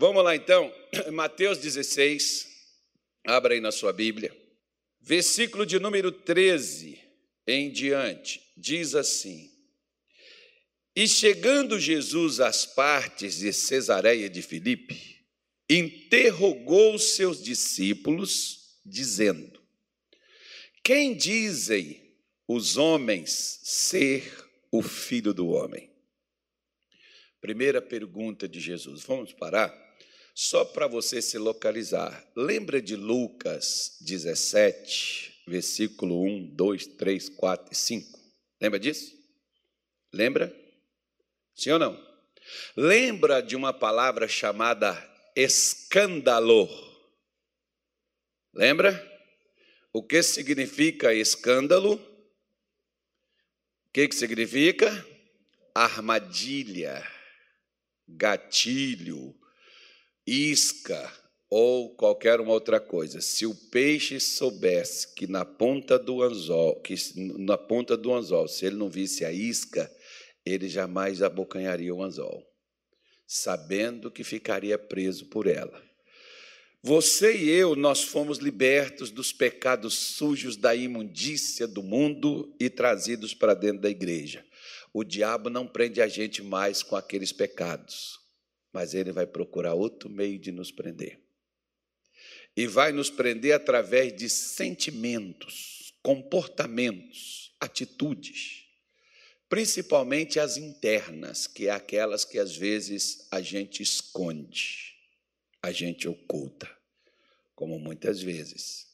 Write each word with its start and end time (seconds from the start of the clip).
Vamos 0.00 0.22
lá 0.22 0.36
então, 0.36 0.72
Mateus 1.12 1.58
16, 1.58 2.46
abra 3.26 3.54
aí 3.54 3.60
na 3.60 3.72
sua 3.72 3.92
Bíblia, 3.92 4.32
versículo 5.00 5.66
de 5.66 5.80
número 5.80 6.12
13 6.12 6.96
em 7.44 7.68
diante, 7.68 8.40
diz 8.56 8.94
assim: 8.94 9.50
E 10.94 11.08
chegando 11.08 11.80
Jesus 11.80 12.38
às 12.38 12.64
partes 12.64 13.38
de 13.38 13.52
Cesareia 13.52 14.30
de 14.30 14.40
Filipe, 14.40 15.26
interrogou 15.68 16.96
seus 16.96 17.42
discípulos, 17.42 18.78
dizendo: 18.86 19.60
Quem 20.84 21.12
dizem 21.12 22.16
os 22.46 22.76
homens 22.76 23.58
ser 23.64 24.48
o 24.70 24.80
filho 24.80 25.34
do 25.34 25.48
homem? 25.48 25.90
Primeira 27.40 27.82
pergunta 27.82 28.48
de 28.48 28.60
Jesus. 28.60 29.02
Vamos 29.02 29.32
parar? 29.32 29.87
Só 30.40 30.64
para 30.64 30.86
você 30.86 31.20
se 31.20 31.36
localizar. 31.36 32.24
Lembra 32.36 32.80
de 32.80 32.94
Lucas 32.94 33.96
17, 34.02 35.42
versículo 35.48 36.22
1, 36.22 36.54
2, 36.54 36.86
3, 36.86 37.28
4 37.30 37.72
e 37.72 37.74
5? 37.74 38.20
Lembra 38.60 38.78
disso? 38.78 39.12
Lembra? 40.14 40.56
Sim 41.56 41.72
ou 41.72 41.80
não? 41.80 42.00
Lembra 42.76 43.42
de 43.42 43.56
uma 43.56 43.72
palavra 43.72 44.28
chamada 44.28 44.96
escândalo? 45.34 46.68
Lembra? 48.54 48.94
O 49.92 50.04
que 50.04 50.22
significa 50.22 51.12
escândalo? 51.12 51.94
O 51.94 53.92
que, 53.92 54.06
que 54.06 54.14
significa? 54.14 55.04
Armadilha 55.74 57.04
gatilho, 58.08 59.34
isca 60.28 61.10
ou 61.48 61.94
qualquer 61.94 62.40
uma 62.40 62.52
outra 62.52 62.78
coisa. 62.78 63.20
Se 63.22 63.46
o 63.46 63.54
peixe 63.54 64.20
soubesse 64.20 65.14
que 65.14 65.26
na 65.26 65.44
ponta 65.44 65.98
do 65.98 66.22
anzol, 66.22 66.80
que 66.82 66.94
na 67.16 67.56
ponta 67.56 67.96
do 67.96 68.12
anzol, 68.12 68.46
se 68.46 68.66
ele 68.66 68.76
não 68.76 68.90
visse 68.90 69.24
a 69.24 69.32
isca, 69.32 69.90
ele 70.44 70.68
jamais 70.68 71.22
abocanharia 71.22 71.94
o 71.94 72.02
anzol, 72.02 72.46
sabendo 73.26 74.10
que 74.10 74.22
ficaria 74.22 74.78
preso 74.78 75.26
por 75.26 75.46
ela. 75.46 75.82
Você 76.82 77.36
e 77.36 77.50
eu, 77.50 77.74
nós 77.74 78.02
fomos 78.02 78.38
libertos 78.38 79.10
dos 79.10 79.32
pecados 79.32 79.94
sujos 79.94 80.56
da 80.56 80.74
imundícia 80.74 81.66
do 81.66 81.82
mundo 81.82 82.54
e 82.60 82.70
trazidos 82.70 83.34
para 83.34 83.54
dentro 83.54 83.82
da 83.82 83.90
igreja. 83.90 84.44
O 84.92 85.02
diabo 85.02 85.50
não 85.50 85.66
prende 85.66 86.00
a 86.00 86.06
gente 86.06 86.42
mais 86.42 86.82
com 86.82 86.94
aqueles 86.94 87.32
pecados, 87.32 88.17
mas 88.72 88.94
ele 88.94 89.12
vai 89.12 89.26
procurar 89.26 89.74
outro 89.74 90.08
meio 90.08 90.38
de 90.38 90.52
nos 90.52 90.70
prender. 90.70 91.20
E 92.56 92.66
vai 92.66 92.92
nos 92.92 93.10
prender 93.10 93.54
através 93.54 94.14
de 94.14 94.28
sentimentos, 94.28 95.94
comportamentos, 96.02 97.54
atitudes, 97.60 98.64
principalmente 99.48 100.40
as 100.40 100.56
internas, 100.56 101.46
que 101.46 101.68
é 101.68 101.70
aquelas 101.70 102.24
que 102.24 102.38
às 102.38 102.56
vezes 102.56 103.26
a 103.30 103.40
gente 103.40 103.82
esconde, 103.82 104.94
a 105.62 105.70
gente 105.70 106.08
oculta, 106.08 106.68
como 107.54 107.78
muitas 107.78 108.20
vezes. 108.20 108.88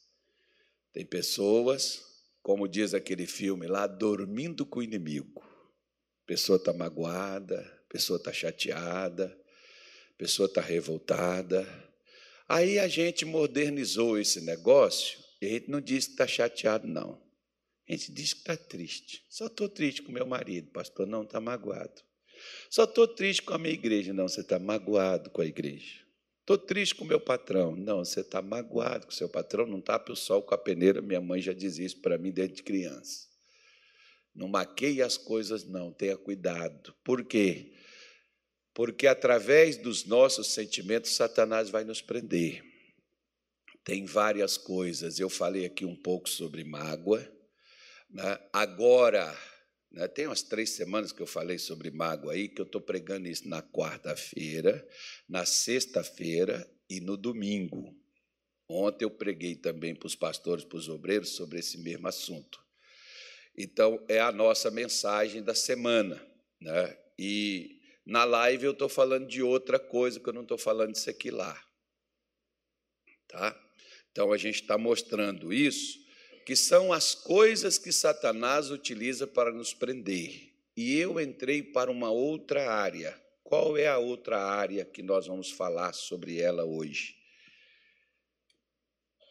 Tem 0.93 1.05
pessoas, 1.05 2.03
como 2.41 2.67
diz 2.67 2.93
aquele 2.93 3.25
filme 3.25 3.67
lá, 3.67 3.87
dormindo 3.87 4.65
com 4.65 4.79
o 4.79 4.83
inimigo 4.83 5.45
pessoa 6.25 6.57
está 6.57 6.73
magoada, 6.73 7.61
pessoa 7.87 8.17
está 8.17 8.33
chateada, 8.33 9.37
pessoa 10.17 10.47
está 10.47 10.61
revoltada. 10.61 11.67
Aí 12.47 12.79
a 12.79 12.87
gente 12.87 13.25
modernizou 13.25 14.19
esse 14.19 14.41
negócio 14.41 15.19
e 15.41 15.45
a 15.45 15.49
gente 15.49 15.69
não 15.69 15.81
diz 15.81 16.05
que 16.05 16.11
está 16.11 16.27
chateado, 16.27 16.87
não. 16.87 17.21
A 17.87 17.91
gente 17.91 18.11
diz 18.11 18.33
que 18.33 18.39
está 18.39 18.57
triste. 18.57 19.23
Só 19.29 19.47
estou 19.47 19.69
triste 19.69 20.01
com 20.01 20.11
meu 20.11 20.25
marido, 20.25 20.71
pastor, 20.71 21.05
não 21.05 21.23
está 21.23 21.39
magoado. 21.39 22.01
Só 22.69 22.83
estou 22.83 23.07
triste 23.07 23.41
com 23.41 23.53
a 23.53 23.57
minha 23.57 23.73
igreja, 23.73 24.13
não, 24.13 24.27
você 24.27 24.41
está 24.41 24.59
magoado 24.59 25.29
com 25.29 25.41
a 25.41 25.45
igreja. 25.45 26.05
Estou 26.45 26.59
triste 26.59 26.93
com 26.93 27.05
meu 27.05 27.19
patrão. 27.19 27.75
Não, 27.75 28.05
você 28.05 28.21
está 28.21 28.39
magoado 28.39 29.07
com 29.07 29.11
seu 29.11 29.27
patrão, 29.27 29.65
não 29.65 29.81
tapa 29.81 30.11
o 30.11 30.15
sol 30.15 30.43
com 30.43 30.53
a 30.53 30.57
peneira. 30.57 31.01
Minha 31.01 31.19
mãe 31.19 31.41
já 31.41 31.53
dizia 31.53 31.87
isso 31.87 31.99
para 32.01 32.19
mim 32.19 32.31
desde 32.31 32.61
criança. 32.61 33.27
Não 34.35 34.47
maqueie 34.47 35.01
as 35.01 35.17
coisas, 35.17 35.63
não, 35.63 35.91
tenha 35.91 36.15
cuidado. 36.15 36.93
Por 37.03 37.25
quê? 37.25 37.73
Porque 38.75 39.07
através 39.07 39.77
dos 39.77 40.03
nossos 40.03 40.47
sentimentos, 40.47 41.15
Satanás 41.15 41.69
vai 41.69 41.85
nos 41.85 42.01
prender. 42.01 42.61
Tem 43.85 44.05
várias 44.05 44.57
coisas. 44.57 45.17
Eu 45.17 45.29
falei 45.29 45.65
aqui 45.65 45.85
um 45.85 45.95
pouco 45.95 46.29
sobre 46.29 46.65
mágoa. 46.65 47.25
Né? 48.09 48.37
Agora, 48.51 49.33
né, 49.89 50.09
tem 50.09 50.27
umas 50.27 50.43
três 50.43 50.71
semanas 50.71 51.13
que 51.13 51.21
eu 51.21 51.27
falei 51.27 51.57
sobre 51.57 51.89
mágoa 51.89 52.33
aí, 52.33 52.49
que 52.49 52.59
eu 52.59 52.65
estou 52.65 52.81
pregando 52.81 53.29
isso 53.29 53.47
na 53.47 53.61
quarta-feira, 53.61 54.85
na 55.27 55.45
sexta-feira 55.45 56.69
e 56.89 56.99
no 56.99 57.15
domingo. 57.15 57.97
Ontem 58.67 59.05
eu 59.05 59.11
preguei 59.11 59.55
também 59.55 59.95
para 59.95 60.07
os 60.07 60.15
pastores, 60.15 60.65
para 60.65 60.77
os 60.77 60.89
obreiros, 60.89 61.29
sobre 61.29 61.59
esse 61.59 61.77
mesmo 61.77 62.09
assunto. 62.09 62.59
Então, 63.57 64.03
é 64.09 64.19
a 64.19 64.33
nossa 64.33 64.69
mensagem 64.69 65.41
da 65.41 65.55
semana. 65.55 66.21
Né? 66.59 66.97
E 67.17 67.74
na 68.05 68.23
live 68.23 68.65
eu 68.65 68.71
estou 68.71 68.87
falando 68.87 69.27
de 69.27 69.41
outra 69.41 69.79
coisa, 69.79 70.19
que 70.19 70.29
eu 70.29 70.33
não 70.33 70.43
estou 70.43 70.57
falando 70.57 70.91
de 70.91 70.99
sequilar. 70.99 71.65
Tá? 73.27 73.59
Então, 74.11 74.31
a 74.31 74.37
gente 74.37 74.61
está 74.61 74.77
mostrando 74.77 75.51
isso, 75.51 75.99
que 76.45 76.55
são 76.55 76.93
as 76.93 77.15
coisas 77.15 77.77
que 77.77 77.91
Satanás 77.91 78.69
utiliza 78.69 79.25
para 79.25 79.51
nos 79.51 79.73
prender. 79.73 80.53
E 80.77 80.97
eu 80.97 81.19
entrei 81.19 81.63
para 81.63 81.89
uma 81.89 82.11
outra 82.11 82.71
área. 82.71 83.19
Qual 83.43 83.77
é 83.77 83.87
a 83.87 83.97
outra 83.97 84.39
área 84.39 84.85
que 84.85 85.01
nós 85.01 85.27
vamos 85.27 85.51
falar 85.51 85.93
sobre 85.93 86.39
ela 86.39 86.63
hoje? 86.63 87.15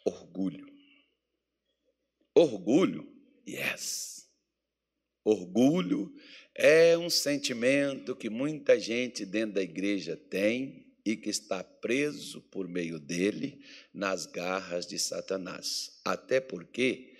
Orgulho. 0.05 0.67
Orgulho, 2.35 3.07
yes 3.47 4.15
Orgulho 5.25 6.15
é 6.55 6.97
um 6.97 7.11
sentimento 7.11 8.15
que 8.15 8.31
muita 8.31 8.79
gente 8.79 9.27
dentro 9.27 9.57
da 9.57 9.63
igreja 9.63 10.17
tem 10.17 10.87
e 11.05 11.17
que 11.17 11.29
está 11.29 11.63
preso 11.63 12.41
por 12.43 12.69
meio 12.69 12.99
dele 12.99 13.61
nas 13.93 14.25
garras 14.27 14.87
de 14.87 14.99
Satanás. 14.99 16.01
Até 16.05 16.41
porque 16.41 17.15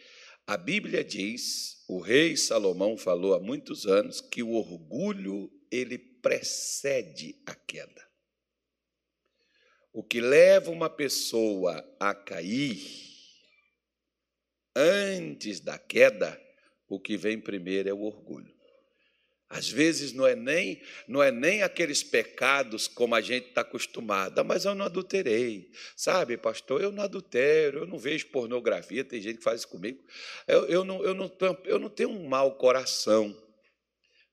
a 0.47 0.57
Bíblia 0.57 1.03
diz, 1.03 1.85
o 1.89 2.01
rei 2.01 2.37
Salomão 2.37 2.97
falou 2.97 3.35
há 3.35 3.41
muitos 3.41 3.87
anos 3.87 4.21
que 4.21 4.43
o 4.43 4.53
orgulho 4.53 5.51
ele 5.71 5.99
precede 5.99 7.43
a 7.45 7.55
queda. 7.55 8.05
O 9.93 10.03
que 10.03 10.21
leva 10.21 10.71
uma 10.71 10.89
pessoa 10.89 11.85
a 11.99 12.15
cair 12.15 12.81
antes 14.75 15.61
da 15.61 15.79
queda 15.79 16.41
o 16.89 17.01
que 17.01 17.17
vem 17.17 17.41
primeiro 17.41 17.89
é 17.89 17.93
o 17.93 18.03
orgulho. 18.03 18.54
Às 19.49 19.69
vezes 19.69 20.13
não 20.13 20.27
é 20.27 20.35
nem 20.35 20.83
não 21.07 21.23
é 21.23 21.31
nem 21.31 21.63
aqueles 21.63 22.03
pecados 22.03 22.89
como 22.89 23.15
a 23.15 23.21
gente 23.21 23.49
está 23.49 23.61
acostumado. 23.61 24.39
Ah, 24.39 24.45
mas 24.45 24.65
eu 24.65 24.75
não 24.75 24.87
adulterei. 24.87 25.71
Sabe, 25.97 26.37
pastor, 26.37 26.83
eu 26.83 26.91
não 26.91 27.03
adultero, 27.03 27.81
eu 27.81 27.87
não 27.87 27.99
vejo 27.99 28.27
pornografia, 28.29 29.05
tem 29.05 29.21
gente 29.21 29.39
que 29.39 29.45
faz 29.45 29.61
isso 29.61 29.69
comigo. 29.69 30.03
Eu, 30.49 30.67
eu, 30.67 30.85
não, 30.85 31.05
eu, 31.05 31.15
não, 31.15 31.31
eu 31.65 31.79
não 31.79 31.89
tenho 31.89 32.11
um 32.11 32.27
mau 32.27 32.57
coração. 32.57 33.37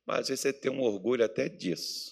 Mas 0.05 0.21
às 0.21 0.27
vezes 0.29 0.41
você 0.41 0.53
tem 0.53 0.71
um 0.71 0.81
orgulho 0.81 1.23
até 1.23 1.47
disso. 1.47 2.11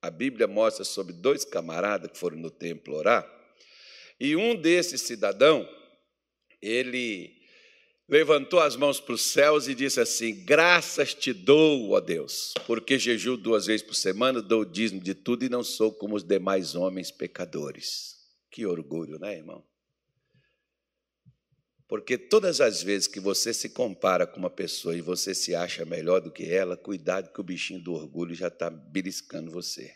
A 0.00 0.10
Bíblia 0.10 0.46
mostra 0.46 0.84
sobre 0.84 1.12
dois 1.12 1.44
camaradas 1.44 2.10
que 2.10 2.18
foram 2.18 2.36
no 2.36 2.50
templo 2.50 2.94
orar, 2.94 3.28
e 4.20 4.34
um 4.36 4.54
desses 4.54 5.02
cidadão, 5.02 5.68
ele 6.60 7.37
levantou 8.08 8.58
as 8.60 8.74
mãos 8.74 8.98
para 8.98 9.14
os 9.14 9.22
céus 9.22 9.68
e 9.68 9.74
disse 9.74 10.00
assim: 10.00 10.44
Graças 10.44 11.14
te 11.14 11.32
dou, 11.32 11.90
ó 11.90 12.00
Deus, 12.00 12.54
porque 12.66 12.98
jejuo 12.98 13.36
duas 13.36 13.66
vezes 13.66 13.86
por 13.86 13.94
semana, 13.94 14.40
dou 14.40 14.62
o 14.62 14.66
dízimo 14.66 15.00
de 15.00 15.14
tudo 15.14 15.44
e 15.44 15.48
não 15.48 15.62
sou 15.62 15.92
como 15.92 16.16
os 16.16 16.24
demais 16.24 16.74
homens 16.74 17.10
pecadores. 17.10 18.16
Que 18.50 18.64
orgulho, 18.64 19.18
né, 19.18 19.36
irmão? 19.36 19.62
Porque 21.86 22.18
todas 22.18 22.60
as 22.60 22.82
vezes 22.82 23.06
que 23.06 23.18
você 23.18 23.54
se 23.54 23.70
compara 23.70 24.26
com 24.26 24.38
uma 24.38 24.50
pessoa 24.50 24.94
e 24.94 25.00
você 25.00 25.34
se 25.34 25.54
acha 25.54 25.86
melhor 25.86 26.20
do 26.20 26.30
que 26.30 26.44
ela, 26.44 26.76
cuidado 26.76 27.32
que 27.32 27.40
o 27.40 27.44
bichinho 27.44 27.82
do 27.82 27.94
orgulho 27.94 28.34
já 28.34 28.48
está 28.48 28.68
beliscando 28.68 29.50
você. 29.50 29.94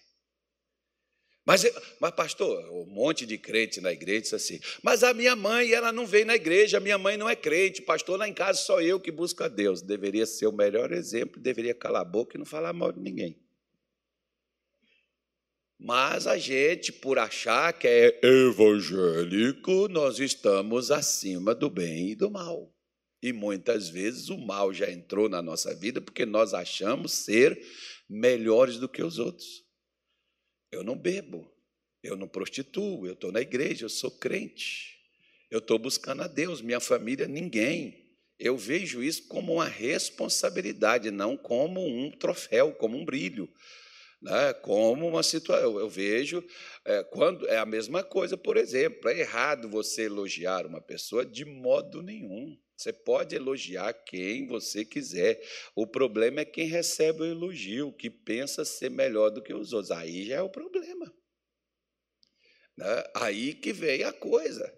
Mas, 1.45 1.65
mas, 2.01 2.13
pastor, 2.13 2.71
um 2.71 2.87
monte 2.87 3.27
de 3.27 3.37
crente 3.37 3.81
na 3.81 3.93
igreja 3.93 4.21
disse 4.21 4.35
assim: 4.35 4.61
Mas 4.83 5.03
a 5.03 5.13
minha 5.13 5.35
mãe, 5.35 5.73
ela 5.73 5.91
não 5.91 6.07
veio 6.07 6.25
na 6.25 6.37
igreja, 6.37 6.77
a 6.77 6.81
minha 6.81 6.97
mãe 6.97 7.17
não 7.17 7.29
é 7.29 7.35
crente, 7.35 7.83
pastor, 7.83 8.17
lá 8.19 8.29
em 8.29 8.35
casa 8.35 8.61
só 8.61 8.81
eu 8.81 9.01
que 9.01 9.11
busco 9.11 9.43
a 9.43 9.49
Deus. 9.49 9.83
Deveria 9.83 10.25
ser 10.25 10.47
o 10.47 10.53
melhor 10.53 10.93
exemplo, 10.93 11.41
deveria 11.41 11.75
calar 11.75 12.03
a 12.03 12.05
boca 12.05 12.37
e 12.37 12.39
não 12.39 12.47
falar 12.47 12.73
mal 12.73 12.93
de 12.93 13.01
ninguém. 13.01 13.37
Mas 15.85 16.29
a 16.29 16.39
gente, 16.39 16.93
por 16.93 17.19
achar 17.19 17.73
que 17.73 17.89
é 17.89 18.21
evangélico, 18.23 19.89
nós 19.89 20.21
estamos 20.21 20.93
acima 20.93 21.57
do 21.57 21.69
bem 21.69 22.11
e 22.11 22.15
do 22.15 22.31
mal. 22.31 22.73
E 23.21 23.33
muitas 23.33 23.89
vezes 23.89 24.29
o 24.29 24.39
mal 24.39 24.73
já 24.73 24.89
entrou 24.89 25.29
na 25.29 25.43
nossa 25.43 25.75
vida 25.75 26.01
porque 26.01 26.25
nós 26.25 26.55
achamos 26.55 27.11
ser 27.13 27.61
melhores 28.09 28.79
do 28.79 28.89
que 28.89 29.03
os 29.03 29.19
outros. 29.19 29.65
Eu 30.73 30.83
não 30.83 30.97
bebo, 30.97 31.47
eu 32.03 32.17
não 32.17 32.27
prostituo, 32.27 33.07
eu 33.07 33.13
estou 33.13 33.31
na 33.31 33.43
igreja, 33.43 33.85
eu 33.85 33.91
sou 33.91 34.11
crente, 34.11 34.99
eu 35.51 35.59
estou 35.59 35.79
buscando 35.79 36.23
a 36.23 36.27
Deus, 36.27 36.63
minha 36.63 36.81
família, 36.81 37.29
ninguém. 37.29 38.03
Eu 38.39 38.57
vejo 38.57 39.03
isso 39.03 39.29
como 39.29 39.53
uma 39.53 39.69
responsabilidade, 39.69 41.11
não 41.11 41.37
como 41.37 41.87
um 41.87 42.11
troféu, 42.11 42.73
como 42.73 42.97
um 42.97 43.05
brilho. 43.05 43.49
Né? 44.23 44.55
Como 44.55 45.07
uma 45.07 45.23
situação. 45.23 45.79
Eu 45.79 45.91
vejo 45.91 46.43
é, 46.87 47.05
quando 47.05 47.47
é 47.49 47.59
a 47.59 47.67
mesma 47.67 48.03
coisa, 48.03 48.37
por 48.37 48.57
exemplo, 48.57 49.11
é 49.11 49.21
errado 49.21 49.69
você 49.69 50.05
elogiar 50.05 50.65
uma 50.65 50.81
pessoa 50.81 51.25
de 51.25 51.45
modo 51.45 52.03
nenhum. 52.03 52.59
Você 52.83 52.93
pode 52.93 53.37
elogiar 53.37 53.93
quem 53.93 54.47
você 54.47 54.85
quiser. 54.85 55.41
O 55.75 55.87
problema 55.87 56.41
é 56.41 56.45
quem 56.45 56.67
recebe 56.67 57.23
o 57.23 57.25
elogio, 57.25 57.93
que 57.93 58.11
pensa 58.11 58.65
ser 58.65 58.91
melhor 58.91 59.31
do 59.31 59.41
que 59.41 59.55
os 59.55 59.73
outros. 59.73 59.93
Aí 59.93 60.27
já 60.27 60.37
é 60.37 60.43
o 60.43 60.51
problema. 60.51 61.15
Né? 62.77 63.05
Aí 63.15 63.55
que 63.55 63.73
vem 63.73 64.03
a 64.03 64.13
coisa. 64.13 64.77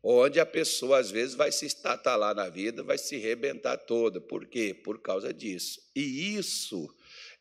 Onde 0.00 0.38
a 0.38 0.46
pessoa, 0.46 0.98
às 0.98 1.10
vezes, 1.10 1.34
vai 1.34 1.50
se 1.50 1.66
estatalar 1.66 2.34
na 2.34 2.48
vida, 2.48 2.82
vai 2.82 2.98
se 2.98 3.16
rebentar 3.16 3.78
toda. 3.78 4.20
Por 4.20 4.46
quê? 4.46 4.74
Por 4.74 5.00
causa 5.02 5.32
disso. 5.32 5.80
E 5.96 6.36
isso 6.36 6.86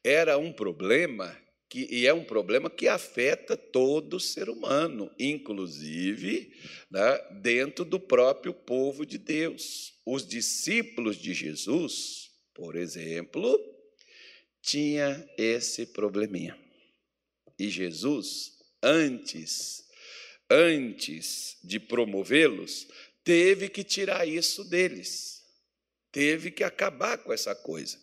era 0.04 0.38
um 0.38 0.52
problema 0.52 1.38
que, 1.74 1.88
e 1.90 2.06
é 2.06 2.14
um 2.14 2.24
problema 2.24 2.70
que 2.70 2.88
afeta 2.88 3.58
todo 3.58 4.20
ser 4.20 4.48
humano, 4.48 5.10
inclusive 5.18 6.54
né, 6.92 7.18
dentro 7.42 7.84
do 7.84 8.00
próprio 8.00 8.54
povo 8.54 9.04
de 9.04 9.18
Deus. 9.18 9.96
Os 10.06 10.24
discípulos 10.24 11.16
de 11.16 11.34
Jesus, 11.34 12.30
por 12.54 12.76
exemplo, 12.76 13.60
tinha 14.62 15.28
esse 15.36 15.88
probleminha. 15.88 16.56
E 17.58 17.68
Jesus, 17.70 18.52
antes, 18.80 19.84
antes 20.48 21.58
de 21.64 21.80
promovê-los, 21.80 22.88
teve 23.24 23.68
que 23.68 23.84
tirar 23.84 24.28
isso 24.28 24.64
deles. 24.64 25.44
Teve 26.12 26.52
que 26.52 26.64
acabar 26.64 27.18
com 27.18 27.34
essa 27.34 27.56
coisa. 27.56 28.00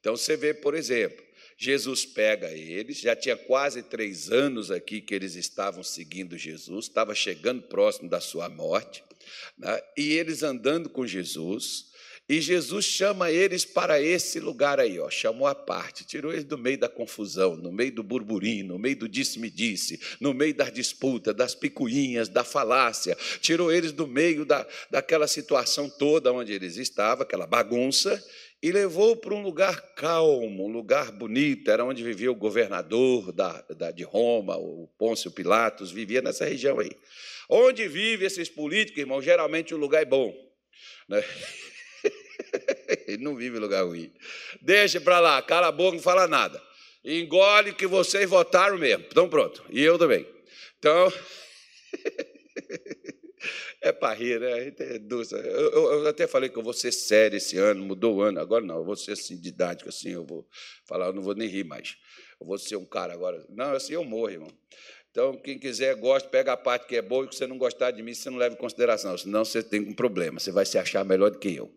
Então 0.00 0.16
você 0.16 0.36
vê, 0.36 0.52
por 0.52 0.74
exemplo, 0.74 1.24
Jesus 1.62 2.04
pega 2.04 2.50
eles, 2.50 2.98
já 2.98 3.14
tinha 3.14 3.36
quase 3.36 3.84
três 3.84 4.32
anos 4.32 4.68
aqui 4.68 5.00
que 5.00 5.14
eles 5.14 5.36
estavam 5.36 5.84
seguindo 5.84 6.36
Jesus, 6.36 6.86
estava 6.86 7.14
chegando 7.14 7.62
próximo 7.62 8.10
da 8.10 8.20
sua 8.20 8.48
morte, 8.48 9.04
né? 9.56 9.80
e 9.96 10.12
eles 10.14 10.42
andando 10.42 10.90
com 10.90 11.06
Jesus, 11.06 11.92
e 12.28 12.40
Jesus 12.40 12.84
chama 12.84 13.30
eles 13.30 13.64
para 13.64 14.02
esse 14.02 14.40
lugar 14.40 14.80
aí, 14.80 14.98
ó, 14.98 15.08
chamou 15.08 15.46
a 15.46 15.54
parte, 15.54 16.04
tirou 16.04 16.32
eles 16.32 16.44
do 16.44 16.58
meio 16.58 16.78
da 16.78 16.88
confusão, 16.88 17.54
no 17.54 17.70
meio 17.70 17.94
do 17.94 18.02
burburinho, 18.02 18.66
no 18.66 18.78
meio 18.78 18.96
do 18.96 19.08
disse-me-disse, 19.08 20.00
no 20.20 20.34
meio 20.34 20.54
das 20.54 20.72
disputas, 20.72 21.32
das 21.32 21.54
picuinhas, 21.54 22.28
da 22.28 22.42
falácia, 22.42 23.16
tirou 23.40 23.70
eles 23.70 23.92
do 23.92 24.08
meio 24.08 24.44
da, 24.44 24.66
daquela 24.90 25.28
situação 25.28 25.88
toda 25.88 26.32
onde 26.32 26.52
eles 26.52 26.76
estavam, 26.76 27.22
aquela 27.22 27.46
bagunça, 27.46 28.20
e 28.62 28.70
levou 28.70 29.16
para 29.16 29.34
um 29.34 29.42
lugar 29.42 29.80
calmo, 29.96 30.66
um 30.66 30.72
lugar 30.72 31.10
bonito, 31.10 31.68
era 31.68 31.84
onde 31.84 32.04
vivia 32.04 32.30
o 32.30 32.34
governador 32.34 33.32
da, 33.32 33.60
da, 33.62 33.90
de 33.90 34.04
Roma, 34.04 34.56
o 34.56 34.88
Pôncio 34.96 35.32
Pilatos, 35.32 35.90
vivia 35.90 36.22
nessa 36.22 36.44
região 36.44 36.78
aí. 36.78 36.90
Onde 37.48 37.88
vivem 37.88 38.26
esses 38.26 38.48
políticos, 38.48 39.00
irmão, 39.00 39.20
geralmente 39.20 39.74
o 39.74 39.76
lugar 39.76 40.02
é 40.02 40.04
bom. 40.04 40.32
Né? 41.08 41.24
Ele 43.08 43.24
não 43.24 43.34
vive 43.34 43.56
em 43.56 43.60
lugar 43.60 43.84
ruim. 43.84 44.12
Deixa 44.60 45.00
para 45.00 45.18
lá, 45.18 45.42
cala 45.42 45.66
a 45.66 45.72
boca, 45.72 45.96
não 45.96 46.02
fala 46.02 46.28
nada. 46.28 46.62
Engole 47.04 47.74
que 47.74 47.86
vocês 47.86 48.30
votaram 48.30 48.78
mesmo. 48.78 49.04
Então 49.10 49.28
pronto. 49.28 49.64
E 49.70 49.82
eu 49.82 49.98
também. 49.98 50.24
Então. 50.78 51.12
É 53.84 53.90
para 53.90 54.14
rir, 54.14 54.38
né? 54.38 54.68
É 54.68 54.72
eu, 54.78 55.72
eu, 55.72 56.06
até 56.06 56.28
falei 56.28 56.48
que 56.48 56.56
eu 56.56 56.62
vou 56.62 56.72
ser 56.72 56.92
sério 56.92 57.36
esse 57.36 57.58
ano, 57.58 57.84
mudou 57.84 58.14
o 58.14 58.22
ano, 58.22 58.38
agora 58.38 58.64
não, 58.64 58.76
eu 58.76 58.84
vou 58.84 58.94
ser 58.94 59.12
assim, 59.12 59.36
didático, 59.36 59.88
assim, 59.88 60.10
eu 60.10 60.24
vou 60.24 60.48
falar, 60.86 61.06
eu 61.06 61.12
não 61.12 61.20
vou 61.20 61.34
nem 61.34 61.48
rir 61.48 61.64
mais. 61.64 61.96
Eu 62.40 62.46
vou 62.46 62.56
ser 62.58 62.76
um 62.76 62.84
cara 62.84 63.12
agora. 63.12 63.44
Não, 63.50 63.72
assim 63.72 63.94
eu 63.94 64.04
morro, 64.04 64.30
irmão. 64.30 64.50
Então, 65.10 65.36
quem 65.36 65.58
quiser, 65.58 65.96
gosta, 65.96 66.28
pega 66.28 66.52
a 66.52 66.56
parte 66.56 66.86
que 66.86 66.94
é 66.94 67.02
boa 67.02 67.24
e 67.24 67.28
que 67.28 67.34
você 67.34 67.44
não 67.44 67.58
gostar 67.58 67.90
de 67.90 68.02
mim, 68.04 68.14
você 68.14 68.30
não 68.30 68.38
leva 68.38 68.54
em 68.54 68.58
consideração, 68.58 69.18
senão 69.18 69.44
você 69.44 69.62
tem 69.64 69.80
um 69.80 69.92
problema, 69.92 70.38
você 70.38 70.52
vai 70.52 70.64
se 70.64 70.78
achar 70.78 71.04
melhor 71.04 71.32
do 71.32 71.40
que 71.40 71.54
eu. 71.54 71.70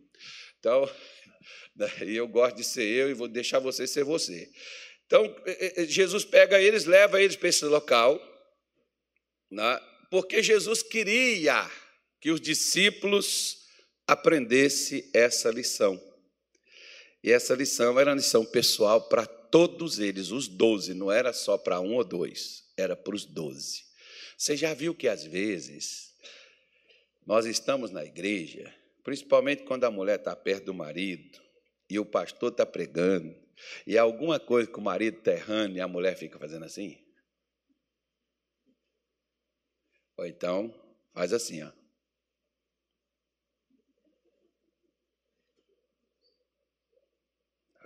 Então, 0.59 0.87
né, 1.75 1.91
eu 2.01 2.27
gosto 2.27 2.55
de 2.55 2.63
ser 2.63 2.85
eu 2.85 3.09
e 3.09 3.15
vou 3.15 3.27
deixar 3.27 3.57
você 3.57 3.87
ser 3.87 4.03
você. 4.03 4.47
Então, 5.07 5.35
Jesus 5.87 6.23
pega 6.23 6.61
eles, 6.61 6.85
leva 6.85 7.19
eles 7.19 7.35
para 7.35 7.49
esse 7.49 7.65
local, 7.65 8.21
né, 9.51 9.81
porque 10.11 10.43
Jesus 10.43 10.83
queria 10.83 11.69
que 12.25 12.31
os 12.31 12.41
discípulos 12.41 13.67
aprendessem 14.07 15.07
essa 15.13 15.51
lição. 15.51 16.01
E 17.23 17.31
essa 17.31 17.53
lição 17.53 17.99
era 17.99 18.09
uma 18.09 18.15
lição 18.15 18.43
pessoal 18.43 19.07
para 19.07 19.27
todos 19.27 19.99
eles, 19.99 20.31
os 20.31 20.47
doze, 20.47 20.95
não 20.95 21.11
era 21.11 21.31
só 21.33 21.55
para 21.55 21.79
um 21.79 21.93
ou 21.93 22.03
dois, 22.03 22.63
era 22.75 22.95
para 22.95 23.13
os 23.13 23.25
doze. 23.25 23.83
Você 24.35 24.57
já 24.57 24.73
viu 24.73 24.95
que 24.95 25.07
às 25.07 25.23
vezes 25.23 26.15
nós 27.27 27.45
estamos 27.45 27.91
na 27.91 28.03
igreja, 28.03 28.73
principalmente 29.03 29.61
quando 29.61 29.83
a 29.83 29.91
mulher 29.91 30.17
está 30.17 30.35
perto 30.35 30.65
do 30.65 30.73
marido 30.73 31.39
e 31.87 31.99
o 31.99 32.05
pastor 32.05 32.51
está 32.51 32.65
pregando, 32.65 33.35
e 33.85 33.99
alguma 33.99 34.39
coisa 34.39 34.67
que 34.67 34.79
o 34.79 34.81
marido 34.81 35.19
está 35.19 35.31
errando 35.31 35.77
e 35.77 35.79
a 35.79 35.87
mulher 35.87 36.17
fica 36.17 36.39
fazendo 36.39 36.65
assim? 36.65 36.97
Ou 40.17 40.25
então, 40.25 40.73
faz 41.13 41.31
assim, 41.31 41.61
ó. 41.61 41.84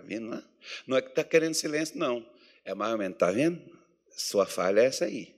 Vendo? 0.00 0.28
Não 0.28 0.38
é, 0.38 0.44
não 0.86 0.96
é 0.96 1.02
que 1.02 1.08
está 1.08 1.24
querendo 1.24 1.54
silêncio, 1.54 1.98
não. 1.98 2.26
É 2.64 2.74
mais 2.74 2.92
ou 2.92 2.98
menos, 2.98 3.14
está 3.14 3.30
vendo? 3.30 3.60
Sua 4.10 4.46
falha 4.46 4.80
é 4.80 4.86
essa 4.86 5.04
aí. 5.04 5.34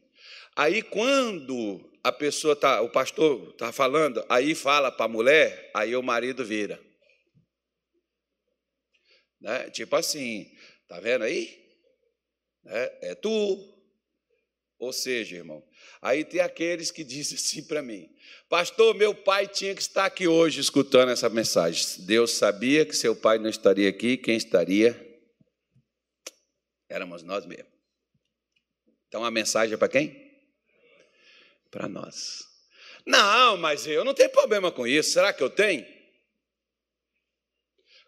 Aí, 0.57 0.83
quando 0.83 1.91
a 2.05 2.11
pessoa 2.11 2.57
tá, 2.57 2.81
o 2.83 2.91
pastor 2.91 3.51
está 3.51 3.73
falando, 3.73 4.25
aí 4.29 4.55
fala 4.55 4.91
para 4.91 5.07
a 5.07 5.09
mulher, 5.09 5.71
aí 5.75 5.95
o 5.95 6.03
marido 6.03 6.45
vira. 6.45 6.81
Né? 9.41 9.71
Tipo 9.71 9.97
assim, 9.97 10.51
tá 10.89 11.01
vendo 11.01 11.23
aí? 11.23 11.63
É, 12.67 13.11
é 13.11 13.15
tu. 13.15 13.72
Ou 14.83 14.93
seja, 14.93 15.37
irmão, 15.37 15.65
aí 16.01 16.25
tem 16.25 16.41
aqueles 16.41 16.91
que 16.91 17.05
dizem 17.05 17.39
assim 17.39 17.63
para 17.63 17.81
mim: 17.81 18.13
Pastor, 18.49 18.97
meu 18.97 19.15
pai 19.15 19.47
tinha 19.47 19.73
que 19.77 19.81
estar 19.81 20.05
aqui 20.05 20.27
hoje 20.27 20.61
escutando 20.61 21.13
essa 21.13 21.29
mensagem. 21.29 22.05
Deus 22.05 22.33
sabia 22.33 22.85
que 22.85 22.97
seu 22.97 23.15
pai 23.15 23.39
não 23.39 23.49
estaria 23.49 23.89
aqui, 23.89 24.17
quem 24.17 24.37
estaria? 24.37 25.01
Éramos 26.89 27.23
nós 27.23 27.47
mesmos. 27.47 27.73
Então 29.07 29.25
a 29.25 29.31
mensagem 29.31 29.75
é 29.75 29.77
para 29.77 29.89
quem? 29.89 30.21
Para 31.71 31.89
nós. 31.89 32.45
Não, 33.07 33.57
mas 33.57 33.87
eu 33.87 34.05
não 34.05 34.15
tenho 34.15 34.31
problema 34.31 34.73
com 34.73 34.85
isso. 34.85 35.11
Será 35.13 35.33
que 35.33 35.45
eu 35.45 35.51
tenho? 35.51 35.87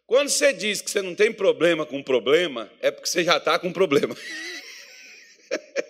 Quando 0.07 0.29
você 0.29 0.53
diz 0.53 0.83
que 0.83 0.91
você 0.91 1.01
não 1.01 1.15
tem 1.15 1.33
problema 1.33 1.87
com 1.87 2.03
problema, 2.03 2.69
é 2.81 2.91
porque 2.91 3.07
você 3.07 3.23
já 3.23 3.37
está 3.37 3.61
com 3.61 3.73
problema. 3.73 4.17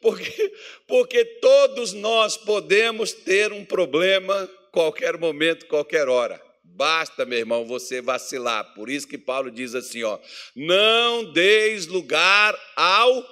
Porque, 0.00 0.52
porque 0.86 1.24
todos 1.24 1.92
nós 1.92 2.36
podemos 2.36 3.12
ter 3.12 3.52
um 3.52 3.64
problema 3.64 4.48
qualquer 4.72 5.18
momento, 5.18 5.66
qualquer 5.66 6.08
hora. 6.08 6.40
Basta, 6.62 7.24
meu 7.24 7.38
irmão, 7.38 7.64
você 7.64 8.00
vacilar. 8.00 8.74
Por 8.74 8.88
isso 8.88 9.08
que 9.08 9.18
Paulo 9.18 9.50
diz 9.50 9.74
assim, 9.74 10.04
ó: 10.04 10.18
"Não 10.54 11.32
deis 11.32 11.86
lugar 11.86 12.56
ao 12.76 13.26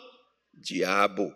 diabo". 0.53 1.33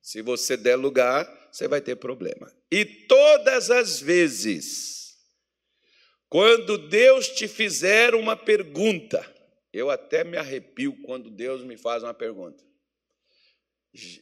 Se 0.00 0.22
você 0.22 0.56
der 0.56 0.76
lugar, 0.76 1.26
você 1.50 1.66
vai 1.66 1.80
ter 1.80 1.96
problema. 1.96 2.52
E 2.70 2.84
todas 2.84 3.70
as 3.70 4.00
vezes 4.00 5.00
quando 6.30 6.78
Deus 6.78 7.28
te 7.28 7.48
fizer 7.48 8.14
uma 8.14 8.36
pergunta, 8.36 9.20
eu 9.72 9.90
até 9.90 10.22
me 10.22 10.36
arrepio 10.36 10.96
quando 11.02 11.28
Deus 11.28 11.64
me 11.64 11.76
faz 11.76 12.04
uma 12.04 12.14
pergunta. 12.14 12.62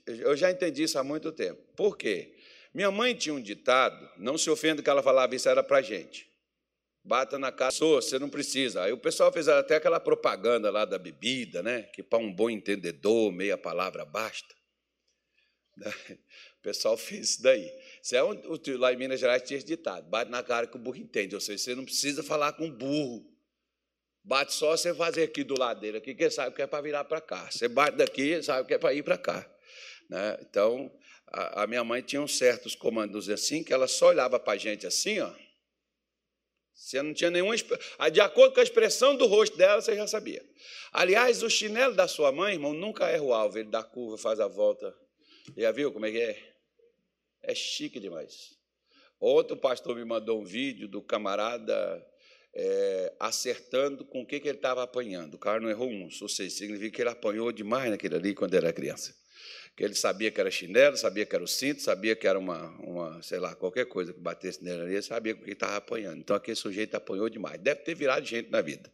Eu 0.06 0.36
já 0.36 0.50
entendi 0.50 0.82
isso 0.82 0.98
há 0.98 1.04
muito 1.04 1.30
tempo. 1.32 1.60
Por 1.76 1.96
quê? 1.96 2.34
Minha 2.72 2.90
mãe 2.90 3.14
tinha 3.14 3.34
um 3.34 3.40
ditado, 3.40 4.08
não 4.16 4.38
se 4.38 4.48
ofenda 4.50 4.82
que 4.82 4.88
ela 4.88 5.02
falava 5.02 5.34
isso 5.34 5.48
era 5.48 5.62
para 5.62 5.82
gente. 5.82 6.28
Bata 7.04 7.38
na 7.38 7.50
cara, 7.50 7.72
você 7.72 8.18
não 8.18 8.28
precisa. 8.28 8.82
Aí 8.82 8.92
o 8.92 8.98
pessoal 8.98 9.32
fez 9.32 9.48
até 9.48 9.76
aquela 9.76 9.98
propaganda 9.98 10.70
lá 10.70 10.84
da 10.84 10.98
bebida, 10.98 11.62
né? 11.62 11.82
Que 11.84 12.02
para 12.02 12.18
um 12.18 12.32
bom 12.32 12.50
entendedor, 12.50 13.32
meia 13.32 13.56
palavra 13.56 14.04
basta. 14.04 14.54
O 16.58 16.60
pessoal 16.60 16.96
fez 16.96 17.30
isso 17.30 17.42
daí. 17.42 17.70
Isso 18.02 18.16
é 18.16 18.76
lá 18.76 18.92
em 18.92 18.96
Minas 18.96 19.20
Gerais 19.20 19.42
tinha 19.44 19.56
esse 19.56 19.66
ditado: 19.66 20.10
bate 20.10 20.28
na 20.28 20.42
cara 20.42 20.66
que 20.66 20.76
o 20.76 20.78
burro 20.78 20.96
entende. 20.96 21.36
Ou 21.36 21.40
seja, 21.40 21.62
você 21.62 21.74
não 21.74 21.84
precisa 21.84 22.20
falar 22.20 22.52
com 22.54 22.66
o 22.66 22.72
burro. 22.72 23.24
Bate 24.24 24.52
só 24.52 24.76
você 24.76 24.92
fazer 24.92 25.22
aqui 25.22 25.44
do 25.44 25.58
lado 25.58 25.80
dele, 25.80 25.98
aqui, 25.98 26.14
que 26.16 26.28
sabe 26.28 26.54
que 26.54 26.60
é 26.60 26.66
para 26.66 26.82
virar 26.82 27.04
para 27.04 27.20
cá. 27.20 27.48
Você 27.48 27.68
bate 27.68 27.96
daqui, 27.96 28.42
sabe 28.42 28.66
que 28.66 28.74
é 28.74 28.78
para 28.78 28.92
ir 28.92 29.04
para 29.04 29.16
cá. 29.16 29.48
Né? 30.08 30.38
Então, 30.40 30.90
a, 31.28 31.62
a, 31.62 31.66
minha 31.66 31.84
mãe 31.84 32.00
tinha 32.02 32.22
uns 32.22 32.38
certos 32.38 32.74
comandos 32.74 33.28
assim, 33.28 33.62
que 33.62 33.72
ela 33.72 33.86
só 33.86 34.08
olhava 34.08 34.38
para 34.40 34.54
a 34.54 34.56
gente 34.56 34.86
assim, 34.86 35.20
ó. 35.20 35.32
Você 36.74 37.02
não 37.02 37.12
tinha 37.12 37.30
nenhuma. 37.30 37.54
De 38.12 38.20
acordo 38.20 38.54
com 38.54 38.60
a 38.60 38.62
expressão 38.62 39.16
do 39.16 39.26
rosto 39.26 39.56
dela, 39.56 39.82
você 39.82 39.96
já 39.96 40.06
sabia. 40.06 40.42
Aliás, 40.92 41.42
o 41.42 41.50
chinelo 41.50 41.94
da 41.94 42.06
sua 42.06 42.30
mãe, 42.30 42.54
irmão, 42.54 42.72
nunca 42.72 43.08
erra 43.08 43.22
o 43.22 43.34
alvo. 43.34 43.58
Ele 43.58 43.68
dá 43.68 43.82
curva, 43.82 44.16
faz 44.16 44.38
a 44.38 44.46
volta. 44.46 44.94
Já 45.56 45.72
viu 45.72 45.92
como 45.92 46.06
é 46.06 46.12
que 46.12 46.20
é? 46.20 46.54
É 47.42 47.54
chique 47.54 47.98
demais. 47.98 48.56
Outro 49.18 49.56
pastor 49.56 49.96
me 49.96 50.04
mandou 50.04 50.40
um 50.40 50.44
vídeo 50.44 50.86
do 50.86 51.02
camarada 51.02 52.06
é, 52.54 53.12
acertando 53.18 54.04
com 54.04 54.22
o 54.22 54.26
que, 54.26 54.38
que 54.38 54.48
ele 54.48 54.58
estava 54.58 54.82
apanhando. 54.82 55.34
O 55.34 55.38
cara 55.38 55.60
não 55.60 55.68
errou 55.68 55.88
um, 55.88 56.08
ou 56.20 56.28
seja, 56.28 56.54
significa 56.54 56.94
que 56.94 57.02
ele 57.02 57.10
apanhou 57.10 57.50
demais 57.50 57.90
naquele 57.90 58.14
ali 58.14 58.34
quando 58.34 58.54
era 58.54 58.72
criança. 58.72 59.14
Que 59.78 59.84
ele 59.84 59.94
sabia 59.94 60.28
que 60.28 60.40
era 60.40 60.50
chinelo, 60.50 60.96
sabia 60.96 61.24
que 61.24 61.36
era 61.36 61.44
o 61.44 61.46
cinto, 61.46 61.80
sabia 61.80 62.16
que 62.16 62.26
era 62.26 62.36
uma, 62.36 62.68
uma 62.80 63.22
sei 63.22 63.38
lá, 63.38 63.54
qualquer 63.54 63.86
coisa 63.86 64.12
que 64.12 64.18
batesse 64.18 64.60
nele 64.60 64.82
ali, 64.82 64.94
ele 64.94 65.02
sabia 65.02 65.36
que 65.36 65.52
estava 65.52 65.76
apanhando. 65.76 66.18
Então 66.18 66.34
aquele 66.34 66.56
sujeito 66.56 66.96
apanhou 66.96 67.28
demais. 67.28 67.60
Deve 67.60 67.82
ter 67.82 67.94
virado 67.94 68.26
gente 68.26 68.50
na 68.50 68.60
vida. 68.60 68.92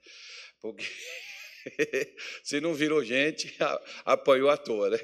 Porque 0.61 0.85
se 2.45 2.61
não 2.61 2.75
virou 2.75 3.03
gente, 3.03 3.57
apanhou 4.05 4.51
à 4.51 4.59
toa. 4.59 4.91
Né? 4.91 5.01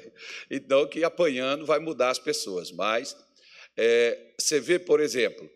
Então, 0.51 0.87
que 0.87 1.03
apanhando 1.03 1.65
vai 1.65 1.79
mudar 1.79 2.11
as 2.11 2.19
pessoas. 2.19 2.71
Mas 2.71 3.17
é, 3.75 4.33
você 4.39 4.59
vê, 4.59 4.77
por 4.77 4.99
exemplo, 4.99 5.49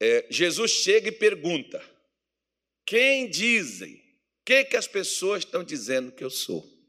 é, 0.00 0.26
Jesus 0.28 0.72
chega 0.72 1.10
e 1.10 1.12
pergunta: 1.12 1.80
quem 2.84 3.30
dizem? 3.30 3.94
O 3.94 4.44
que, 4.44 4.64
que 4.64 4.76
as 4.76 4.88
pessoas 4.88 5.44
estão 5.44 5.62
dizendo 5.62 6.10
que 6.10 6.24
eu 6.24 6.30
sou? 6.30 6.79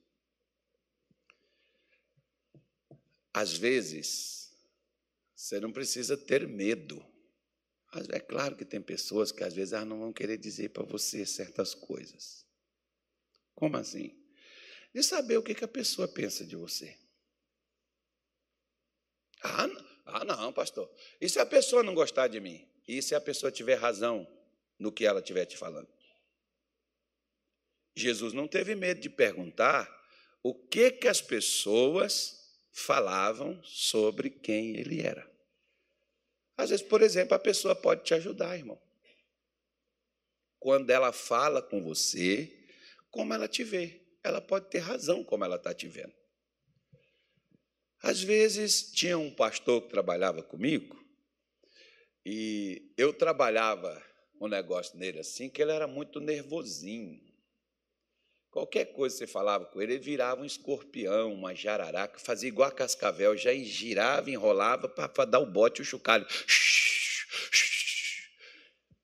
Às 3.33 3.55
vezes, 3.55 4.51
você 5.35 5.59
não 5.59 5.71
precisa 5.71 6.17
ter 6.17 6.47
medo. 6.47 7.03
É 8.13 8.19
claro 8.19 8.55
que 8.55 8.63
tem 8.63 8.81
pessoas 8.81 9.31
que 9.31 9.43
às 9.43 9.53
vezes 9.53 9.73
ah, 9.73 9.83
não 9.83 9.99
vão 9.99 10.13
querer 10.13 10.37
dizer 10.37 10.69
para 10.69 10.83
você 10.83 11.25
certas 11.25 11.73
coisas. 11.73 12.45
Como 13.55 13.75
assim? 13.77 14.17
De 14.93 15.03
saber 15.03 15.37
o 15.37 15.43
que, 15.43 15.55
que 15.55 15.63
a 15.63 15.67
pessoa 15.67 16.07
pensa 16.07 16.45
de 16.45 16.55
você. 16.55 16.97
Ah, 19.43 19.67
ah, 20.05 20.25
não, 20.25 20.53
pastor. 20.53 20.89
E 21.19 21.27
se 21.27 21.39
a 21.39 21.45
pessoa 21.45 21.83
não 21.83 21.95
gostar 21.95 22.27
de 22.27 22.39
mim? 22.39 22.67
E 22.87 23.01
se 23.01 23.15
a 23.15 23.21
pessoa 23.21 23.51
tiver 23.51 23.75
razão 23.75 24.27
no 24.77 24.91
que 24.91 25.05
ela 25.05 25.19
estiver 25.19 25.45
te 25.45 25.57
falando? 25.57 25.89
Jesus 27.95 28.33
não 28.33 28.47
teve 28.47 28.75
medo 28.75 29.01
de 29.01 29.09
perguntar 29.09 29.89
o 30.43 30.53
que, 30.53 30.91
que 30.91 31.07
as 31.07 31.21
pessoas 31.21 32.40
falavam 32.71 33.61
sobre 33.63 34.29
quem 34.29 34.75
ele 34.77 35.01
era. 35.01 35.29
Às 36.57 36.69
vezes, 36.69 36.85
por 36.85 37.01
exemplo, 37.01 37.35
a 37.35 37.39
pessoa 37.39 37.75
pode 37.75 38.03
te 38.03 38.13
ajudar, 38.13 38.57
irmão. 38.57 38.81
Quando 40.59 40.89
ela 40.89 41.11
fala 41.11 41.61
com 41.61 41.83
você, 41.83 42.61
como 43.11 43.33
ela 43.33 43.47
te 43.47 43.63
vê. 43.63 44.01
Ela 44.23 44.39
pode 44.39 44.69
ter 44.69 44.79
razão 44.79 45.23
como 45.23 45.43
ela 45.43 45.55
está 45.55 45.73
te 45.73 45.87
vendo. 45.87 46.13
Às 48.01 48.21
vezes, 48.21 48.91
tinha 48.91 49.17
um 49.17 49.33
pastor 49.33 49.81
que 49.83 49.89
trabalhava 49.89 50.41
comigo, 50.41 50.99
e 52.25 52.93
eu 52.97 53.13
trabalhava 53.13 54.01
um 54.39 54.47
negócio 54.47 54.97
nele 54.97 55.19
assim, 55.19 55.49
que 55.49 55.61
ele 55.61 55.71
era 55.71 55.87
muito 55.87 56.19
nervosinho. 56.19 57.19
Qualquer 58.51 58.85
coisa 58.91 59.15
que 59.15 59.19
você 59.19 59.27
falava 59.27 59.65
com 59.65 59.81
ele, 59.81 59.93
ele 59.93 60.03
virava 60.03 60.41
um 60.41 60.45
escorpião, 60.45 61.33
uma 61.33 61.55
jararaca, 61.55 62.19
fazia 62.19 62.49
igual 62.49 62.67
a 62.67 62.71
cascavel, 62.71 63.37
já 63.37 63.53
girava, 63.53 64.29
enrolava 64.29 64.89
para 64.89 65.23
dar 65.23 65.39
o 65.39 65.45
bote 65.45 65.81
o 65.81 65.85
chocalho. 65.85 66.27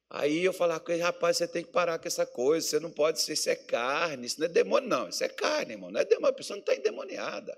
Aí 0.09 0.43
eu 0.43 0.51
falava 0.51 0.81
com 0.81 0.91
ele, 0.91 1.01
rapaz, 1.01 1.37
você 1.37 1.47
tem 1.47 1.63
que 1.63 1.71
parar 1.71 1.97
com 1.97 2.07
essa 2.07 2.25
coisa, 2.25 2.67
você 2.67 2.79
não 2.79 2.91
pode 2.91 3.21
ser, 3.21 3.33
isso 3.33 3.49
é 3.49 3.55
carne, 3.55 4.27
isso 4.27 4.39
não 4.39 4.47
é 4.47 4.49
demônio, 4.49 4.89
não, 4.89 5.07
isso 5.07 5.23
é 5.23 5.29
carne, 5.29 5.73
irmão, 5.73 5.91
não 5.91 6.01
é 6.01 6.05
demônio, 6.05 6.29
a 6.29 6.33
pessoa 6.33 6.57
não 6.57 6.61
está 6.61 6.75
endemoniada. 6.75 7.57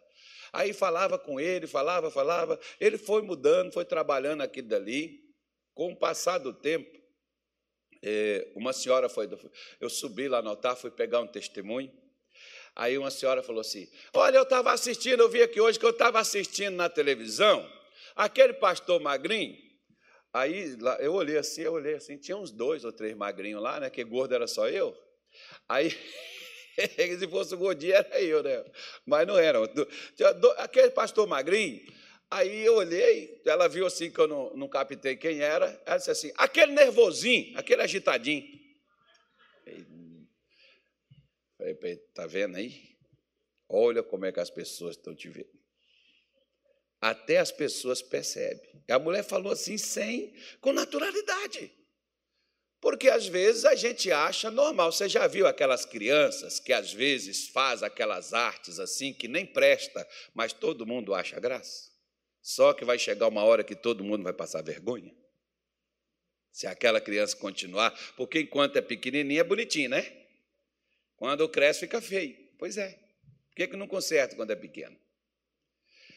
Aí 0.53 0.73
falava 0.73 1.17
com 1.17 1.39
ele, 1.39 1.65
falava, 1.65 2.11
falava, 2.11 2.59
ele 2.79 2.99
foi 2.99 3.23
mudando, 3.23 3.71
foi 3.71 3.85
trabalhando 3.85 4.41
aqui 4.41 4.61
dali. 4.61 5.27
Com 5.73 5.93
o 5.93 5.95
passar 5.95 6.39
do 6.39 6.53
tempo, 6.53 6.98
é, 8.01 8.47
uma 8.55 8.73
senhora 8.73 9.09
foi. 9.09 9.29
Eu 9.79 9.89
subi 9.89 10.27
lá 10.27 10.41
no 10.41 10.49
altar, 10.49 10.75
fui 10.75 10.91
pegar 10.91 11.19
um 11.19 11.27
testemunho. 11.27 11.91
Aí 12.75 12.97
uma 12.97 13.11
senhora 13.11 13.43
falou 13.43 13.61
assim: 13.61 13.87
Olha, 14.13 14.37
eu 14.37 14.43
estava 14.43 14.71
assistindo, 14.71 15.21
eu 15.21 15.29
vi 15.29 15.41
aqui 15.41 15.59
hoje 15.59 15.79
que 15.79 15.85
eu 15.85 15.89
estava 15.89 16.19
assistindo 16.19 16.75
na 16.75 16.89
televisão, 16.89 17.69
aquele 18.15 18.53
pastor 18.53 18.99
magrinho. 18.99 19.57
Aí 20.31 20.77
eu 20.99 21.13
olhei 21.13 21.37
assim, 21.37 21.61
eu 21.61 21.73
olhei 21.73 21.95
assim, 21.95 22.15
tinha 22.17 22.37
uns 22.37 22.51
dois 22.51 22.85
ou 22.85 22.91
três 22.91 23.15
magrinhos 23.15 23.61
lá, 23.61 23.79
né? 23.79 23.89
Que 23.89 24.03
gordo 24.03 24.33
era 24.35 24.47
só 24.47 24.69
eu. 24.69 24.95
Aí 25.67 25.97
Se 27.19 27.27
fosse 27.27 27.53
o 27.53 27.57
gordinho, 27.57 27.93
era 27.93 28.21
eu, 28.21 28.43
né? 28.43 28.63
Mas 29.05 29.27
não 29.27 29.37
era. 29.37 29.59
Aquele 30.57 30.91
pastor 30.91 31.27
magrinho, 31.27 31.81
aí 32.29 32.65
eu 32.65 32.75
olhei, 32.75 33.41
ela 33.45 33.67
viu 33.67 33.85
assim 33.85 34.11
que 34.11 34.19
eu 34.19 34.27
não, 34.27 34.53
não 34.55 34.67
captei 34.67 35.15
quem 35.15 35.39
era, 35.39 35.81
ela 35.85 35.97
disse 35.97 36.11
assim: 36.11 36.31
aquele 36.35 36.71
nervosinho, 36.73 37.57
aquele 37.57 37.81
agitadinho. 37.81 38.59
Falei, 41.57 41.97
tá 42.13 42.25
vendo 42.25 42.55
aí? 42.55 42.97
Olha 43.67 44.01
como 44.01 44.25
é 44.25 44.31
que 44.31 44.39
as 44.39 44.49
pessoas 44.49 44.95
estão 44.95 45.13
te 45.13 45.29
vendo. 45.29 45.59
Até 47.01 47.37
as 47.37 47.51
pessoas 47.51 48.01
percebem. 48.01 48.83
A 48.89 48.97
mulher 48.97 49.23
falou 49.23 49.51
assim, 49.51 49.77
sem, 49.77 50.33
com 50.59 50.73
naturalidade. 50.73 51.71
Porque 52.81 53.09
às 53.09 53.27
vezes 53.27 53.65
a 53.65 53.75
gente 53.75 54.11
acha 54.11 54.49
normal. 54.49 54.91
Você 54.91 55.07
já 55.09 55.27
viu 55.27 55.45
aquelas 55.45 55.85
crianças 55.85 56.59
que 56.59 56.71
às 56.71 56.93
vezes 56.93 57.49
faz 57.49 57.83
aquelas 57.83 58.33
artes 58.33 58.79
assim 58.79 59.13
que 59.13 59.27
nem 59.27 59.45
presta, 59.45 60.07
mas 60.33 60.53
todo 60.53 60.85
mundo 60.85 61.13
acha 61.13 61.39
graça? 61.39 61.89
Só 62.41 62.73
que 62.73 62.85
vai 62.85 62.97
chegar 62.97 63.27
uma 63.27 63.43
hora 63.43 63.63
que 63.63 63.75
todo 63.75 64.03
mundo 64.03 64.23
vai 64.23 64.33
passar 64.33 64.61
vergonha. 64.61 65.13
Se 66.51 66.65
aquela 66.67 66.99
criança 66.99 67.35
continuar, 67.37 67.91
porque 68.15 68.41
enquanto 68.41 68.77
é 68.77 68.81
pequenininha 68.81 69.41
é 69.41 69.43
bonitinho, 69.43 69.89
né? 69.89 70.19
Quando 71.15 71.47
cresce 71.49 71.81
fica 71.81 72.01
feio. 72.01 72.35
Pois 72.57 72.77
é. 72.77 72.91
Por 73.49 73.55
que, 73.55 73.67
que 73.67 73.77
não 73.77 73.87
conserta 73.87 74.35
quando 74.35 74.51
é 74.51 74.55
pequeno? 74.55 74.97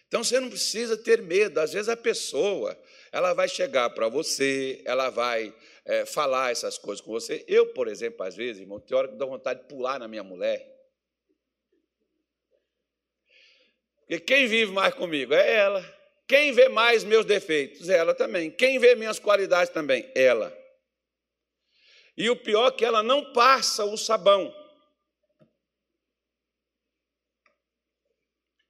Então 0.06 0.22
você 0.22 0.38
não 0.38 0.48
precisa 0.48 0.96
ter 0.96 1.22
medo. 1.22 1.58
Às 1.58 1.72
vezes 1.72 1.88
a 1.88 1.96
pessoa, 1.96 2.78
ela 3.10 3.32
vai 3.32 3.48
chegar 3.48 3.90
para 3.90 4.08
você, 4.08 4.82
ela 4.84 5.10
vai 5.10 5.54
é, 5.84 6.04
falar 6.04 6.52
essas 6.52 6.78
coisas 6.78 7.04
com 7.04 7.10
você. 7.10 7.44
Eu, 7.48 7.72
por 7.72 7.88
exemplo, 7.88 8.22
às 8.22 8.36
vezes, 8.36 8.60
irmão, 8.60 8.78
tem 8.78 8.96
hora 8.96 9.08
que 9.08 9.16
dá 9.16 9.24
vontade 9.24 9.62
de 9.62 9.68
pular 9.68 9.98
na 9.98 10.06
minha 10.06 10.22
mulher. 10.22 10.70
Porque 14.00 14.20
quem 14.20 14.46
vive 14.46 14.70
mais 14.70 14.92
comigo 14.92 15.32
é 15.32 15.54
ela. 15.54 16.01
Quem 16.32 16.50
vê 16.50 16.66
mais 16.66 17.04
meus 17.04 17.26
defeitos? 17.26 17.90
Ela 17.90 18.14
também. 18.14 18.50
Quem 18.50 18.78
vê 18.78 18.94
minhas 18.94 19.18
qualidades 19.18 19.70
também? 19.70 20.10
Ela. 20.14 20.50
E 22.16 22.30
o 22.30 22.36
pior 22.36 22.68
é 22.68 22.72
que 22.72 22.86
ela 22.86 23.02
não 23.02 23.34
passa 23.34 23.84
o 23.84 23.98
sabão. 23.98 24.50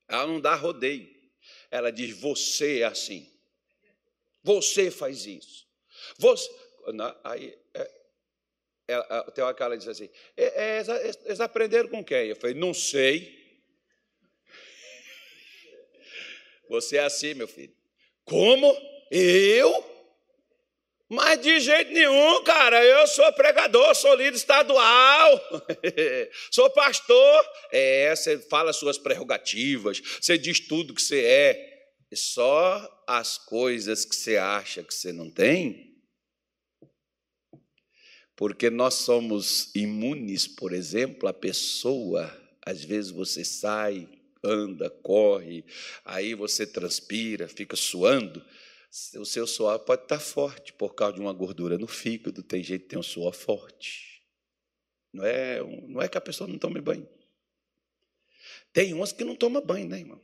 Ela 0.09 0.27
não 0.27 0.41
dá 0.41 0.57
rodeio. 0.57 1.09
Ela 1.71 1.93
diz: 1.93 2.19
Você 2.19 2.81
é 2.81 2.85
assim. 2.85 3.33
Você 4.43 4.91
faz 4.91 5.25
isso. 5.25 5.65
Você, 6.19 6.51
aí 7.23 7.57
é, 7.75 7.91
ela, 8.89 9.31
tem 9.31 9.45
uma 9.45 9.55
cara 9.55 9.79
diz 9.79 9.87
assim: 9.87 10.11
é, 10.37 10.83
eles 11.27 11.39
aprenderam 11.39 11.89
com 11.89 12.05
quem? 12.05 12.27
Eu 12.27 12.35
falei: 12.35 12.57
Não 12.57 12.75
sei. 12.75 13.41
Você 16.73 16.97
é 16.97 17.05
assim, 17.05 17.35
meu 17.35 17.47
filho. 17.47 17.75
Como? 18.25 18.75
Eu? 19.11 19.93
Mas 21.09 21.43
de 21.43 21.61
jeito 21.61 21.93
nenhum, 21.93 22.43
cara. 22.45 22.83
Eu 22.83 23.07
sou 23.07 23.31
pregador, 23.35 23.95
sou 23.95 24.15
líder 24.15 24.35
estadual, 24.35 25.41
sou 26.51 26.71
pastor. 26.71 27.47
É, 27.71 28.17
você 28.17 28.39
fala 28.39 28.73
suas 28.73 28.97
prerrogativas, 28.97 30.01
você 30.19 30.39
diz 30.39 30.61
tudo 30.61 30.95
que 30.95 31.03
você 31.03 31.23
é. 31.23 31.73
Só 32.15 33.05
as 33.07 33.37
coisas 33.37 34.05
que 34.07 34.15
você 34.15 34.37
acha 34.37 34.83
que 34.83 34.95
você 34.95 35.13
não 35.13 35.31
tem, 35.31 35.93
Porque 38.35 38.71
nós 38.71 38.95
somos 38.95 39.71
imunes, 39.75 40.47
por 40.49 40.73
exemplo, 40.73 41.29
a 41.29 41.35
pessoa, 41.35 42.35
às 42.67 42.83
vezes 42.83 43.11
você 43.11 43.45
sai, 43.45 44.09
anda, 44.45 44.91
corre, 44.91 45.65
aí 46.05 46.35
você 46.35 46.67
transpira, 46.67 47.49
fica 47.49 47.77
suando, 47.77 48.45
o 49.17 49.25
seu 49.25 49.47
suor 49.47 49.79
pode 49.81 50.03
estar 50.03 50.19
forte 50.19 50.73
por 50.73 50.95
causa 50.95 51.15
de 51.15 51.21
uma 51.21 51.33
gordura 51.33 51.79
no 51.79 51.87
fígado, 51.87 52.43
tem 52.43 52.63
gente 52.63 52.83
que 52.83 52.89
tem 52.89 52.99
um 52.99 53.03
suor 53.03 53.33
forte. 53.33 54.23
Não 55.13 55.25
é, 55.25 55.61
não 55.89 56.01
é 56.01 56.09
que 56.09 56.19
a 56.19 56.21
pessoa 56.21 56.49
não 56.49 56.59
tome 56.59 56.81
banho. 56.81 57.09
Tem 58.73 58.95
uns 58.95 59.13
que 59.13 59.25
não 59.25 59.37
tomam 59.37 59.65
banho, 59.65 59.89
né, 59.89 59.99
irmão? 59.99 60.21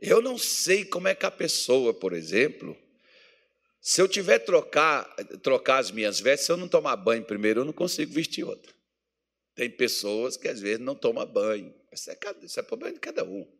Eu 0.00 0.20
não 0.20 0.36
sei 0.36 0.84
como 0.84 1.08
é 1.08 1.14
que 1.14 1.24
a 1.24 1.30
pessoa, 1.30 1.94
por 1.94 2.12
exemplo, 2.12 2.76
se 3.80 4.00
eu 4.00 4.08
tiver 4.08 4.38
trocar, 4.40 5.04
trocar 5.42 5.78
as 5.78 5.90
minhas 5.90 6.20
vestes, 6.20 6.46
se 6.46 6.52
eu 6.52 6.56
não 6.56 6.68
tomar 6.68 6.96
banho 6.96 7.24
primeiro, 7.24 7.60
eu 7.60 7.64
não 7.64 7.72
consigo 7.72 8.12
vestir 8.12 8.44
outra. 8.44 8.72
Tem 9.54 9.70
pessoas 9.70 10.36
que 10.36 10.48
às 10.48 10.60
vezes 10.60 10.80
não 10.80 10.94
tomam 10.94 11.24
banho. 11.24 11.72
Isso 11.94 12.10
é, 12.10 12.18
isso 12.42 12.60
é 12.60 12.62
problema 12.62 12.94
de 12.94 13.00
cada 13.00 13.24
um. 13.24 13.50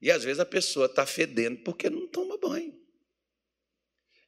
E 0.00 0.10
às 0.10 0.24
vezes 0.24 0.40
a 0.40 0.46
pessoa 0.46 0.86
está 0.86 1.04
fedendo 1.04 1.62
porque 1.62 1.90
não 1.90 2.06
toma 2.08 2.38
banho. 2.38 2.78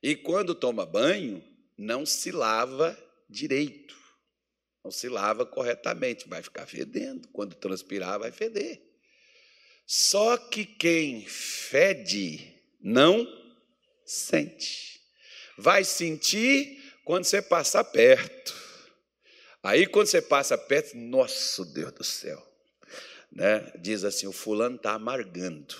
E 0.03 0.15
quando 0.17 0.55
toma 0.55 0.85
banho, 0.85 1.43
não 1.79 2.05
se 2.05 2.31
lava 2.31 2.97
direito. 3.29 3.97
Não 4.85 4.91
se 4.91 5.09
lava 5.09 5.47
corretamente, 5.47 6.29
vai 6.29 6.43
ficar 6.43 6.67
fedendo. 6.67 7.29
Quando 7.29 7.55
transpirar, 7.55 8.19
vai 8.19 8.33
feder. 8.33 8.83
Só 9.87 10.37
que 10.37 10.65
quem 10.65 11.25
fede 11.27 12.61
não 12.81 13.27
sente. 14.05 15.01
Vai 15.57 15.85
sentir 15.85 16.83
quando 17.05 17.25
você 17.25 17.41
passa 17.41 17.85
perto. 17.85 18.55
Aí, 19.63 19.87
quando 19.87 20.09
você 20.09 20.21
passa 20.21 20.59
perto, 20.59 20.97
nosso 20.97 21.65
Deus 21.65 21.93
do 21.93 22.03
céu, 22.03 22.52
né? 23.33 23.73
diz 23.81 24.05
assim: 24.05 24.27
o 24.27 24.33
fulano 24.33 24.77
está 24.77 24.93
amargando. 24.93 25.75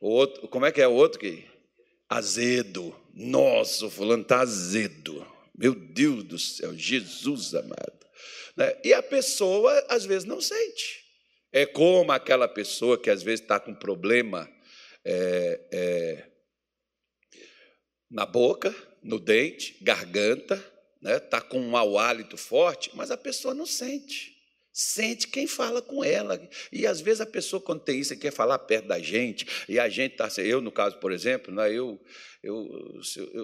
O 0.00 0.08
outro, 0.10 0.48
como 0.48 0.66
é 0.66 0.72
que 0.72 0.80
é 0.80 0.88
o 0.88 0.92
outro 0.92 1.18
que? 1.18 1.44
Azedo. 2.08 2.94
Nossa, 3.14 3.86
o 3.86 3.90
fulano 3.90 4.22
está 4.22 4.40
azedo. 4.40 5.26
Meu 5.56 5.74
Deus 5.74 6.24
do 6.24 6.38
céu, 6.38 6.76
Jesus 6.76 7.54
amado. 7.54 8.06
Né? 8.56 8.76
E 8.84 8.92
a 8.92 9.02
pessoa, 9.02 9.72
às 9.88 10.04
vezes, 10.04 10.24
não 10.24 10.40
sente. 10.40 11.04
É 11.52 11.66
como 11.66 12.12
aquela 12.12 12.46
pessoa 12.46 13.00
que 13.00 13.10
às 13.10 13.22
vezes 13.22 13.40
está 13.40 13.58
com 13.58 13.74
problema 13.74 14.48
é, 15.04 15.60
é, 15.72 16.30
na 18.10 18.24
boca, 18.26 18.74
no 19.02 19.18
dente, 19.18 19.76
garganta, 19.82 20.54
está 20.54 20.68
né? 21.00 21.18
Tá 21.18 21.40
com 21.40 21.58
um 21.58 21.70
mau 21.70 21.98
hálito 21.98 22.36
forte, 22.36 22.90
mas 22.94 23.10
a 23.10 23.16
pessoa 23.16 23.54
não 23.54 23.66
sente. 23.66 24.37
Sente 24.80 25.26
quem 25.26 25.48
fala 25.48 25.82
com 25.82 26.04
ela. 26.04 26.40
E 26.70 26.86
às 26.86 27.00
vezes 27.00 27.20
a 27.20 27.26
pessoa, 27.26 27.60
quando 27.60 27.80
tem 27.80 27.98
isso, 27.98 28.16
quer 28.16 28.30
falar 28.30 28.60
perto 28.60 28.86
da 28.86 29.00
gente, 29.00 29.44
e 29.68 29.76
a 29.76 29.88
gente 29.88 30.12
está. 30.12 30.28
Eu, 30.40 30.60
no 30.60 30.70
caso, 30.70 31.00
por 31.00 31.10
exemplo, 31.10 31.52
né, 31.52 31.68
eu, 31.72 32.00
eu, 32.44 33.00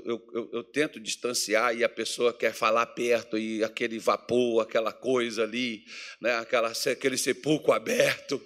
eu, 0.06 0.48
eu, 0.52 0.62
tento 0.62 1.00
distanciar 1.00 1.76
e 1.76 1.82
a 1.82 1.88
pessoa 1.88 2.32
quer 2.32 2.54
falar 2.54 2.86
perto 2.86 3.36
e 3.36 3.64
aquele 3.64 3.98
vapor, 3.98 4.62
aquela 4.62 4.92
coisa 4.92 5.42
ali, 5.42 5.84
né, 6.20 6.36
aquela, 6.36 6.70
aquele 6.70 7.18
sepulcro 7.18 7.72
aberto. 7.72 8.40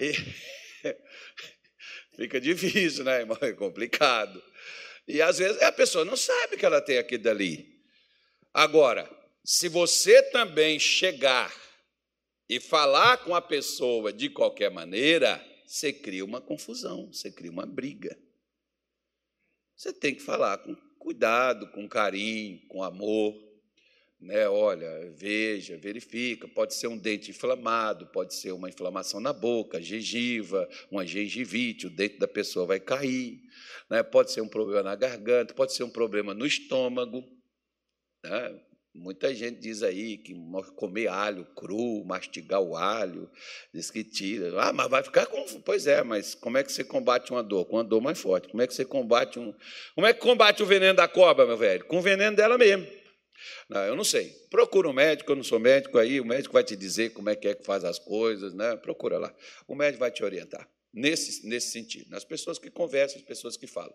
E 0.00 0.12
fica 2.18 2.40
difícil, 2.40 3.04
né, 3.04 3.20
irmão? 3.20 3.38
É 3.40 3.52
complicado. 3.52 4.42
E 5.06 5.22
às 5.22 5.38
vezes 5.38 5.62
a 5.62 5.70
pessoa 5.70 6.04
não 6.04 6.16
sabe 6.16 6.56
que 6.56 6.66
ela 6.66 6.80
tem 6.80 6.98
aquilo 6.98 7.22
dali. 7.22 7.68
Agora, 8.52 9.08
se 9.44 9.68
você 9.68 10.20
também 10.24 10.76
chegar 10.80 11.69
e 12.50 12.58
falar 12.58 13.18
com 13.18 13.32
a 13.32 13.40
pessoa 13.40 14.12
de 14.12 14.28
qualquer 14.28 14.72
maneira, 14.72 15.40
você 15.64 15.92
cria 15.92 16.24
uma 16.24 16.40
confusão, 16.40 17.06
você 17.06 17.30
cria 17.30 17.48
uma 17.48 17.64
briga. 17.64 18.18
Você 19.76 19.92
tem 19.92 20.16
que 20.16 20.20
falar 20.20 20.58
com 20.58 20.74
cuidado, 20.98 21.70
com 21.70 21.88
carinho, 21.88 22.60
com 22.66 22.82
amor. 22.82 23.40
Né? 24.18 24.48
Olha, 24.48 25.12
veja, 25.12 25.78
verifica. 25.78 26.48
Pode 26.48 26.74
ser 26.74 26.88
um 26.88 26.98
dente 26.98 27.30
inflamado, 27.30 28.08
pode 28.08 28.34
ser 28.34 28.50
uma 28.50 28.68
inflamação 28.68 29.20
na 29.20 29.32
boca, 29.32 29.80
gengiva, 29.80 30.68
uma 30.90 31.06
gengivite, 31.06 31.86
o 31.86 31.90
dente 31.90 32.18
da 32.18 32.26
pessoa 32.26 32.66
vai 32.66 32.80
cair. 32.80 33.40
Né? 33.88 34.02
Pode 34.02 34.32
ser 34.32 34.40
um 34.40 34.48
problema 34.48 34.82
na 34.82 34.96
garganta, 34.96 35.54
pode 35.54 35.72
ser 35.72 35.84
um 35.84 35.90
problema 35.90 36.34
no 36.34 36.44
estômago. 36.44 37.24
Né? 38.24 38.60
Muita 38.92 39.32
gente 39.32 39.60
diz 39.60 39.84
aí 39.84 40.18
que 40.18 40.34
comer 40.74 41.06
alho 41.06 41.44
cru, 41.54 42.04
mastigar 42.04 42.60
o 42.60 42.76
alho, 42.76 43.30
diz 43.72 43.88
que 43.88 44.02
tira. 44.02 44.52
Ah, 44.60 44.72
mas 44.72 44.88
vai 44.88 45.02
ficar 45.02 45.26
com. 45.26 45.44
Pois 45.60 45.86
é, 45.86 46.02
mas 46.02 46.34
como 46.34 46.58
é 46.58 46.64
que 46.64 46.72
você 46.72 46.82
combate 46.82 47.30
uma 47.30 47.42
dor? 47.42 47.66
Com 47.66 47.76
uma 47.76 47.84
dor 47.84 48.00
mais 48.00 48.20
forte. 48.20 48.48
Como 48.48 48.60
é 48.60 48.66
que 48.66 48.74
você 48.74 48.84
combate 48.84 49.38
um. 49.38 49.54
Como 49.94 50.06
é 50.06 50.12
que 50.12 50.20
combate 50.20 50.60
o 50.62 50.66
veneno 50.66 50.94
da 50.94 51.06
cobra, 51.06 51.46
meu 51.46 51.56
velho? 51.56 51.84
Com 51.86 51.98
o 51.98 52.02
veneno 52.02 52.36
dela 52.36 52.58
mesmo. 52.58 52.84
Não, 53.68 53.80
eu 53.84 53.94
não 53.94 54.02
sei. 54.02 54.34
Procura 54.50 54.88
um 54.88 54.92
médico, 54.92 55.30
eu 55.30 55.36
não 55.36 55.44
sou 55.44 55.60
médico 55.60 55.96
aí, 55.96 56.20
o 56.20 56.24
médico 56.24 56.52
vai 56.52 56.64
te 56.64 56.74
dizer 56.74 57.10
como 57.10 57.30
é 57.30 57.36
que 57.36 57.46
é 57.46 57.54
que 57.54 57.64
faz 57.64 57.84
as 57.84 57.98
coisas, 57.98 58.52
né? 58.52 58.76
Procura 58.76 59.18
lá. 59.18 59.32
O 59.68 59.76
médico 59.76 60.00
vai 60.00 60.10
te 60.10 60.24
orientar. 60.24 60.68
Nesse, 60.92 61.46
nesse 61.46 61.70
sentido, 61.70 62.10
nas 62.10 62.24
pessoas 62.24 62.58
que 62.58 62.68
conversam, 62.68 63.20
as 63.20 63.26
pessoas 63.26 63.56
que 63.56 63.68
falam. 63.68 63.94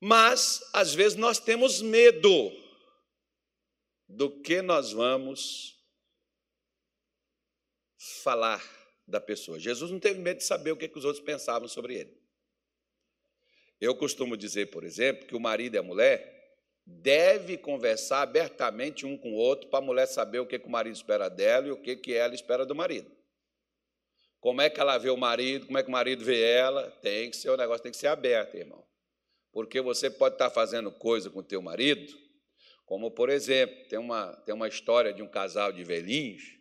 Mas, 0.00 0.60
às 0.72 0.94
vezes, 0.94 1.16
nós 1.18 1.38
temos 1.38 1.82
medo 1.82 2.50
do 4.08 4.30
que 4.30 4.62
nós 4.62 4.92
vamos 4.92 5.76
falar 8.22 8.62
da 9.06 9.20
pessoa. 9.20 9.58
Jesus 9.58 9.90
não 9.90 10.00
teve 10.00 10.20
medo 10.20 10.38
de 10.38 10.44
saber 10.44 10.72
o 10.72 10.76
que, 10.76 10.90
os 10.96 11.04
outros 11.04 11.24
pensavam 11.24 11.68
sobre 11.68 11.94
ele. 11.94 12.16
Eu 13.80 13.94
costumo 13.94 14.36
dizer, 14.36 14.70
por 14.70 14.84
exemplo, 14.84 15.26
que 15.26 15.36
o 15.36 15.40
marido 15.40 15.74
e 15.74 15.78
a 15.78 15.82
mulher 15.82 16.34
deve 16.84 17.58
conversar 17.58 18.22
abertamente 18.22 19.04
um 19.04 19.18
com 19.18 19.32
o 19.32 19.36
outro 19.36 19.68
para 19.68 19.80
a 19.80 19.82
mulher 19.82 20.06
saber 20.06 20.38
o 20.38 20.46
que, 20.46 20.58
que 20.58 20.66
o 20.66 20.70
marido 20.70 20.94
espera 20.94 21.28
dela 21.28 21.66
e 21.66 21.70
o 21.72 21.80
que, 21.80 21.96
que 21.96 22.14
ela 22.14 22.34
espera 22.34 22.64
do 22.64 22.74
marido. 22.74 23.10
Como 24.40 24.60
é 24.60 24.70
que 24.70 24.80
ela 24.80 24.96
vê 24.96 25.10
o 25.10 25.16
marido, 25.16 25.66
como 25.66 25.78
é 25.78 25.82
que 25.82 25.88
o 25.88 25.92
marido 25.92 26.24
vê 26.24 26.40
ela, 26.40 26.90
tem 27.02 27.30
que 27.30 27.36
ser 27.36 27.50
o 27.50 27.56
negócio 27.56 27.82
tem 27.82 27.90
que 27.90 27.98
ser 27.98 28.06
aberto, 28.06 28.56
irmão. 28.56 28.86
Porque 29.50 29.80
você 29.80 30.08
pode 30.08 30.36
estar 30.36 30.50
fazendo 30.50 30.92
coisa 30.92 31.28
com 31.28 31.40
o 31.40 31.42
teu 31.42 31.60
marido 31.60 32.25
como, 32.86 33.10
por 33.10 33.28
exemplo, 33.28 33.76
tem 33.88 33.98
uma, 33.98 34.32
tem 34.46 34.54
uma 34.54 34.68
história 34.68 35.12
de 35.12 35.20
um 35.20 35.28
casal 35.28 35.72
de 35.72 35.82
velhinhos 35.82 36.56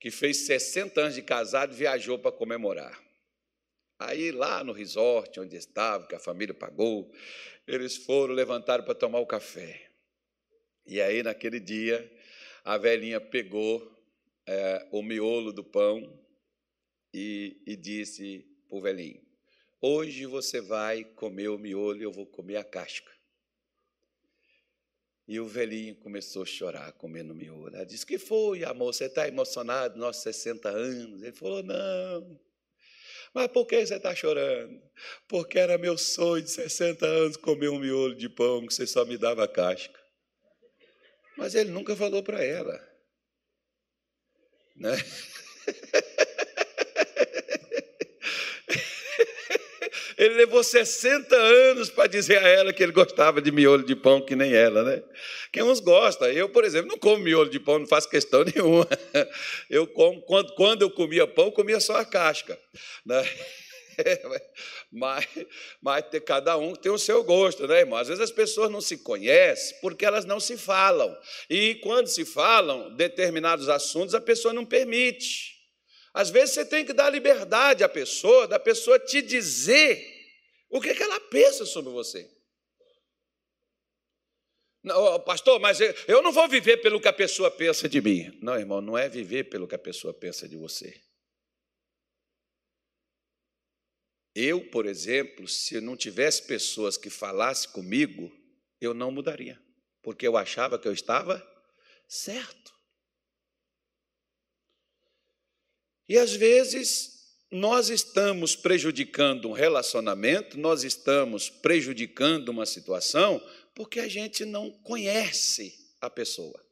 que 0.00 0.10
fez 0.10 0.38
60 0.46 0.98
anos 0.98 1.14
de 1.14 1.20
casado 1.20 1.74
e 1.74 1.76
viajou 1.76 2.18
para 2.18 2.32
comemorar. 2.32 2.98
Aí, 3.98 4.32
lá 4.32 4.64
no 4.64 4.72
resort 4.72 5.38
onde 5.38 5.56
estava, 5.56 6.06
que 6.06 6.14
a 6.14 6.18
família 6.18 6.54
pagou, 6.54 7.12
eles 7.66 7.98
foram, 7.98 8.32
levantaram 8.32 8.82
para 8.82 8.94
tomar 8.94 9.18
o 9.18 9.26
café. 9.26 9.90
E 10.86 10.98
aí, 11.02 11.22
naquele 11.22 11.60
dia, 11.60 12.10
a 12.64 12.78
velhinha 12.78 13.20
pegou 13.20 13.94
é, 14.46 14.88
o 14.90 15.02
miolo 15.02 15.52
do 15.52 15.62
pão 15.62 16.18
e, 17.12 17.62
e 17.66 17.76
disse 17.76 18.46
para 18.66 18.78
o 18.78 18.80
velhinho: 18.80 19.20
Hoje 19.78 20.24
você 20.24 20.62
vai 20.62 21.04
comer 21.04 21.48
o 21.48 21.58
miolo 21.58 21.98
e 21.98 22.04
eu 22.04 22.12
vou 22.12 22.24
comer 22.24 22.56
a 22.56 22.64
casca. 22.64 23.19
E 25.30 25.38
o 25.38 25.46
velhinho 25.46 25.94
começou 25.94 26.42
a 26.42 26.44
chorar, 26.44 26.90
comendo 26.94 27.32
miolo. 27.32 27.68
Ela 27.68 27.86
disse: 27.86 28.04
Que 28.04 28.18
foi, 28.18 28.64
amor? 28.64 28.92
Você 28.92 29.04
está 29.04 29.28
emocionado, 29.28 29.96
nossos 29.96 30.24
60 30.24 30.68
anos? 30.68 31.22
Ele 31.22 31.30
falou: 31.30 31.62
Não. 31.62 32.40
Mas 33.32 33.46
por 33.46 33.64
que 33.64 33.86
você 33.86 33.94
está 33.94 34.12
chorando? 34.12 34.82
Porque 35.28 35.56
era 35.56 35.78
meu 35.78 35.96
sonho 35.96 36.42
de 36.42 36.50
60 36.50 37.06
anos 37.06 37.36
comer 37.36 37.68
um 37.68 37.78
miolo 37.78 38.16
de 38.16 38.28
pão 38.28 38.66
que 38.66 38.74
você 38.74 38.88
só 38.88 39.04
me 39.04 39.16
dava 39.16 39.46
casca. 39.46 40.00
Mas 41.36 41.54
ele 41.54 41.70
nunca 41.70 41.94
falou 41.94 42.24
para 42.24 42.44
ela. 42.44 42.84
Né? 44.74 44.96
Ele 50.20 50.34
levou 50.34 50.62
60 50.62 51.34
anos 51.34 51.88
para 51.88 52.06
dizer 52.06 52.44
a 52.44 52.46
ela 52.46 52.74
que 52.74 52.82
ele 52.82 52.92
gostava 52.92 53.40
de 53.40 53.50
miolo 53.50 53.82
de 53.82 53.96
pão, 53.96 54.20
que 54.20 54.36
nem 54.36 54.52
ela, 54.52 54.82
né? 54.82 55.02
Quem 55.50 55.62
uns 55.62 55.80
gosta. 55.80 56.30
Eu, 56.30 56.46
por 56.50 56.62
exemplo, 56.62 56.90
não 56.90 56.98
como 56.98 57.24
miolo 57.24 57.48
de 57.48 57.58
pão, 57.58 57.78
não 57.78 57.86
faço 57.86 58.06
questão 58.06 58.44
nenhuma. 58.54 58.86
Eu 59.70 59.86
como, 59.86 60.20
quando, 60.20 60.54
quando 60.56 60.82
eu 60.82 60.90
comia 60.90 61.26
pão, 61.26 61.46
eu 61.46 61.52
comia 61.52 61.80
só 61.80 61.96
a 61.96 62.04
casca. 62.04 62.60
Né? 63.06 63.26
Mas, 64.90 65.26
mas 65.82 66.04
cada 66.24 66.56
um 66.56 66.74
tem 66.74 66.90
o 66.90 66.98
seu 66.98 67.22
gosto, 67.22 67.66
né, 67.66 67.80
irmão? 67.80 67.98
Às 67.98 68.08
vezes 68.08 68.22
as 68.22 68.30
pessoas 68.30 68.70
não 68.70 68.80
se 68.80 68.98
conhecem 68.98 69.76
porque 69.82 70.06
elas 70.06 70.24
não 70.24 70.40
se 70.40 70.56
falam. 70.56 71.14
E 71.50 71.74
quando 71.76 72.06
se 72.06 72.24
falam 72.24 72.96
determinados 72.96 73.68
assuntos, 73.68 74.14
a 74.14 74.20
pessoa 74.20 74.54
não 74.54 74.64
permite. 74.64 75.60
Às 76.12 76.30
vezes 76.30 76.54
você 76.54 76.64
tem 76.64 76.84
que 76.84 76.92
dar 76.92 77.10
liberdade 77.10 77.84
à 77.84 77.88
pessoa, 77.88 78.48
da 78.48 78.58
pessoa 78.58 78.98
te 78.98 79.22
dizer 79.22 80.09
o 80.70 80.80
que, 80.80 80.90
é 80.90 80.94
que 80.94 81.02
ela 81.02 81.20
pensa 81.20 81.66
sobre 81.66 81.92
você. 81.92 82.30
Não, 84.82 85.20
pastor, 85.20 85.60
mas 85.60 85.78
eu 85.80 86.22
não 86.22 86.32
vou 86.32 86.48
viver 86.48 86.78
pelo 86.78 87.00
que 87.00 87.08
a 87.08 87.12
pessoa 87.12 87.50
pensa 87.50 87.88
de 87.88 88.00
mim. 88.00 88.38
Não, 88.40 88.58
irmão, 88.58 88.80
não 88.80 88.96
é 88.96 89.08
viver 89.08 89.44
pelo 89.50 89.68
que 89.68 89.74
a 89.74 89.78
pessoa 89.78 90.14
pensa 90.14 90.48
de 90.48 90.56
você. 90.56 91.02
Eu, 94.34 94.70
por 94.70 94.86
exemplo, 94.86 95.46
se 95.48 95.80
não 95.80 95.96
tivesse 95.96 96.46
pessoas 96.46 96.96
que 96.96 97.10
falassem 97.10 97.70
comigo, 97.72 98.32
eu 98.80 98.94
não 98.94 99.10
mudaria, 99.10 99.60
porque 100.02 100.26
eu 100.26 100.36
achava 100.36 100.78
que 100.78 100.88
eu 100.88 100.92
estava 100.92 101.44
certo. 102.08 102.72
E 106.08 106.16
às 106.16 106.32
vezes 106.32 107.19
nós 107.50 107.90
estamos 107.90 108.54
prejudicando 108.54 109.48
um 109.48 109.52
relacionamento, 109.52 110.58
nós 110.58 110.84
estamos 110.84 111.50
prejudicando 111.50 112.50
uma 112.50 112.64
situação, 112.64 113.44
porque 113.74 113.98
a 113.98 114.08
gente 114.08 114.44
não 114.44 114.70
conhece 114.70 115.74
a 116.00 116.08
pessoa, 116.08 116.64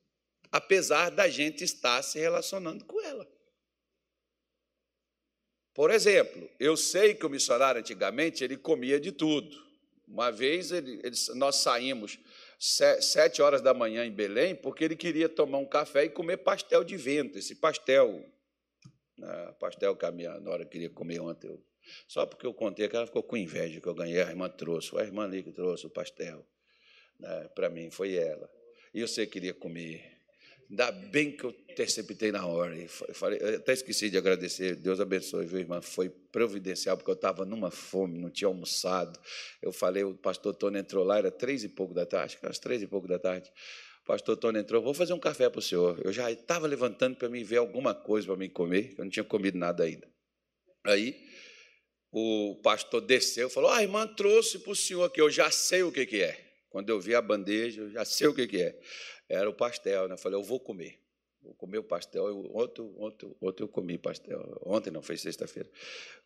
apesar 0.53 1.11
da 1.11 1.29
gente 1.29 1.65
estar 1.65 2.03
se 2.03 2.19
relacionando 2.19 2.85
com 2.85 3.01
ela. 3.03 3.27
Por 5.75 5.91
exemplo, 5.91 6.49
eu 6.59 6.77
sei 6.77 7.15
que 7.15 7.27
o 7.27 7.31
missionário 7.31 7.81
antigamente 7.81 8.43
ele 8.43 8.57
comia 8.57 8.99
de 8.99 9.13
tudo. 9.13 9.57
Uma 10.07 10.31
vez 10.31 10.73
ele, 10.73 11.01
ele, 11.05 11.17
nós 11.35 11.57
saímos 11.57 12.19
sete 12.59 13.41
horas 13.41 13.63
da 13.63 13.73
manhã 13.73 14.05
em 14.05 14.11
Belém 14.11 14.57
porque 14.57 14.85
ele 14.85 14.97
queria 14.97 15.29
tomar 15.29 15.59
um 15.59 15.67
café 15.67 16.05
e 16.05 16.11
comer 16.11 16.39
pastel 16.39 16.83
de 16.83 16.97
vento. 16.97 17.39
Esse 17.39 17.55
pastel, 17.55 18.25
né, 19.19 19.55
pastel 19.59 19.97
que 19.97 20.07
a 20.07 20.11
minha 20.11 20.39
nora 20.41 20.65
queria 20.65 20.89
comer 20.89 21.21
ontem. 21.21 21.49
Eu, 21.49 21.63
só 22.07 22.25
porque 22.27 22.47
eu 22.47 22.55
contei 22.55 22.89
que 22.89 22.97
ela 22.97 23.07
ficou 23.07 23.23
com 23.23 23.37
inveja 23.37 23.81
que 23.81 23.87
eu 23.87 23.95
ganhei, 23.95 24.23
a 24.23 24.29
irmã 24.29 24.49
trouxe. 24.49 24.97
A 24.99 25.03
irmã 25.03 25.25
ali 25.25 25.43
que 25.43 25.53
trouxe 25.53 25.87
o 25.87 25.91
pastel. 25.91 26.47
Né, 27.19 27.49
Para 27.55 27.69
mim, 27.69 27.91
foi 27.91 28.15
ela. 28.15 28.49
E 28.95 29.01
eu 29.01 29.09
sei 29.09 29.27
que 29.27 29.33
queria 29.33 29.55
comer. 29.55 30.19
Ainda 30.71 30.93
bem 30.93 31.35
que 31.35 31.45
eu 31.45 31.51
interceptei 31.71 32.31
na 32.31 32.47
hora. 32.47 32.77
Falei, 33.15 33.39
até 33.57 33.73
esqueci 33.73 34.11
de 34.11 34.19
agradecer. 34.19 34.77
Deus 34.77 35.01
abençoe, 35.01 35.47
viu, 35.47 35.59
irmã? 35.59 35.81
Foi 35.81 36.11
providencial, 36.11 36.97
porque 36.97 37.11
eu 37.11 37.15
estava 37.15 37.47
numa 37.47 37.71
fome, 37.71 38.19
não 38.19 38.29
tinha 38.29 38.49
almoçado. 38.49 39.19
Eu 39.63 39.73
falei, 39.73 40.05
o 40.05 40.15
pastor 40.15 40.55
Tony 40.55 40.79
entrou 40.79 41.05
lá, 41.05 41.19
era 41.19 41.31
três 41.31 41.65
e 41.65 41.71
pouco 41.71 41.95
da 41.95 42.05
tarde, 42.05 42.27
acho 42.27 42.39
que 42.39 42.45
era 42.45 42.55
três 42.55 42.83
e 42.83 42.87
pouco 42.87 43.09
da 43.09 43.19
tarde. 43.19 43.51
Pastor 44.09 44.37
Tony 44.37 44.59
entrou, 44.59 44.83
vou 44.83 44.95
fazer 44.95 45.13
um 45.13 45.21
café 45.21 45.49
para 45.49 45.61
o 45.61 45.63
senhor. 45.63 46.01
Eu 46.05 46.13
já 46.13 46.33
estava 46.33 46.67
levantando 46.67 47.17
para 47.17 47.29
mim 47.29 47.45
ver 47.45 47.59
alguma 47.59 47.95
coisa 47.95 48.27
para 48.27 48.37
mim 48.37 48.49
comer, 48.49 48.95
eu 48.99 49.05
não 49.05 49.11
tinha 49.11 49.23
comido 49.23 49.57
nada 49.57 49.85
ainda. 49.85 50.09
Aí 50.85 51.15
o 52.11 52.59
pastor 52.63 53.03
desceu 53.03 53.47
e 53.47 53.51
falou: 53.51 53.71
Ah, 53.71 53.77
a 53.77 53.83
irmã 53.83 54.07
trouxe 54.07 54.59
para 54.59 54.73
o 54.73 54.77
senhor 54.77 55.05
aqui, 55.05 55.21
eu 55.21 55.31
já 55.31 55.51
sei 55.51 55.85
o 55.85 55.93
que, 55.93 56.05
que 56.07 56.23
é. 56.23 56.45
Quando 56.71 56.89
eu 56.89 56.99
vi 57.01 57.15
a 57.15 57.23
bandeja, 57.23 57.83
eu 57.83 57.91
já 57.91 58.05
sei 58.05 58.27
o 58.27 58.35
que, 58.35 58.47
que 58.49 58.61
é 58.61 58.81
era 59.29 59.49
o 59.49 59.55
pastel. 59.55 60.09
Né? 60.09 60.15
Eu 60.15 60.19
falei, 60.19 60.39
eu 60.39 60.43
vou 60.43 60.59
comer. 60.59 61.01
Vou 61.43 61.55
comer 61.55 61.79
o 61.79 61.85
pastel. 61.85 62.27
Eu, 62.27 62.51
ontem, 62.55 62.83
ontem, 62.97 63.37
ontem 63.41 63.63
eu 63.63 63.69
comi 63.69 63.99
pastel. 63.99 64.61
Ontem 64.65 64.91
não, 64.91 65.03
foi 65.03 65.17
sexta-feira. 65.17 65.71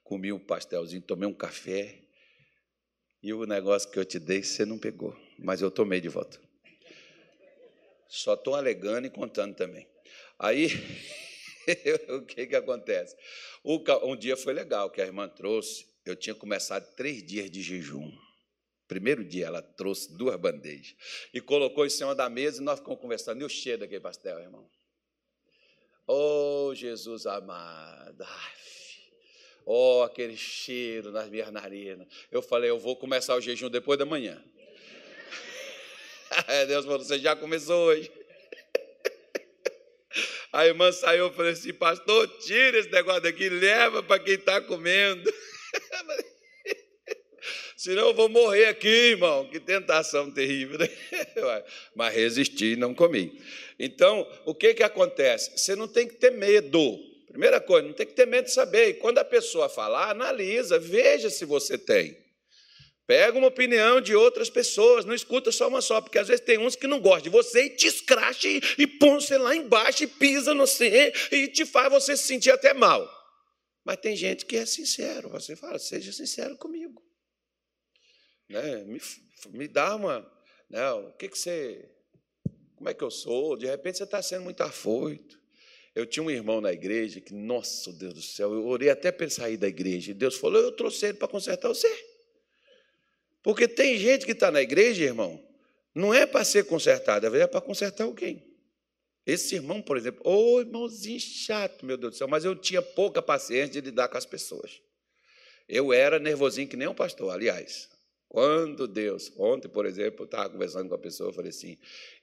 Comi 0.03 0.33
um 0.33 0.39
pastelzinho, 0.39 1.03
tomei 1.03 1.29
um 1.29 1.35
café. 1.35 2.01
E 3.23 3.33
o 3.33 3.45
negócio 3.45 3.91
que 3.91 3.99
eu 3.99 4.05
te 4.05 4.19
dei, 4.19 4.43
você 4.43 4.65
não 4.65 4.79
pegou. 4.79 5.17
Mas 5.39 5.61
eu 5.61 5.71
tomei 5.71 6.01
de 6.01 6.09
volta. 6.09 6.41
Só 8.13 8.35
estou 8.35 8.55
alegando 8.55 9.07
e 9.07 9.11
contando 9.11 9.57
também. 9.57 9.89
Aí, 10.39 10.69
o 12.11 12.27
que, 12.27 12.47
que 12.47 12.55
acontece? 12.55 13.17
Um 13.65 14.15
dia 14.15 14.37
foi 14.37 14.53
legal, 14.53 14.91
que 14.91 15.01
a 15.01 15.07
irmã 15.07 15.27
trouxe. 15.31 15.87
Eu 16.05 16.15
tinha 16.15 16.35
começado 16.35 16.95
três 16.95 17.25
dias 17.25 17.51
de 17.51 17.63
jejum. 17.63 18.13
Primeiro 18.87 19.25
dia 19.25 19.47
ela 19.47 19.63
trouxe 19.63 20.15
duas 20.15 20.37
bandejas 20.37 20.95
e 21.33 21.41
colocou 21.41 21.87
em 21.87 21.89
cima 21.89 22.15
da 22.15 22.29
mesa 22.29 22.61
e 22.61 22.65
nós 22.65 22.81
ficamos 22.81 23.01
conversando. 23.01 23.41
E 23.41 23.45
o 23.45 23.49
cheiro 23.49 23.79
daquele 23.79 24.01
pastel, 24.01 24.39
irmão? 24.41 24.69
Oh, 26.07 26.75
Jesus 26.75 27.25
amado. 27.25 28.27
oh, 29.65 30.03
aquele 30.03 30.37
cheiro 30.37 31.11
nas 31.11 31.31
minhas 31.31 31.51
narinas. 31.51 32.07
Eu 32.31 32.43
falei, 32.43 32.69
eu 32.69 32.79
vou 32.79 32.95
começar 32.95 33.35
o 33.37 33.41
jejum 33.41 33.71
depois 33.71 33.99
da 33.99 34.05
manhã. 34.05 34.45
Deus 36.69 36.85
falou, 36.85 37.01
você 37.01 37.19
já 37.19 37.35
começou 37.37 37.87
hoje. 37.87 38.11
A 40.53 40.67
irmã 40.67 40.93
saiu 40.93 41.29
e 41.29 41.33
falou 41.33 41.51
assim, 41.51 41.73
pastor, 41.73 42.29
tira 42.39 42.79
esse 42.79 42.91
negócio 42.91 43.23
daqui, 43.23 43.49
leva 43.49 44.03
para 44.03 44.23
quem 44.23 44.35
está 44.35 44.61
comendo. 44.61 45.33
Senão 47.77 48.09
eu 48.09 48.15
vou 48.15 48.29
morrer 48.29 48.67
aqui, 48.67 48.87
irmão. 48.87 49.49
Que 49.49 49.59
tentação 49.59 50.31
terrível. 50.31 50.79
Né? 50.79 50.89
Mas 51.97 52.15
resisti 52.15 52.75
e 52.75 52.77
não 52.77 52.95
comi. 52.95 53.43
Então, 53.77 54.25
o 54.45 54.55
que, 54.55 54.75
que 54.75 54.85
acontece? 54.85 55.51
Você 55.57 55.75
não 55.75 55.89
tem 55.89 56.07
que 56.07 56.15
ter 56.15 56.31
medo. 56.31 56.97
Primeira 57.29 57.61
coisa, 57.61 57.89
não 57.89 57.95
tem 57.95 58.07
que 58.07 58.13
ter 58.13 58.27
medo 58.27 58.45
de 58.45 58.53
saber. 58.53 58.91
E 58.91 58.95
quando 58.95 59.19
a 59.19 59.25
pessoa 59.25 59.69
falar, 59.69 60.11
analisa, 60.11 60.79
veja 60.79 61.29
se 61.29 61.45
você 61.45 61.77
tem. 61.77 62.22
Pega 63.07 63.37
uma 63.37 63.49
opinião 63.49 64.01
de 64.01 64.15
outras 64.15 64.49
pessoas, 64.49 65.05
não 65.05 65.15
escuta 65.15 65.51
só 65.51 65.69
uma 65.69 65.81
só, 65.81 66.01
porque 66.01 66.19
às 66.19 66.29
vezes 66.29 66.45
tem 66.45 66.59
uns 66.59 66.77
que 66.77 66.87
não 66.87 67.01
gostam 67.01 67.25
de 67.25 67.31
você 67.31 67.65
e 67.65 67.71
te 67.71 67.87
escracha 67.87 68.49
e, 68.79 68.87
põe 68.87 69.21
você 69.21 69.37
lá 69.37 69.55
embaixo 69.55 70.05
e 70.05 70.07
pisa 70.07 70.55
no 70.55 70.67
você 70.67 71.13
e 71.31 71.49
te 71.49 71.67
faz 71.67 71.91
você 71.91 72.17
se 72.17 72.25
sentir 72.25 72.51
até 72.51 72.73
mal. 72.73 73.11
Mas 73.85 73.97
tem 73.97 74.15
gente 74.15 74.47
que 74.47 74.57
é 74.57 74.65
sincero, 74.65 75.29
você 75.29 75.57
fala, 75.57 75.79
seja 75.79 76.13
sincero 76.13 76.57
comigo 76.57 77.03
né? 78.53 78.85
Me, 78.85 79.01
me 79.51 79.67
dá 79.67 79.97
uma. 79.97 80.31
Né? 80.69 80.91
O 80.93 81.13
que, 81.13 81.29
que 81.29 81.39
você. 81.39 81.89
Como 82.77 82.89
é 82.89 82.95
que 82.95 83.03
eu 83.03 83.11
sou? 83.11 83.57
De 83.57 83.67
repente 83.67 83.99
você 83.99 84.05
está 84.05 84.21
sendo 84.21 84.45
muito 84.45 84.61
afoito. 84.63 85.41
Eu 85.95 86.07
tinha 86.07 86.23
um 86.23 86.31
irmão 86.31 86.61
na 86.61 86.73
igreja 86.73 87.21
que, 87.21 87.35
nossa 87.35 87.93
Deus 87.93 88.15
do 88.15 88.23
céu, 88.23 88.53
eu 88.55 88.67
orei 88.67 88.89
até 88.89 89.13
para 89.13 89.25
ele 89.25 89.33
sair 89.33 89.57
da 89.57 89.69
igreja. 89.69 90.11
E 90.11 90.15
Deus 90.15 90.37
falou: 90.37 90.61
Eu 90.61 90.73
trouxe 90.73 91.07
ele 91.07 91.19
para 91.19 91.29
consertar 91.29 91.69
você. 91.69 91.89
Porque 93.43 93.67
tem 93.67 93.99
gente 93.99 94.25
que 94.25 94.33
está 94.33 94.51
na 94.51 94.63
igreja, 94.63 95.05
irmão, 95.05 95.43
não 95.95 96.15
é 96.15 96.27
para 96.27 96.45
ser 96.45 96.65
consertado, 96.65 97.27
é 97.37 97.47
para 97.47 97.61
consertar 97.61 98.05
alguém. 98.05 98.43
Esse 99.27 99.55
irmão, 99.55 99.81
por 99.81 99.97
exemplo, 99.97 100.21
ô 100.25 100.55
oh, 100.55 100.61
irmãozinho 100.61 101.21
chato, 101.21 101.87
meu 101.87 101.97
Deus 101.97 102.15
do 102.15 102.19
céu, 102.19 102.29
mas 102.29 102.45
eu 102.45 102.57
tinha 102.57 102.83
pouca 102.83 103.23
paciência 103.23 103.81
de 103.81 103.81
lidar 103.81 104.09
com 104.09 104.19
as 104.19 104.27
pessoas. 104.27 104.81
Eu 105.69 105.93
era 105.93 106.19
nervosinho 106.19 106.69
que 106.69 106.77
nem 106.77 106.89
um 106.89 106.95
pastor, 106.95 107.33
aliás. 107.33 107.89
Quando 108.29 108.89
Deus, 108.89 109.31
ontem, 109.37 109.69
por 109.69 109.87
exemplo, 109.87 110.23
eu 110.23 110.25
estava 110.25 110.49
conversando 110.49 110.89
com 110.89 110.95
a 110.95 110.99
pessoa, 110.99 111.29
eu 111.29 111.35
falei 111.35 111.51
assim: 111.51 111.79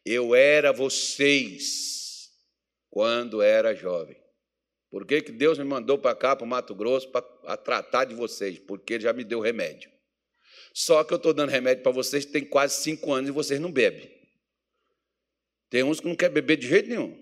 eu 0.05 0.35
era 0.35 0.73
vocês 0.73 2.31
quando 2.89 3.41
era 3.41 3.75
jovem. 3.75 4.17
Por 4.89 5.05
que, 5.05 5.21
que 5.21 5.31
Deus 5.31 5.59
me 5.59 5.63
mandou 5.63 5.99
para 5.99 6.15
cá, 6.15 6.35
para 6.35 6.45
o 6.45 6.47
Mato 6.47 6.73
Grosso, 6.73 7.09
para 7.09 7.57
tratar 7.57 8.05
de 8.05 8.15
vocês? 8.15 8.57
Porque 8.57 8.95
Ele 8.95 9.03
já 9.03 9.13
me 9.13 9.23
deu 9.23 9.39
remédio. 9.39 9.91
Só 10.73 11.03
que 11.03 11.13
eu 11.13 11.17
estou 11.17 11.33
dando 11.33 11.49
remédio 11.49 11.83
para 11.83 11.91
vocês 11.91 12.25
que 12.25 12.31
tem 12.31 12.45
quase 12.45 12.81
cinco 12.81 13.11
anos 13.13 13.29
e 13.29 13.33
vocês 13.33 13.59
não 13.59 13.71
bebem. 13.71 14.09
Tem 15.69 15.83
uns 15.83 15.99
que 15.99 16.07
não 16.07 16.15
querem 16.15 16.33
beber 16.33 16.57
de 16.57 16.67
jeito 16.67 16.89
nenhum. 16.89 17.17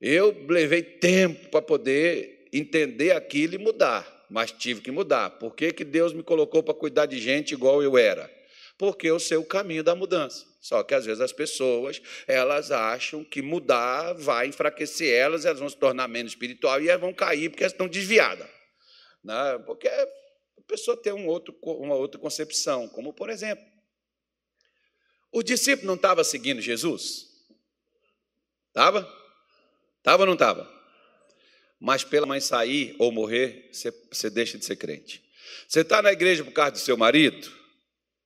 Eu 0.00 0.46
levei 0.48 0.82
tempo 0.82 1.48
para 1.50 1.62
poder 1.62 2.48
entender 2.52 3.12
aquilo 3.12 3.54
e 3.54 3.58
mudar 3.58 4.22
mas 4.32 4.50
tive 4.50 4.80
que 4.80 4.90
mudar. 4.90 5.28
Por 5.28 5.54
que, 5.54 5.72
que 5.72 5.84
Deus 5.84 6.14
me 6.14 6.22
colocou 6.22 6.62
para 6.62 6.72
cuidar 6.72 7.04
de 7.04 7.18
gente 7.18 7.52
igual 7.52 7.82
eu 7.82 7.98
era? 7.98 8.32
Porque 8.78 9.06
eu 9.06 9.20
sei 9.20 9.36
o 9.36 9.44
caminho 9.44 9.84
da 9.84 9.94
mudança. 9.94 10.46
Só 10.58 10.82
que 10.82 10.94
às 10.94 11.04
vezes 11.04 11.20
as 11.20 11.32
pessoas, 11.32 12.00
elas 12.26 12.70
acham 12.70 13.22
que 13.22 13.42
mudar 13.42 14.14
vai 14.14 14.46
enfraquecer 14.46 15.12
elas, 15.12 15.44
elas 15.44 15.58
vão 15.58 15.68
se 15.68 15.76
tornar 15.76 16.08
menos 16.08 16.32
espiritual 16.32 16.80
e 16.80 16.88
elas 16.88 17.00
vão 17.00 17.12
cair 17.12 17.50
porque 17.50 17.62
elas 17.62 17.74
estão 17.74 17.86
desviadas. 17.86 18.48
Né? 19.22 19.58
Porque 19.66 19.90
a 20.62 20.68
pessoa 20.68 20.96
tem 20.96 21.12
um 21.12 21.26
outro, 21.26 21.56
uma 21.62 21.94
outra 21.94 22.20
concepção, 22.20 22.88
como 22.88 23.12
por 23.12 23.28
exemplo, 23.28 23.64
o 25.30 25.42
discípulo 25.42 25.86
não 25.86 25.94
estava 25.94 26.24
seguindo 26.24 26.60
Jesus? 26.60 27.28
Estava? 28.68 29.00
Estava 29.98 30.22
ou 30.22 30.26
não 30.26 30.34
estava? 30.34 30.82
mas 31.82 32.04
pela 32.04 32.24
mãe 32.24 32.40
sair 32.40 32.94
ou 32.96 33.10
morrer, 33.10 33.68
você, 33.72 33.92
você 34.08 34.30
deixa 34.30 34.56
de 34.56 34.64
ser 34.64 34.76
crente. 34.76 35.20
Você 35.66 35.80
está 35.80 36.00
na 36.00 36.12
igreja 36.12 36.44
por 36.44 36.52
causa 36.52 36.70
do 36.70 36.78
seu 36.78 36.96
marido? 36.96 37.50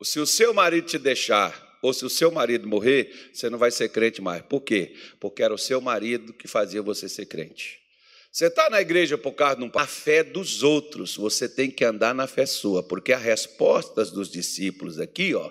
Se 0.02 0.20
o 0.20 0.26
seu 0.26 0.52
marido 0.52 0.86
te 0.86 0.98
deixar, 0.98 1.78
ou 1.82 1.94
se 1.94 2.04
o 2.04 2.10
seu 2.10 2.30
marido 2.30 2.68
morrer, 2.68 3.30
você 3.32 3.48
não 3.48 3.58
vai 3.58 3.70
ser 3.70 3.88
crente 3.88 4.20
mais. 4.20 4.42
Por 4.42 4.60
quê? 4.60 4.94
Porque 5.18 5.42
era 5.42 5.54
o 5.54 5.58
seu 5.58 5.80
marido 5.80 6.34
que 6.34 6.46
fazia 6.46 6.82
você 6.82 7.08
ser 7.08 7.24
crente. 7.24 7.80
Você 8.36 8.48
está 8.48 8.68
na 8.68 8.82
igreja 8.82 9.16
por 9.16 9.32
causa 9.32 9.66
da 9.66 9.86
fé 9.86 10.22
dos 10.22 10.62
outros, 10.62 11.16
você 11.16 11.48
tem 11.48 11.70
que 11.70 11.82
andar 11.82 12.14
na 12.14 12.26
fé 12.26 12.44
sua, 12.44 12.82
porque 12.82 13.14
as 13.14 13.22
respostas 13.22 14.10
dos 14.10 14.30
discípulos 14.30 15.00
aqui, 15.00 15.34
ó, 15.34 15.50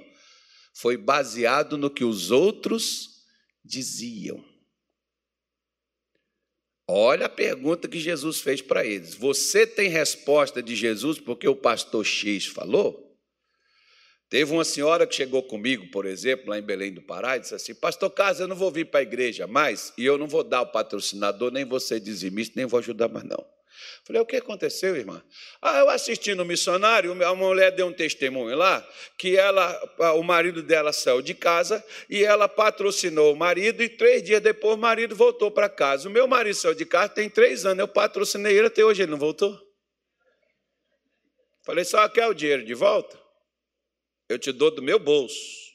foi 0.71 0.95
baseado 0.95 1.80
no 1.80 1.89
que 1.89 2.04
os 2.04 2.30
outros 2.30 3.24
diziam. 3.63 4.45
Olha 6.88 7.26
a 7.26 7.30
pergunta 7.30 7.88
que 7.88 8.00
Jesus 8.00 8.39
fez 8.39 8.62
para 8.62 8.86
eles. 8.86 9.15
Você 9.15 9.65
tem 9.65 9.89
resposta 9.89 10.62
de 10.62 10.76
Jesus 10.76 11.19
porque 11.19 11.48
o 11.48 11.56
pastor 11.56 12.06
X 12.06 12.45
falou? 12.45 13.05
Teve 14.36 14.52
uma 14.52 14.65
senhora 14.65 15.08
que 15.08 15.15
chegou 15.15 15.41
comigo, 15.41 15.88
por 15.91 16.06
exemplo, 16.06 16.50
lá 16.50 16.60
em 16.60 16.62
Belém 16.62 16.91
do 16.91 17.02
Pará, 17.02 17.38
e 17.38 17.39
disse 17.39 17.56
assim: 17.56 17.74
Pastor 17.74 18.10
Carlos, 18.10 18.41
eu 18.41 18.50
não 18.50 18.56
vou 18.58 18.69
vir 18.69 18.84
para 18.84 19.00
a 19.00 19.04
igreja 19.04 19.48
mais 19.48 19.93
e 19.98 20.06
eu 20.06 20.17
não 20.17 20.28
vou 20.28 20.43
dar 20.43 20.62
o 20.62 20.65
patrocinador, 20.65 21.52
nem 21.52 21.63
vou 21.63 21.80
ser 21.80 22.02
dizimista, 22.02 22.52
nem 22.58 22.65
vou 22.65 22.80
ajudar 22.80 23.08
mais, 23.08 23.24
não. 23.24 23.41
Falei, 24.04 24.21
o 24.21 24.26
que 24.26 24.36
aconteceu, 24.36 24.93
irmã? 24.93 25.24
Ah, 25.62 25.80
eu 25.80 25.89
assisti 25.89 26.36
no 26.36 26.43
missionário, 26.43 27.13
a 27.24 27.34
mulher 27.34 27.71
deu 27.71 27.88
um 27.88 27.93
testemunho 27.93 28.58
lá, 28.58 28.86
que 29.17 29.38
ela, 29.38 29.82
o 30.17 30.21
marido 30.21 30.62
dela 30.62 30.91
saiu 30.91 31.21
de 31.21 31.34
casa 31.34 31.82
e 32.10 32.21
ela 32.21 32.50
patrocinou 32.50 33.32
o 33.32 33.38
marido, 33.38 33.82
e 33.82 33.88
três 33.88 34.21
dias 34.21 34.41
depois 34.41 34.76
o 34.76 34.78
marido 34.78 35.15
voltou 35.15 35.50
para 35.50 35.69
casa. 35.69 36.10
O 36.10 36.12
meu 36.12 36.28
marido 36.28 36.56
saiu 36.56 36.76
de 36.76 36.86
casa 36.86 37.08
tem 37.08 37.30
três 37.30 37.65
anos, 37.65 37.80
eu 37.80 37.88
patrocinei 37.88 38.58
ele 38.58 38.67
até 38.67 38.84
hoje, 38.84 39.02
ele 39.02 39.12
não 39.12 39.17
voltou. 39.17 39.58
Falei, 41.63 41.86
só 41.86 42.06
quer 42.10 42.28
o 42.28 42.34
dinheiro 42.34 42.65
de 42.65 42.74
volta? 42.74 43.24
Eu 44.28 44.40
te 44.40 44.52
dou 44.52 44.72
do 44.72 44.82
meu 44.82 45.00
bolso. 45.00 45.66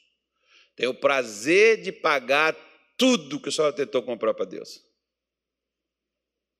Tenho 0.75 0.91
o 0.91 0.99
prazer 0.99 1.81
de 1.81 1.91
pagar 1.91 2.55
tudo 2.97 3.39
que 3.39 3.49
o 3.49 3.51
senhor 3.51 3.73
tentou 3.73 4.03
comprar 4.03 4.33
para 4.33 4.45
Deus. 4.45 4.83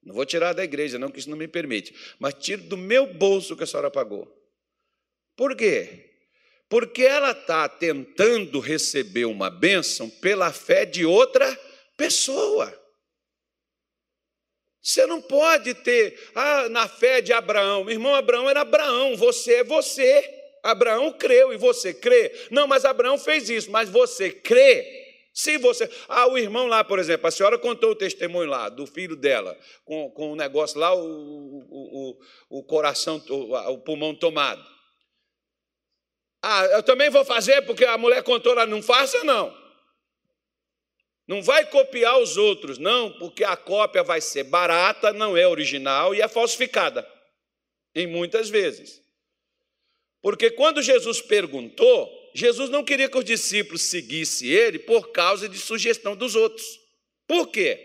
Não 0.04 0.16
vou 0.16 0.26
tirar 0.26 0.54
da 0.54 0.64
igreja, 0.64 0.98
não, 0.98 1.12
que 1.12 1.20
isso 1.20 1.30
não 1.30 1.38
me 1.38 1.48
permite. 1.48 1.94
Mas 2.18 2.34
tiro 2.36 2.64
do 2.64 2.78
meu 2.78 3.14
bolso 3.14 3.56
que 3.56 3.64
a 3.64 3.68
senhora 3.68 3.92
pagou. 3.92 4.28
Por 5.36 5.56
quê? 5.56 6.10
Porque 6.68 7.04
ela 7.04 7.32
está 7.32 7.68
tentando 7.70 8.60
receber 8.60 9.26
uma 9.26 9.50
bênção 9.50 10.10
pela 10.10 10.52
fé 10.52 10.86
de 10.86 11.06
outra 11.06 11.56
pessoa. 11.98 12.76
Você 14.82 15.06
não 15.06 15.22
pode 15.22 15.76
ter, 15.76 16.32
ah, 16.34 16.68
na 16.70 16.88
fé 16.88 17.22
de 17.22 17.32
Abraão. 17.32 17.88
Irmão, 17.90 18.16
Abraão 18.16 18.50
era 18.50 18.62
Abraão, 18.62 19.16
você 19.16 19.56
é 19.56 19.64
você. 19.64 20.41
Abraão 20.64 21.12
creu 21.14 21.52
e 21.54 21.58
você 21.58 21.94
crê. 21.94 22.32
Não, 22.52 22.68
mas 22.68 22.86
Abraão 22.86 23.18
fez 23.18 23.50
isso, 23.50 23.72
mas 23.72 23.90
você 23.90 24.32
crê. 24.32 25.02
Se 25.34 25.58
você. 25.58 25.90
Ah, 26.10 26.28
o 26.28 26.38
irmão 26.38 26.68
lá, 26.68 26.84
por 26.84 27.00
exemplo, 27.00 27.28
a 27.28 27.32
senhora 27.32 27.58
contou 27.58 27.92
o 27.92 27.96
testemunho 27.96 28.50
lá 28.50 28.70
do 28.70 28.86
filho 28.86 29.16
dela, 29.16 29.58
com, 29.86 30.12
com 30.12 30.34
o 30.34 30.36
negócio 30.36 30.78
lá, 30.80 30.94
o, 30.94 31.00
o, 31.00 32.18
o, 32.50 32.60
o 32.60 32.64
coração, 32.64 33.24
o, 33.30 33.56
o 33.56 33.78
pulmão 33.80 34.14
tomado. 34.14 34.64
Ah, 36.44 36.66
eu 36.66 36.84
também 36.84 37.10
vou 37.10 37.24
fazer 37.24 37.62
porque 37.62 37.86
a 37.86 37.98
mulher 37.98 38.24
contou 38.24 38.54
lá, 38.54 38.66
não 38.66 38.82
faça 38.82 39.24
não. 39.24 39.62
Não 41.28 41.42
vai 41.42 41.66
copiar 41.66 42.20
os 42.20 42.36
outros, 42.36 42.78
não, 42.78 43.12
porque 43.14 43.44
a 43.44 43.56
cópia 43.56 44.04
vai 44.04 44.20
ser 44.20 44.44
barata, 44.44 45.14
não 45.14 45.38
é 45.38 45.48
original 45.48 46.14
e 46.14 46.22
é 46.22 46.28
falsificada, 46.28 47.08
em 47.96 48.06
muitas 48.06 48.50
vezes. 48.50 49.00
Porque 50.22 50.52
quando 50.52 50.82
Jesus 50.82 51.22
perguntou, 51.22 52.10
Jesus 52.34 52.70
não 52.70 52.84
queria 52.84 53.10
que 53.10 53.18
os 53.18 53.26
discípulos 53.26 53.82
seguissem 53.82 54.48
ele 54.48 54.80
por 54.80 55.12
causa 55.12 55.50
de 55.50 55.58
sugestão 55.58 56.16
dos 56.16 56.36
outros. 56.36 56.66
Por 57.28 57.48
quê? 57.48 57.80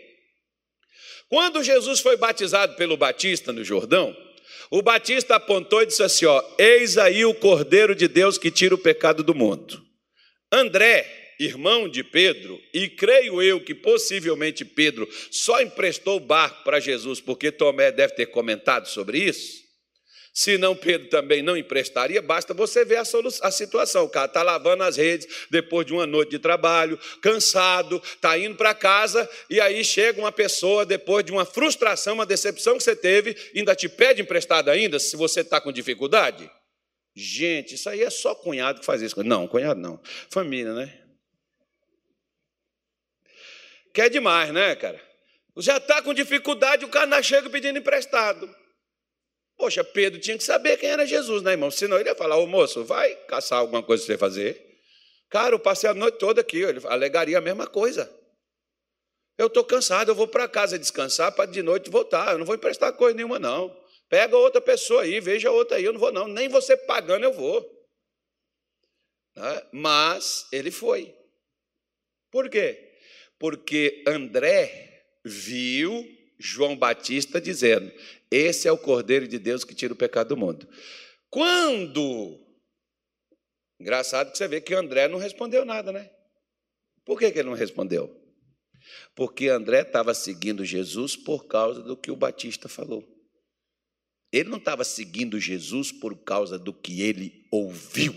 Quando 1.29 1.63
Jesus 1.63 1.99
foi 1.99 2.15
batizado 2.15 2.75
pelo 2.75 2.95
Batista 2.95 3.51
no 3.51 3.63
Jordão, 3.63 4.15
o 4.69 4.81
Batista 4.81 5.35
apontou 5.35 5.81
e 5.81 5.85
disse 5.85 6.03
assim: 6.03 6.25
ó, 6.25 6.41
Eis 6.57 6.97
aí 6.97 7.25
o 7.25 7.33
Cordeiro 7.33 7.95
de 7.95 8.07
Deus 8.07 8.37
que 8.37 8.51
tira 8.51 8.75
o 8.75 8.77
pecado 8.77 9.23
do 9.23 9.35
mundo. 9.35 9.83
André, 10.51 11.33
irmão 11.39 11.89
de 11.89 12.03
Pedro, 12.03 12.59
e 12.73 12.87
creio 12.87 13.41
eu 13.41 13.59
que 13.59 13.75
possivelmente 13.75 14.63
Pedro 14.63 15.07
só 15.29 15.61
emprestou 15.61 16.17
o 16.17 16.21
barco 16.21 16.63
para 16.63 16.79
Jesus 16.79 17.19
porque 17.19 17.51
Tomé 17.51 17.91
deve 17.91 18.13
ter 18.13 18.27
comentado 18.27 18.87
sobre 18.87 19.19
isso. 19.19 19.66
Senão 20.37 20.75
Pedro 20.75 21.09
também 21.09 21.41
não 21.41 21.57
emprestaria, 21.57 22.21
basta 22.21 22.53
você 22.53 22.85
ver 22.85 22.97
a, 22.97 23.01
a 23.01 23.51
situação. 23.51 24.03
O 24.03 24.09
cara 24.09 24.27
está 24.27 24.43
lavando 24.43 24.83
as 24.83 24.95
redes 24.95 25.47
depois 25.49 25.83
de 25.83 25.93
uma 25.93 26.05
noite 26.05 26.29
de 26.29 26.37
trabalho, 26.37 26.95
cansado, 27.23 27.99
está 28.05 28.37
indo 28.37 28.55
para 28.55 28.75
casa, 28.75 29.27
e 29.49 29.59
aí 29.59 29.83
chega 29.83 30.21
uma 30.21 30.31
pessoa, 30.31 30.85
depois 30.85 31.25
de 31.25 31.31
uma 31.31 31.43
frustração, 31.43 32.13
uma 32.13 32.25
decepção 32.25 32.77
que 32.77 32.83
você 32.83 32.95
teve, 32.95 33.35
ainda 33.55 33.75
te 33.75 33.89
pede 33.89 34.21
emprestado 34.21 34.69
ainda, 34.69 34.99
se 34.99 35.17
você 35.17 35.41
está 35.41 35.59
com 35.59 35.71
dificuldade. 35.71 36.47
Gente, 37.15 37.73
isso 37.73 37.89
aí 37.89 38.03
é 38.03 38.09
só 38.11 38.35
cunhado 38.35 38.81
que 38.81 38.85
faz 38.85 39.01
isso. 39.01 39.23
Não, 39.23 39.47
cunhado 39.47 39.81
não. 39.81 39.99
Família, 40.29 40.71
né? 40.71 41.01
Quer 43.91 44.11
demais, 44.11 44.53
né, 44.53 44.75
cara? 44.75 45.01
Já 45.57 45.77
está 45.77 45.99
com 45.99 46.13
dificuldade, 46.13 46.85
o 46.85 46.89
cara 46.89 47.23
chega 47.23 47.49
pedindo 47.49 47.79
emprestado. 47.79 48.47
Poxa, 49.57 49.83
Pedro 49.83 50.19
tinha 50.19 50.37
que 50.37 50.43
saber 50.43 50.77
quem 50.77 50.89
era 50.89 51.05
Jesus, 51.05 51.41
né, 51.41 51.51
irmão? 51.51 51.71
Senão 51.71 51.97
ele 51.97 52.09
ia 52.09 52.15
falar, 52.15 52.37
ô 52.37 52.45
moço, 52.45 52.85
vai 52.85 53.15
caçar 53.25 53.59
alguma 53.59 53.81
coisa 53.81 54.05
para 54.05 54.13
você 54.13 54.17
fazer. 54.17 54.79
Cara, 55.29 55.55
eu 55.55 55.59
passei 55.59 55.89
a 55.89 55.93
noite 55.93 56.19
toda 56.19 56.41
aqui, 56.41 56.57
ele 56.57 56.79
alegaria 56.85 57.37
a 57.37 57.41
mesma 57.41 57.65
coisa. 57.65 58.09
Eu 59.37 59.47
estou 59.47 59.63
cansado, 59.63 60.09
eu 60.09 60.15
vou 60.15 60.27
para 60.27 60.47
casa 60.47 60.79
descansar 60.79 61.31
para 61.31 61.49
de 61.49 61.61
noite 61.61 61.89
voltar. 61.89 62.31
Eu 62.31 62.39
não 62.39 62.45
vou 62.45 62.55
emprestar 62.55 62.93
coisa 62.93 63.15
nenhuma, 63.15 63.39
não. 63.39 63.75
Pega 64.09 64.37
outra 64.37 64.61
pessoa 64.61 65.03
aí, 65.03 65.19
veja 65.19 65.51
outra 65.51 65.77
aí, 65.77 65.83
eu 65.83 65.93
não 65.93 65.99
vou, 65.99 66.11
não. 66.11 66.27
Nem 66.27 66.47
você 66.47 66.77
pagando 66.77 67.23
eu 67.23 67.33
vou. 67.33 67.61
Né? 69.35 69.63
Mas 69.71 70.47
ele 70.51 70.71
foi. 70.71 71.13
Por 72.31 72.49
quê? 72.49 72.95
Porque 73.37 74.03
André 74.07 75.03
viu 75.23 76.03
João 76.39 76.75
Batista 76.75 77.39
dizendo: 77.39 77.91
esse 78.31 78.67
é 78.67 78.71
o 78.71 78.77
Cordeiro 78.77 79.27
de 79.27 79.39
Deus 79.39 79.63
que 79.63 79.75
tira 79.75 79.93
o 79.93 79.97
pecado 79.97 80.29
do 80.29 80.37
mundo. 80.37 80.67
Quando. 81.29 82.43
Engraçado 83.79 84.31
que 84.31 84.37
você 84.37 84.47
vê 84.47 84.59
que 84.59 84.73
André 84.73 85.07
não 85.07 85.19
respondeu 85.19 85.63
nada, 85.63 85.91
né? 85.91 86.09
Por 87.05 87.17
que, 87.19 87.31
que 87.31 87.39
ele 87.39 87.49
não 87.49 87.55
respondeu? 87.55 88.13
Porque 89.15 89.47
André 89.47 89.81
estava 89.81 90.13
seguindo 90.13 90.65
Jesus 90.65 91.15
por 91.15 91.47
causa 91.47 91.81
do 91.81 91.95
que 91.95 92.11
o 92.11 92.15
Batista 92.15 92.67
falou. 92.67 93.07
Ele 94.31 94.49
não 94.49 94.57
estava 94.57 94.83
seguindo 94.83 95.39
Jesus 95.39 95.91
por 95.91 96.17
causa 96.23 96.59
do 96.59 96.73
que 96.73 97.01
ele 97.01 97.47
ouviu, 97.51 98.13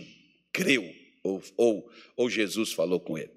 creu, 0.53 0.92
ou, 1.23 1.42
ou, 1.57 1.90
ou 2.16 2.31
Jesus 2.31 2.73
falou 2.73 3.01
com 3.01 3.16
ele. 3.16 3.33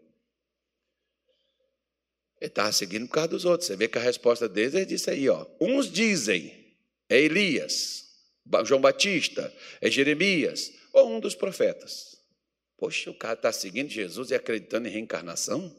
Ele 2.41 2.49
estava 2.49 2.71
seguindo 2.71 3.07
por 3.07 3.13
causa 3.13 3.29
dos 3.29 3.45
outros. 3.45 3.67
Você 3.67 3.75
vê 3.75 3.87
que 3.87 3.97
a 3.97 4.01
resposta 4.01 4.49
deles, 4.49 4.73
ele 4.73 4.85
disse 4.85 5.09
aí, 5.09 5.29
ó. 5.29 5.45
Uns 5.61 5.89
dizem, 5.89 6.62
é 7.09 7.19
Elias, 7.19 8.03
João 8.65 8.81
Batista, 8.81 9.53
é 9.81 9.89
Jeremias, 9.89 10.71
ou 10.91 11.15
um 11.15 11.19
dos 11.19 11.35
profetas. 11.35 12.13
Poxa, 12.77 13.09
o 13.09 13.15
cara 13.15 13.35
está 13.35 13.51
seguindo 13.51 13.89
Jesus 13.89 14.31
e 14.31 14.35
acreditando 14.35 14.87
em 14.87 14.91
reencarnação? 14.91 15.73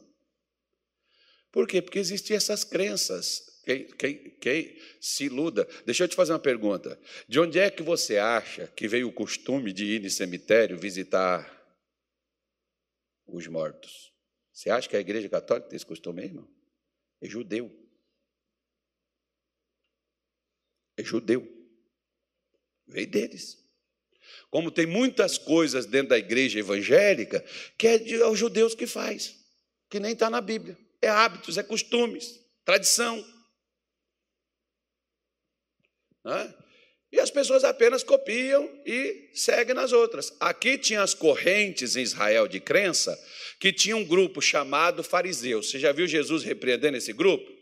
Por 1.53 1.69
quê? 1.69 1.83
Porque 1.83 1.99
existem 1.99 2.37
essas 2.37 2.65
crenças. 2.65 3.61
Quem, 3.65 3.87
quem, 3.87 4.31
quem, 4.41 4.79
se 5.01 5.25
iluda. 5.25 5.69
Deixa 5.87 6.05
eu 6.05 6.09
te 6.09 6.17
fazer 6.17 6.33
uma 6.33 6.39
pergunta. 6.39 6.99
De 7.29 7.39
onde 7.39 7.59
é 7.59 7.71
que 7.71 7.83
você 7.83 8.19
acha 8.19 8.67
que 8.69 8.89
veio 8.89 9.09
o 9.09 9.13
costume 9.13 9.73
de 9.73 9.85
ir 9.85 10.03
no 10.03 10.11
cemitério 10.11 10.79
visitar 10.79 11.51
os 13.27 13.47
mortos? 13.47 14.13
Você 14.53 14.71
acha 14.71 14.89
que 14.89 14.97
a 14.97 15.01
igreja 15.01 15.29
católica 15.29 15.69
tem 15.69 15.77
esse 15.77 15.87
costume, 15.87 16.25
irmão? 16.25 16.49
É 17.21 17.29
judeu. 17.29 17.84
É 20.97 21.03
judeu. 21.03 21.47
Veio 22.87 23.07
deles. 23.07 23.65
Como 24.51 24.71
tem 24.71 24.87
muitas 24.87 25.37
coisas 25.37 25.87
dentro 25.87 26.11
da 26.11 26.19
igreja 26.19 26.59
evangélica 26.59 27.45
que 27.77 27.87
é, 27.87 27.99
de, 27.99 28.15
é 28.15 28.27
os 28.27 28.39
judeus 28.39 28.75
que 28.75 28.87
faz, 28.87 29.35
que 29.91 29.99
nem 29.99 30.13
está 30.13 30.31
na 30.31 30.41
Bíblia. 30.41 30.79
É 31.03 31.09
hábitos, 31.09 31.59
é 31.59 31.63
costumes, 31.63 32.41
tradição. 32.65 33.25
Né? 36.25 36.55
E 37.13 37.21
as 37.21 37.31
pessoas 37.31 37.63
apenas 37.63 38.03
copiam 38.03 38.69
e 38.85 39.31
seguem 39.35 39.75
nas 39.75 39.93
outras. 39.93 40.35
Aqui 40.41 40.77
tinha 40.77 41.03
as 41.03 41.15
correntes 41.15 41.95
em 41.95 42.03
Israel 42.03 42.49
de 42.49 42.59
crença, 42.59 43.17
que 43.61 43.73
tinha 43.73 43.97
um 43.97 44.05
grupo 44.05 44.41
chamado 44.41 45.05
fariseus. 45.05 45.71
Você 45.71 45.79
já 45.79 45.93
viu 45.93 46.09
Jesus 46.09 46.43
repreendendo 46.43 46.97
esse 46.97 47.13
grupo? 47.13 47.54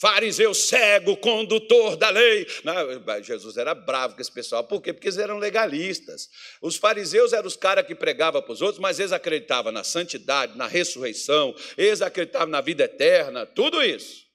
Fariseu 0.00 0.54
cego, 0.54 1.14
condutor 1.18 1.94
da 1.94 2.08
lei. 2.08 2.46
Não, 2.64 3.22
Jesus 3.22 3.58
era 3.58 3.74
bravo 3.74 4.14
com 4.14 4.22
esse 4.22 4.32
pessoal. 4.32 4.64
Por 4.64 4.80
quê? 4.80 4.94
Porque 4.94 5.08
eles 5.08 5.18
eram 5.18 5.36
legalistas. 5.36 6.30
Os 6.62 6.76
fariseus 6.76 7.34
eram 7.34 7.46
os 7.46 7.54
caras 7.54 7.86
que 7.86 7.94
pregavam 7.94 8.40
para 8.40 8.52
os 8.52 8.62
outros, 8.62 8.80
mas 8.80 8.98
eles 8.98 9.12
acreditavam 9.12 9.70
na 9.70 9.84
santidade, 9.84 10.56
na 10.56 10.66
ressurreição, 10.66 11.54
eles 11.76 12.00
acreditavam 12.00 12.48
na 12.48 12.62
vida 12.62 12.84
eterna, 12.84 13.44
tudo 13.44 13.82
isso. 13.82 14.26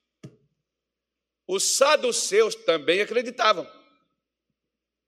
Os 1.47 1.63
saduceus 1.63 2.53
também 2.53 3.01
acreditavam, 3.01 3.67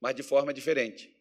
mas 0.02 0.15
de 0.15 0.24
forma 0.24 0.52
diferente. 0.52 1.15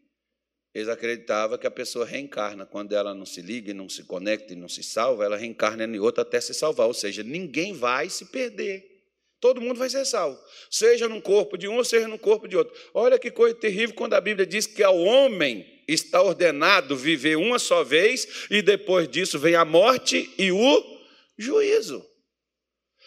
Eles 0.74 0.88
acreditavam 0.88 1.56
que 1.56 1.66
a 1.66 1.70
pessoa 1.70 2.04
reencarna. 2.04 2.66
Quando 2.66 2.94
ela 2.94 3.14
não 3.14 3.24
se 3.24 3.40
liga, 3.40 3.72
não 3.72 3.88
se 3.88 4.04
conecta 4.04 4.52
e 4.52 4.56
não 4.56 4.68
se 4.68 4.82
salva, 4.82 5.24
ela 5.24 5.36
reencarna 5.36 5.84
em 5.84 5.98
outra 5.98 6.22
até 6.22 6.38
se 6.38 6.52
salvar. 6.52 6.86
Ou 6.86 6.94
seja, 6.94 7.22
ninguém 7.22 7.72
vai 7.72 8.10
se 8.10 8.26
perder. 8.26 8.95
Todo 9.40 9.60
mundo 9.60 9.78
vai 9.78 9.90
ser 9.90 10.04
salvo, 10.04 10.38
seja 10.70 11.08
num 11.08 11.20
corpo 11.20 11.58
de 11.58 11.68
um 11.68 11.84
seja 11.84 12.08
no 12.08 12.18
corpo 12.18 12.48
de 12.48 12.56
outro. 12.56 12.74
Olha 12.94 13.18
que 13.18 13.30
coisa 13.30 13.54
terrível 13.54 13.94
quando 13.94 14.14
a 14.14 14.20
Bíblia 14.20 14.46
diz 14.46 14.66
que 14.66 14.82
ao 14.82 14.98
homem 14.98 15.66
está 15.86 16.22
ordenado 16.22 16.96
viver 16.96 17.36
uma 17.36 17.58
só 17.58 17.84
vez 17.84 18.46
e 18.50 18.62
depois 18.62 19.08
disso 19.08 19.38
vem 19.38 19.54
a 19.54 19.64
morte 19.64 20.32
e 20.38 20.50
o 20.50 21.00
juízo. 21.38 22.04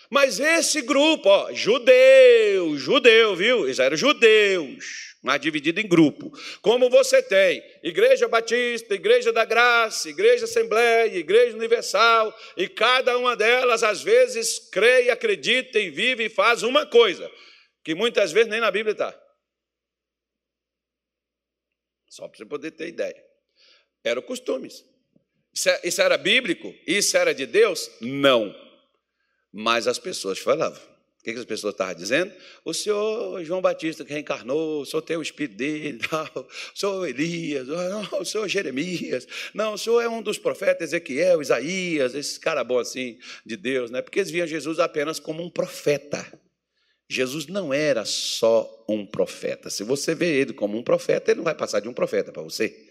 Mas 0.10 0.40
esse 0.40 0.82
grupo, 0.82 1.30
ó, 1.30 1.54
judeu, 1.54 1.94
judeu, 2.78 3.36
viu? 3.36 3.66
Eles 3.66 3.80
eram 3.80 3.96
judeus, 3.98 5.16
mas 5.22 5.42
dividido 5.42 5.80
em 5.80 5.88
grupo. 5.88 6.32
Como 6.62 6.90
você 6.90 7.22
tem 7.22 7.64
Igreja 7.84 8.28
Batista, 8.28 8.96
Igreja 8.96 9.32
da 9.32 9.46
Graça, 9.46 10.10
Igreja 10.10 10.46
Assembleia, 10.46 11.18
Igreja 11.18 11.56
Universal, 11.56 12.34
e 12.56 12.68
cada 12.68 13.18
uma 13.18 13.36
delas 13.36 13.84
às 13.84 14.02
vezes 14.02 14.60
crê, 14.72 15.10
acredita 15.10 15.80
e 15.80 15.90
vive 15.90 16.26
e 16.26 16.30
faz 16.30 16.64
uma 16.64 16.86
coisa, 16.86 17.30
que 17.84 17.96
muitas 17.96 18.32
vezes 18.32 18.50
nem 18.50 18.60
na 18.60 18.72
Bíblia 18.72 18.94
está. 18.94 19.18
Só 22.10 22.28
para 22.28 22.38
você 22.38 22.46
poder 22.46 22.72
ter 22.72 22.88
ideia. 22.88 23.24
Eram 24.04 24.22
costumes. 24.22 24.84
É, 25.68 25.88
isso 25.88 26.02
era 26.02 26.18
bíblico? 26.18 26.74
Isso 26.88 27.16
era 27.18 27.34
de 27.34 27.46
Deus? 27.46 27.90
Não. 28.02 28.56
Mas 29.52 29.88
as 29.88 30.00
pessoas 30.00 30.40
falavam. 30.40 30.89
O 31.20 31.24
que 31.24 31.32
as 31.32 31.44
pessoas 31.44 31.74
estavam 31.74 31.96
dizendo? 31.96 32.34
O 32.64 32.74
senhor 32.74 33.44
João 33.44 33.62
Batista 33.62 34.06
que 34.06 34.14
reencarnou, 34.14 34.82
o 34.82 34.86
senhor 34.86 35.02
tem 35.02 35.18
o 35.18 35.22
espírito 35.22 35.58
dele, 35.58 36.00
não, 36.10 36.44
o 36.44 36.78
senhor 36.78 37.08
Elias, 37.08 37.68
não, 37.68 38.22
o 38.22 38.26
senhor 38.26 38.48
Jeremias, 38.48 39.28
não, 39.54 39.74
o 39.74 39.78
senhor 39.78 40.02
é 40.02 40.08
um 40.08 40.22
dos 40.22 40.38
profetas, 40.38 40.90
Ezequiel, 40.90 41.42
Isaías, 41.42 42.16
esse 42.16 42.40
cara 42.40 42.64
bom 42.64 42.80
assim 42.80 43.20
de 43.46 43.58
Deus, 43.58 43.92
né? 43.92 44.02
Porque 44.02 44.20
eles 44.20 44.32
viam 44.32 44.48
Jesus 44.48 44.80
apenas 44.80 45.20
como 45.20 45.44
um 45.44 45.50
profeta. 45.50 46.26
Jesus 47.10 47.48
não 47.48 47.74
era 47.74 48.06
só 48.06 48.86
um 48.88 49.06
profeta. 49.06 49.70
Se 49.70 49.84
você 49.84 50.16
vê 50.16 50.40
ele 50.40 50.54
como 50.54 50.78
um 50.78 50.84
profeta, 50.84 51.32
ele 51.32 51.40
não 51.40 51.44
vai 51.44 51.56
passar 51.56 51.82
de 51.82 51.90
um 51.90 51.94
profeta 51.94 52.32
para 52.32 52.44
você. 52.44 52.88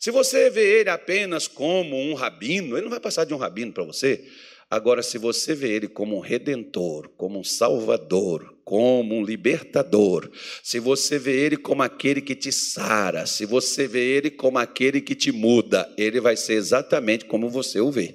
Se 0.00 0.10
você 0.10 0.48
vê 0.48 0.80
ele 0.80 0.90
apenas 0.90 1.46
como 1.46 1.96
um 1.96 2.14
rabino, 2.14 2.76
ele 2.76 2.82
não 2.82 2.90
vai 2.90 3.00
passar 3.00 3.24
de 3.24 3.34
um 3.34 3.36
rabino 3.36 3.72
para 3.72 3.84
você. 3.84 4.24
Agora, 4.70 5.02
se 5.02 5.16
você 5.16 5.54
vê 5.54 5.72
ele 5.72 5.88
como 5.88 6.16
um 6.16 6.20
redentor, 6.20 7.08
como 7.16 7.38
um 7.38 7.44
salvador, 7.44 8.54
como 8.64 9.14
um 9.14 9.24
libertador, 9.24 10.30
se 10.62 10.78
você 10.78 11.18
vê 11.18 11.40
ele 11.40 11.56
como 11.56 11.82
aquele 11.82 12.20
que 12.20 12.34
te 12.34 12.52
sara, 12.52 13.24
se 13.24 13.46
você 13.46 13.88
vê 13.88 14.16
ele 14.16 14.30
como 14.30 14.58
aquele 14.58 15.00
que 15.00 15.14
te 15.14 15.32
muda, 15.32 15.90
ele 15.96 16.20
vai 16.20 16.36
ser 16.36 16.54
exatamente 16.54 17.24
como 17.24 17.48
você 17.48 17.80
o 17.80 17.90
vê. 17.90 18.14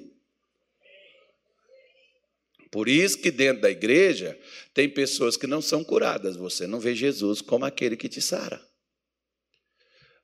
Por 2.70 2.88
isso 2.88 3.18
que 3.18 3.32
dentro 3.32 3.62
da 3.62 3.70
igreja 3.70 4.38
tem 4.72 4.88
pessoas 4.88 5.36
que 5.36 5.46
não 5.46 5.62
são 5.62 5.84
curadas. 5.84 6.36
Você 6.36 6.66
não 6.66 6.80
vê 6.80 6.94
Jesus 6.94 7.40
como 7.40 7.64
aquele 7.64 7.96
que 7.96 8.08
te 8.08 8.20
sara. 8.20 8.60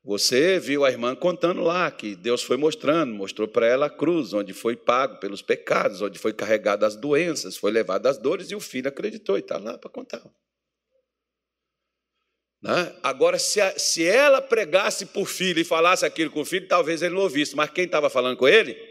Você 0.02 0.58
viu 0.58 0.84
a 0.84 0.90
irmã 0.90 1.14
contando 1.14 1.60
lá 1.60 1.90
que 1.90 2.16
Deus 2.16 2.42
foi 2.42 2.56
mostrando, 2.56 3.12
mostrou 3.12 3.46
para 3.46 3.66
ela 3.66 3.86
a 3.86 3.90
cruz, 3.90 4.32
onde 4.32 4.54
foi 4.54 4.74
pago 4.74 5.20
pelos 5.20 5.42
pecados, 5.42 6.00
onde 6.00 6.18
foi 6.18 6.32
carregado 6.32 6.86
as 6.86 6.96
doenças, 6.96 7.56
foi 7.58 7.70
levado 7.70 8.06
as 8.06 8.16
dores, 8.16 8.50
e 8.50 8.54
o 8.54 8.60
filho 8.60 8.88
acreditou 8.88 9.36
e 9.36 9.40
está 9.40 9.58
lá 9.58 9.76
para 9.76 9.90
contar. 9.90 10.22
Né? 12.62 12.96
Agora, 13.02 13.38
se, 13.38 13.60
a, 13.60 13.78
se 13.78 14.06
ela 14.06 14.40
pregasse 14.40 15.04
por 15.04 15.26
filho 15.26 15.60
e 15.60 15.64
falasse 15.64 16.06
aquilo 16.06 16.30
com 16.30 16.40
o 16.40 16.46
filho, 16.46 16.66
talvez 16.66 17.02
ele 17.02 17.14
não 17.14 17.22
ouvisse, 17.22 17.54
mas 17.54 17.70
quem 17.70 17.84
estava 17.84 18.08
falando 18.08 18.38
com 18.38 18.48
ele? 18.48 18.90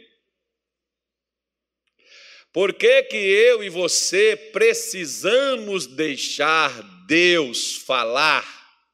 Por 2.54 2.74
que, 2.74 3.04
que 3.04 3.18
eu 3.18 3.64
e 3.64 3.70
você 3.70 4.36
precisamos 4.52 5.88
deixar 5.88 6.72
Deus 7.08 7.78
falar 7.78 8.44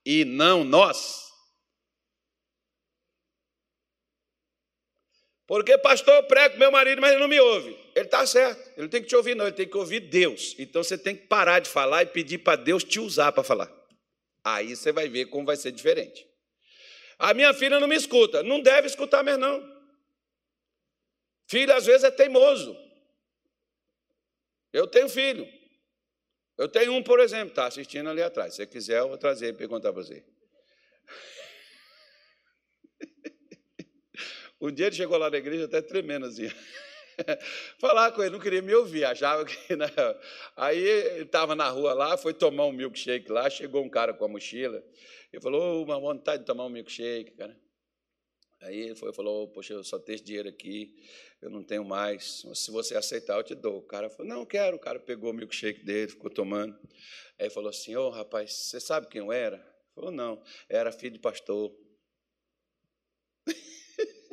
e 0.06 0.24
não 0.24 0.64
nós? 0.64 1.25
Porque, 5.48 5.78
pastor, 5.78 6.16
eu 6.16 6.24
prego 6.24 6.58
meu 6.58 6.72
marido, 6.72 7.00
mas 7.00 7.12
ele 7.12 7.22
não 7.22 7.28
me 7.28 7.40
ouve. 7.40 7.78
Ele 7.96 8.06
está 8.06 8.26
certo, 8.26 8.60
ele 8.72 8.84
não 8.84 8.90
tem 8.90 9.02
que 9.02 9.08
te 9.08 9.16
ouvir, 9.16 9.36
não, 9.36 9.46
ele 9.46 9.56
tem 9.56 9.68
que 9.68 9.78
ouvir 9.78 10.00
Deus. 10.00 10.56
Então 10.58 10.84
você 10.84 10.98
tem 10.98 11.16
que 11.16 11.28
parar 11.28 11.60
de 11.60 11.70
falar 11.70 12.04
e 12.04 12.08
pedir 12.08 12.40
para 12.40 12.56
Deus 12.56 12.84
te 12.84 13.00
usar 13.00 13.32
para 13.32 13.44
falar. 13.44 13.72
Aí 14.44 14.76
você 14.76 14.92
vai 14.92 15.08
ver 15.08 15.26
como 15.26 15.46
vai 15.46 15.56
ser 15.56 15.72
diferente. 15.72 16.28
A 17.18 17.34
minha 17.34 17.54
filha 17.54 17.80
não 17.80 17.88
me 17.88 17.96
escuta, 17.96 18.44
não 18.44 18.60
deve 18.60 18.88
escutar 18.88 19.24
mais, 19.24 19.38
não. 19.38 19.64
Filho, 21.48 21.74
às 21.74 21.86
vezes, 21.86 22.04
é 22.04 22.12
teimoso. 22.12 22.76
Eu 24.74 24.88
tenho 24.88 25.08
filho. 25.08 25.48
Eu 26.58 26.68
tenho 26.68 26.94
um, 26.94 27.04
por 27.04 27.20
exemplo, 27.20 27.50
está 27.50 27.68
assistindo 27.68 28.10
ali 28.10 28.22
atrás. 28.22 28.54
Se 28.54 28.58
você 28.58 28.68
quiser, 28.68 29.00
eu 29.00 29.10
vou 29.10 29.18
trazer 29.18 29.50
e 29.50 29.54
perguntar 29.54 29.94
para 29.94 30.02
você. 30.02 30.24
Um 34.66 34.72
dia 34.72 34.88
ele 34.88 34.96
chegou 34.96 35.18
lá 35.18 35.30
na 35.30 35.38
igreja 35.38 35.66
até 35.66 35.82
tremendo 35.82 36.26
assim. 36.26 36.50
Falar 37.80 38.12
com 38.12 38.22
ele, 38.22 38.32
não 38.32 38.40
queria 38.40 38.62
me 38.62 38.74
ouvir, 38.74 39.06
achava 39.06 39.46
que. 39.46 39.56
Né? 39.76 39.88
Aí 40.56 40.80
ele 40.80 41.24
estava 41.24 41.56
na 41.56 41.70
rua 41.70 41.94
lá, 41.94 42.18
foi 42.18 42.34
tomar 42.34 42.66
um 42.66 42.72
milkshake 42.72 43.32
lá, 43.32 43.50
chegou 43.50 43.84
um 43.84 43.90
cara 43.90 44.14
com 44.14 44.26
a 44.26 44.28
mochila 44.28 44.84
e 45.32 45.40
falou: 45.40 45.80
oh, 45.80 45.84
uma 45.84 46.00
vontade 46.00 46.40
de 46.40 46.46
tomar 46.46 46.66
um 46.66 46.70
milkshake, 46.70 47.32
cara. 47.32 47.56
Aí 48.62 48.80
ele 48.80 48.96
foi, 48.96 49.14
falou: 49.14 49.48
Poxa, 49.50 49.74
eu 49.74 49.84
só 49.84 50.00
tenho 50.00 50.24
dinheiro 50.24 50.50
aqui, 50.50 50.96
eu 51.42 51.50
não 51.50 51.64
tenho 51.64 51.86
mais. 51.86 52.44
Se 52.54 52.72
você 52.72 52.96
aceitar, 52.96 53.38
eu 53.38 53.44
te 53.44 53.54
dou. 53.54 53.78
O 53.78 53.84
cara 53.84 54.10
falou: 54.10 54.28
Não, 54.28 54.46
quero. 54.46 54.78
O 54.78 54.80
cara 54.80 55.00
pegou 55.00 55.32
o 55.32 55.34
milkshake 55.34 55.84
dele, 55.84 56.10
ficou 56.10 56.32
tomando. 56.32 56.76
Aí 57.40 57.50
falou 57.50 57.70
assim: 57.70 57.96
Ô, 57.96 58.08
oh, 58.08 58.10
rapaz, 58.10 58.54
você 58.54 58.80
sabe 58.80 59.08
quem 59.08 59.22
eu 59.22 59.32
era? 59.32 59.58
Ele 59.58 59.94
falou: 59.94 60.12
Não, 60.12 60.42
era 60.70 60.92
filho 60.92 61.14
de 61.14 61.20
pastor. 61.20 61.72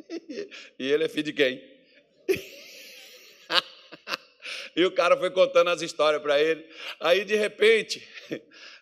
e 0.79 0.91
ele 0.91 1.03
é 1.03 1.09
filho 1.09 1.23
de 1.23 1.33
quem? 1.33 1.61
e 4.75 4.85
o 4.85 4.91
cara 4.91 5.17
foi 5.17 5.31
contando 5.31 5.69
as 5.69 5.81
histórias 5.81 6.21
para 6.21 6.41
ele. 6.41 6.65
Aí, 6.99 7.25
de 7.25 7.35
repente, 7.35 8.07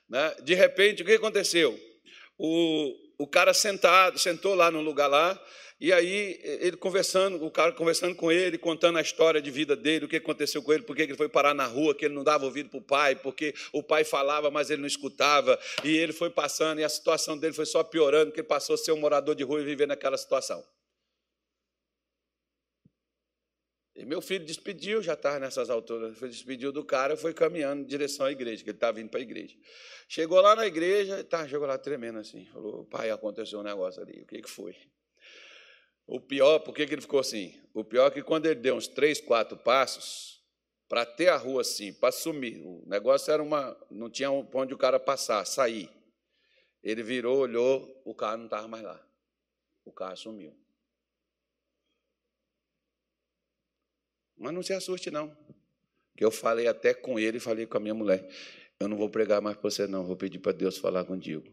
né, 0.10 0.36
de 0.44 0.54
repente, 0.54 1.02
o 1.02 1.06
que 1.06 1.14
aconteceu? 1.14 1.80
O, 2.38 2.96
o 3.20 3.28
cara 3.28 3.54
sentado, 3.54 4.18
sentou 4.18 4.56
lá 4.56 4.72
no 4.72 4.82
lugar 4.82 5.08
lá, 5.08 5.40
e 5.82 5.92
aí 5.92 6.40
ele 6.44 6.78
conversando, 6.78 7.44
o 7.44 7.50
cara 7.50 7.72
conversando 7.72 8.16
com 8.16 8.32
ele, 8.32 8.56
contando 8.56 9.00
a 9.00 9.02
história 9.02 9.42
de 9.42 9.50
vida 9.50 9.76
dele, 9.76 10.06
o 10.06 10.08
que 10.08 10.18
aconteceu 10.18 10.62
com 10.62 10.72
ele, 10.72 10.84
por 10.84 10.96
que 10.96 11.02
ele 11.02 11.16
foi 11.16 11.28
parar 11.28 11.56
na 11.56 11.66
rua, 11.66 11.96
que 11.96 12.06
ele 12.06 12.14
não 12.14 12.24
dava 12.24 12.46
ouvido 12.46 12.70
para 12.70 12.78
o 12.78 12.84
pai, 12.84 13.16
porque 13.16 13.52
o 13.74 13.82
pai 13.82 14.04
falava, 14.04 14.52
mas 14.52 14.70
ele 14.70 14.82
não 14.82 14.88
escutava, 14.88 15.60
e 15.84 15.98
ele 15.98 16.14
foi 16.14 16.30
passando, 16.30 16.80
e 16.80 16.84
a 16.84 16.90
situação 16.90 17.36
dele 17.36 17.54
foi 17.54 17.66
só 17.66 17.84
piorando, 17.84 18.28
porque 18.28 18.42
ele 18.42 18.48
passou 18.48 18.76
a 18.76 18.78
ser 18.78 18.92
um 18.92 19.00
morador 19.00 19.34
de 19.34 19.44
rua 19.44 19.60
e 19.60 19.66
viver 19.66 19.88
naquela 19.88 20.18
situação. 20.18 20.64
E 24.02 24.06
meu 24.06 24.20
filho 24.20 24.44
despediu, 24.44 25.00
já 25.00 25.14
estava 25.14 25.38
nessas 25.38 25.70
alturas, 25.70 26.18
foi 26.18 26.28
despediu 26.28 26.72
do 26.72 26.84
cara, 26.84 27.16
foi 27.16 27.36
caminhando 27.36 27.84
em 27.84 27.86
direção 27.86 28.26
à 28.26 28.32
igreja, 28.32 28.64
que 28.64 28.72
ele 28.72 28.78
estava 28.78 28.94
vindo 28.94 29.10
para 29.12 29.20
a 29.20 29.22
igreja. 29.22 29.56
Chegou 30.10 30.42
lá 30.42 30.56
na 30.56 30.66
igreja, 30.66 31.24
tá, 31.24 31.48
chegou 31.48 31.68
lá 31.68 31.78
tremendo 31.78 32.18
assim, 32.18 32.48
falou, 32.48 32.84
pai, 32.86 33.12
aconteceu 33.12 33.60
um 33.60 33.64
negócio 33.64 34.02
ali, 34.02 34.24
o 34.24 34.26
que, 34.26 34.42
que 34.42 34.50
foi? 34.50 34.76
O 36.08 36.20
pior, 36.20 36.58
por 36.60 36.74
que, 36.74 36.88
que 36.88 36.96
ele 36.96 37.02
ficou 37.02 37.20
assim? 37.20 37.56
O 37.76 37.84
pior 37.84 38.08
é 38.08 38.12
que 38.12 38.24
quando 38.24 38.48
ele 38.48 38.56
deu 38.56 38.76
uns 38.76 38.88
três, 38.88 39.22
quatro 39.22 39.56
passos, 39.56 40.42
para 40.90 41.06
ter 41.06 41.28
a 41.28 41.38
rua 41.38 41.62
assim, 41.62 41.94
para 41.94 42.12
sumir, 42.12 42.60
o 42.66 42.84
negócio 42.88 43.32
era 43.32 43.44
uma, 43.44 43.78
não 43.92 44.10
tinha 44.10 44.32
onde 44.32 44.74
o 44.74 44.78
cara 44.80 45.00
passar, 45.00 45.46
sair. 45.46 45.92
Ele 46.84 47.04
virou, 47.04 47.38
olhou, 47.38 48.02
o 48.04 48.16
carro 48.16 48.38
não 48.38 48.46
estava 48.46 48.68
mais 48.68 48.84
lá. 48.84 49.00
O 49.86 49.92
carro 49.92 50.18
sumiu. 50.18 50.60
Mas 54.42 54.54
não 54.54 54.64
se 54.64 54.74
assuste, 54.74 55.12
não. 55.12 55.36
Que 56.18 56.26
eu 56.26 56.32
falei 56.32 56.68
até 56.68 56.94
com 56.94 57.20
ele 57.20 57.38
e 57.38 57.40
falei 57.40 57.68
com 57.68 57.78
a 57.78 57.80
minha 57.80 57.94
mulher. 57.94 58.28
Eu 58.80 58.88
não 58.88 58.98
vou 58.98 59.08
pregar 59.08 59.40
mais 59.40 59.56
para 59.56 59.70
você, 59.70 59.86
não. 59.86 60.04
Vou 60.04 60.16
pedir 60.16 60.40
para 60.40 60.52
Deus 60.52 60.78
falar 60.78 61.06
contigo. 61.06 61.48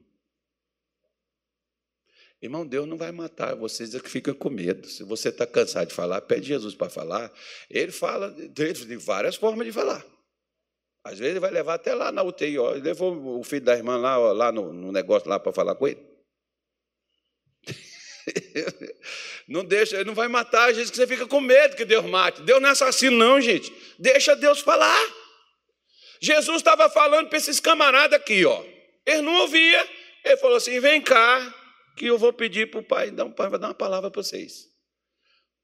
Irmão, 2.41 2.67
Deus 2.67 2.87
não 2.89 2.97
vai 2.97 3.13
matar 3.13 3.55
vocês 3.55 3.95
é 3.95 4.01
que 4.01 4.09
ficam 4.09 4.33
com 4.33 4.49
medo. 4.49 4.89
Se 4.89 5.03
você 5.03 5.29
está 5.29 5.47
cansado 5.47 5.89
de 5.89 5.95
falar, 5.95 6.23
pede 6.23 6.47
Jesus 6.47 6.75
para 6.75 6.89
falar. 6.89 7.31
Ele 7.69 7.93
fala 7.93 8.31
de 8.31 8.97
várias 8.97 9.37
formas 9.37 9.67
de 9.67 9.73
falar. 9.73 10.05
Às 11.05 11.19
vezes 11.19 11.33
ele 11.33 11.41
vai 11.41 11.51
levar 11.51 11.75
até 11.75 11.95
lá 11.95 12.11
na 12.11 12.23
UTI. 12.23 12.59
Ó. 12.59 12.73
Ele 12.73 12.81
levou 12.81 13.39
o 13.39 13.45
filho 13.45 13.65
da 13.65 13.77
irmã 13.77 13.99
lá, 13.99 14.19
ó, 14.19 14.33
lá 14.33 14.51
no, 14.51 14.73
no 14.73 14.91
negócio 14.91 15.29
lá 15.29 15.39
para 15.39 15.53
falar 15.53 15.75
com 15.75 15.87
ele. 15.89 16.01
Não 19.49 19.65
deixa, 19.65 19.97
ele 19.97 20.05
não 20.05 20.15
vai 20.15 20.29
matar 20.29 20.65
a 20.65 20.73
gente 20.73 20.91
que 20.91 20.97
você 20.97 21.07
fica 21.07 21.27
com 21.27 21.41
medo 21.41 21.75
que 21.75 21.85
Deus 21.85 22.05
mate. 22.05 22.43
Deus 22.43 22.61
não 22.61 22.69
é 22.69 22.73
assassino, 22.73 23.17
não, 23.17 23.41
gente. 23.41 23.73
Deixa 23.99 24.37
Deus 24.37 24.61
falar. 24.61 25.01
Jesus 26.21 26.59
estava 26.59 26.91
falando 26.91 27.29
para 27.29 27.39
esses 27.39 27.59
camaradas 27.59 28.19
aqui, 28.19 28.45
ó. 28.45 28.63
Eles 29.07 29.23
não 29.23 29.35
ouviam. 29.41 29.87
Ele 30.25 30.37
falou 30.37 30.57
assim: 30.57 30.79
vem 30.81 31.01
cá, 31.01 31.55
que 31.97 32.07
eu 32.07 32.19
vou 32.19 32.33
pedir 32.33 32.71
para 32.71 32.81
o 32.81 32.83
pai. 32.83 33.09
Então, 33.09 33.29
o 33.29 33.33
pai 33.33 33.49
vai 33.49 33.59
dar 33.59 33.69
uma 33.69 33.75
palavra 33.75 34.11
para 34.11 34.23
vocês. 34.23 34.69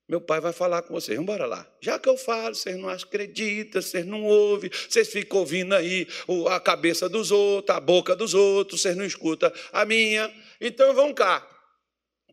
Meu 0.09 0.21
pai 0.21 0.39
vai 0.39 0.53
falar 0.53 0.83
com 0.83 0.93
vocês. 0.93 1.17
Vamos 1.17 1.33
embora 1.33 1.47
lá. 1.47 1.67
Já 1.81 1.99
que 1.99 2.09
eu 2.09 2.17
falo, 2.17 2.55
vocês 2.55 2.77
não 2.77 2.89
acreditam, 2.89 3.81
vocês 3.81 4.05
não 4.05 4.23
ouvem, 4.23 4.71
vocês 4.71 5.09
ficam 5.09 5.39
ouvindo 5.41 5.75
aí 5.75 6.07
a 6.51 6.61
cabeça 6.61 7.09
dos 7.09 7.31
outros, 7.31 7.75
a 7.75 7.81
boca 7.81 8.15
dos 8.15 8.35
outros, 8.35 8.83
vocês 8.83 8.97
não 8.97 9.05
escutam 9.05 9.51
a 9.73 9.85
minha. 9.85 10.33
Então 10.61 10.93
vão 10.95 11.15
cá. 11.15 11.47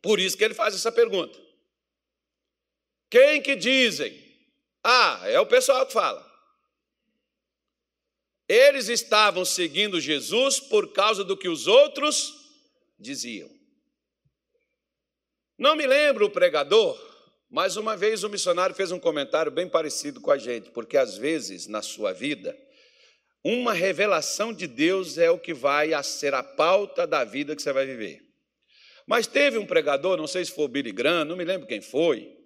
Por 0.02 0.20
isso 0.20 0.38
que 0.38 0.44
ele 0.44 0.54
faz 0.54 0.74
essa 0.74 0.92
pergunta. 0.92 1.40
Quem 3.10 3.42
que 3.42 3.56
dizem? 3.56 4.18
Ah, 4.84 5.22
é 5.26 5.40
o 5.40 5.46
pessoal 5.46 5.86
que 5.86 5.94
fala. 5.94 6.30
Eles 8.48 8.90
estavam 8.90 9.46
seguindo 9.46 10.00
Jesus 10.00 10.60
por 10.60 10.92
causa 10.92 11.24
do 11.24 11.38
que 11.38 11.48
os 11.48 11.68
outros 11.68 12.34
diziam. 13.00 13.50
Não 15.58 15.76
me 15.76 15.86
lembro 15.86 16.26
o 16.26 16.30
pregador, 16.30 17.00
mas 17.50 17.76
uma 17.76 17.96
vez 17.96 18.24
o 18.24 18.30
missionário 18.30 18.76
fez 18.76 18.92
um 18.92 19.00
comentário 19.00 19.52
bem 19.52 19.70
parecido 19.70 20.20
com 20.20 20.32
a 20.32 20.38
gente, 20.38 20.72
porque 20.72 20.98
às 20.98 21.18
vezes 21.18 21.68
na 21.68 21.82
sua 21.82 22.14
vida, 22.14 22.58
uma 23.44 23.74
revelação 23.74 24.54
de 24.54 24.68
Deus 24.68 25.18
é 25.18 25.30
o 25.30 25.40
que 25.40 25.54
vai 25.54 25.92
ser 26.04 26.34
a 26.34 26.42
pauta 26.42 27.06
da 27.06 27.24
vida 27.24 27.56
que 27.56 27.62
você 27.62 27.72
vai 27.72 27.86
viver. 27.86 28.31
Mas 29.06 29.28
teve 29.28 29.58
um 29.58 29.66
pregador, 29.66 30.18
não 30.18 30.28
sei 30.28 30.46
se 30.46 30.52
foi 30.52 30.66
o 30.66 30.70
Billy 30.70 30.92
Graham, 30.92 31.26
não 31.26 31.36
me 31.36 31.44
lembro 31.44 31.68
quem 31.68 31.82
foi, 31.82 32.38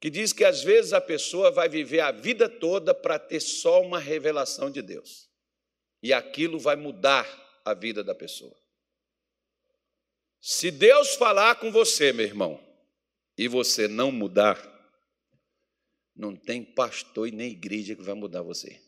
que 0.00 0.10
diz 0.10 0.32
que 0.32 0.44
às 0.44 0.62
vezes 0.62 0.92
a 0.92 1.00
pessoa 1.00 1.50
vai 1.50 1.68
viver 1.68 2.00
a 2.00 2.10
vida 2.10 2.48
toda 2.48 2.92
para 2.92 3.18
ter 3.18 3.40
só 3.40 3.80
uma 3.80 4.00
revelação 4.00 4.70
de 4.70 4.82
Deus. 4.82 5.30
E 6.02 6.12
aquilo 6.12 6.58
vai 6.58 6.74
mudar 6.74 7.24
a 7.64 7.72
vida 7.72 8.02
da 8.02 8.14
pessoa. 8.14 8.56
Se 10.40 10.72
Deus 10.72 11.14
falar 11.14 11.54
com 11.54 11.70
você, 11.70 12.12
meu 12.12 12.26
irmão, 12.26 12.60
e 13.38 13.46
você 13.46 13.86
não 13.86 14.10
mudar, 14.10 14.58
não 16.16 16.34
tem 16.34 16.64
pastor 16.64 17.28
e 17.28 17.30
nem 17.30 17.52
igreja 17.52 17.94
que 17.94 18.02
vai 18.02 18.14
mudar 18.14 18.42
você. 18.42 18.81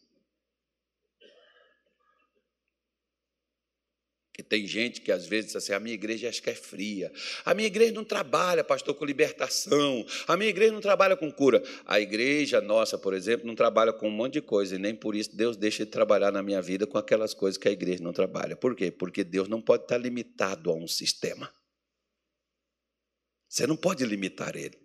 Que 4.34 4.42
tem 4.42 4.66
gente 4.66 5.00
que 5.00 5.12
às 5.12 5.26
vezes 5.26 5.46
diz 5.46 5.56
assim: 5.56 5.72
a 5.72 5.78
minha 5.78 5.94
igreja 5.94 6.28
acho 6.28 6.42
que 6.42 6.50
é 6.50 6.54
fria. 6.56 7.12
A 7.44 7.54
minha 7.54 7.68
igreja 7.68 7.92
não 7.92 8.02
trabalha, 8.02 8.64
pastor, 8.64 8.92
com 8.96 9.04
libertação. 9.04 10.04
A 10.26 10.36
minha 10.36 10.50
igreja 10.50 10.72
não 10.72 10.80
trabalha 10.80 11.16
com 11.16 11.30
cura. 11.30 11.62
A 11.86 12.00
igreja 12.00 12.60
nossa, 12.60 12.98
por 12.98 13.14
exemplo, 13.14 13.46
não 13.46 13.54
trabalha 13.54 13.92
com 13.92 14.08
um 14.08 14.10
monte 14.10 14.34
de 14.34 14.40
coisa. 14.42 14.74
E 14.74 14.78
nem 14.78 14.92
por 14.92 15.14
isso 15.14 15.36
Deus 15.36 15.56
deixa 15.56 15.84
de 15.84 15.90
trabalhar 15.92 16.32
na 16.32 16.42
minha 16.42 16.60
vida 16.60 16.84
com 16.84 16.98
aquelas 16.98 17.32
coisas 17.32 17.56
que 17.56 17.68
a 17.68 17.70
igreja 17.70 18.02
não 18.02 18.12
trabalha. 18.12 18.56
Por 18.56 18.74
quê? 18.74 18.90
Porque 18.90 19.22
Deus 19.22 19.46
não 19.46 19.62
pode 19.62 19.84
estar 19.84 19.98
limitado 19.98 20.68
a 20.68 20.74
um 20.74 20.88
sistema. 20.88 21.48
Você 23.48 23.68
não 23.68 23.76
pode 23.76 24.04
limitar 24.04 24.56
ele. 24.56 24.83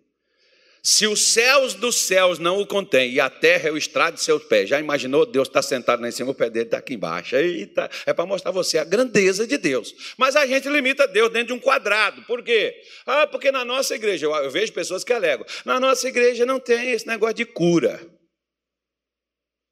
Se 0.82 1.06
os 1.06 1.32
céus 1.32 1.74
dos 1.74 1.96
céus 1.96 2.38
não 2.38 2.58
o 2.58 2.66
contêm 2.66 3.12
e 3.12 3.20
a 3.20 3.28
terra 3.28 3.68
é 3.68 3.72
o 3.72 3.76
estrado 3.76 4.14
de 4.14 4.22
seus 4.22 4.42
pés, 4.44 4.68
já 4.68 4.80
imaginou? 4.80 5.26
Deus 5.26 5.46
está 5.46 5.60
sentado 5.60 6.00
lá 6.00 6.08
em 6.08 6.12
cima, 6.12 6.30
o 6.30 6.34
pé 6.34 6.48
dele 6.48 6.64
está 6.64 6.78
aqui 6.78 6.94
embaixo. 6.94 7.36
Eita, 7.36 7.90
é 8.06 8.14
para 8.14 8.24
mostrar 8.24 8.50
você 8.50 8.78
a 8.78 8.84
grandeza 8.84 9.46
de 9.46 9.58
Deus. 9.58 9.94
Mas 10.16 10.36
a 10.36 10.46
gente 10.46 10.68
limita 10.70 11.06
Deus 11.06 11.30
dentro 11.30 11.48
de 11.48 11.52
um 11.52 11.60
quadrado. 11.60 12.22
Por 12.22 12.42
quê? 12.42 12.82
Ah, 13.04 13.26
porque 13.26 13.52
na 13.52 13.62
nossa 13.62 13.94
igreja, 13.94 14.26
eu 14.26 14.50
vejo 14.50 14.72
pessoas 14.72 15.04
que 15.04 15.12
alegam, 15.12 15.46
na 15.66 15.78
nossa 15.78 16.08
igreja 16.08 16.46
não 16.46 16.58
tem 16.58 16.92
esse 16.92 17.06
negócio 17.06 17.34
de 17.34 17.44
cura. 17.44 18.00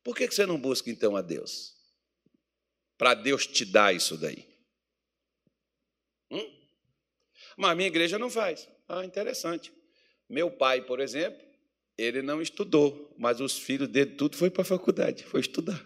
Por 0.04 0.14
que 0.14 0.26
você 0.26 0.44
não 0.44 0.58
busca 0.58 0.90
então 0.90 1.16
a 1.16 1.22
Deus? 1.22 1.74
Para 2.98 3.14
Deus 3.14 3.46
te 3.46 3.64
dar 3.64 3.94
isso 3.94 4.16
daí. 4.18 4.46
Hum? 6.30 6.68
Mas 7.56 7.70
a 7.70 7.74
minha 7.74 7.88
igreja 7.88 8.18
não 8.18 8.28
faz. 8.28 8.68
Ah, 8.86 9.04
interessante. 9.04 9.77
Meu 10.28 10.50
pai, 10.50 10.84
por 10.84 11.00
exemplo, 11.00 11.42
ele 11.96 12.20
não 12.20 12.42
estudou, 12.42 13.14
mas 13.18 13.40
os 13.40 13.58
filhos 13.58 13.88
dele 13.88 14.12
tudo 14.12 14.36
foi 14.36 14.50
para 14.50 14.62
a 14.62 14.66
faculdade, 14.66 15.24
foi 15.24 15.40
estudar. 15.40 15.84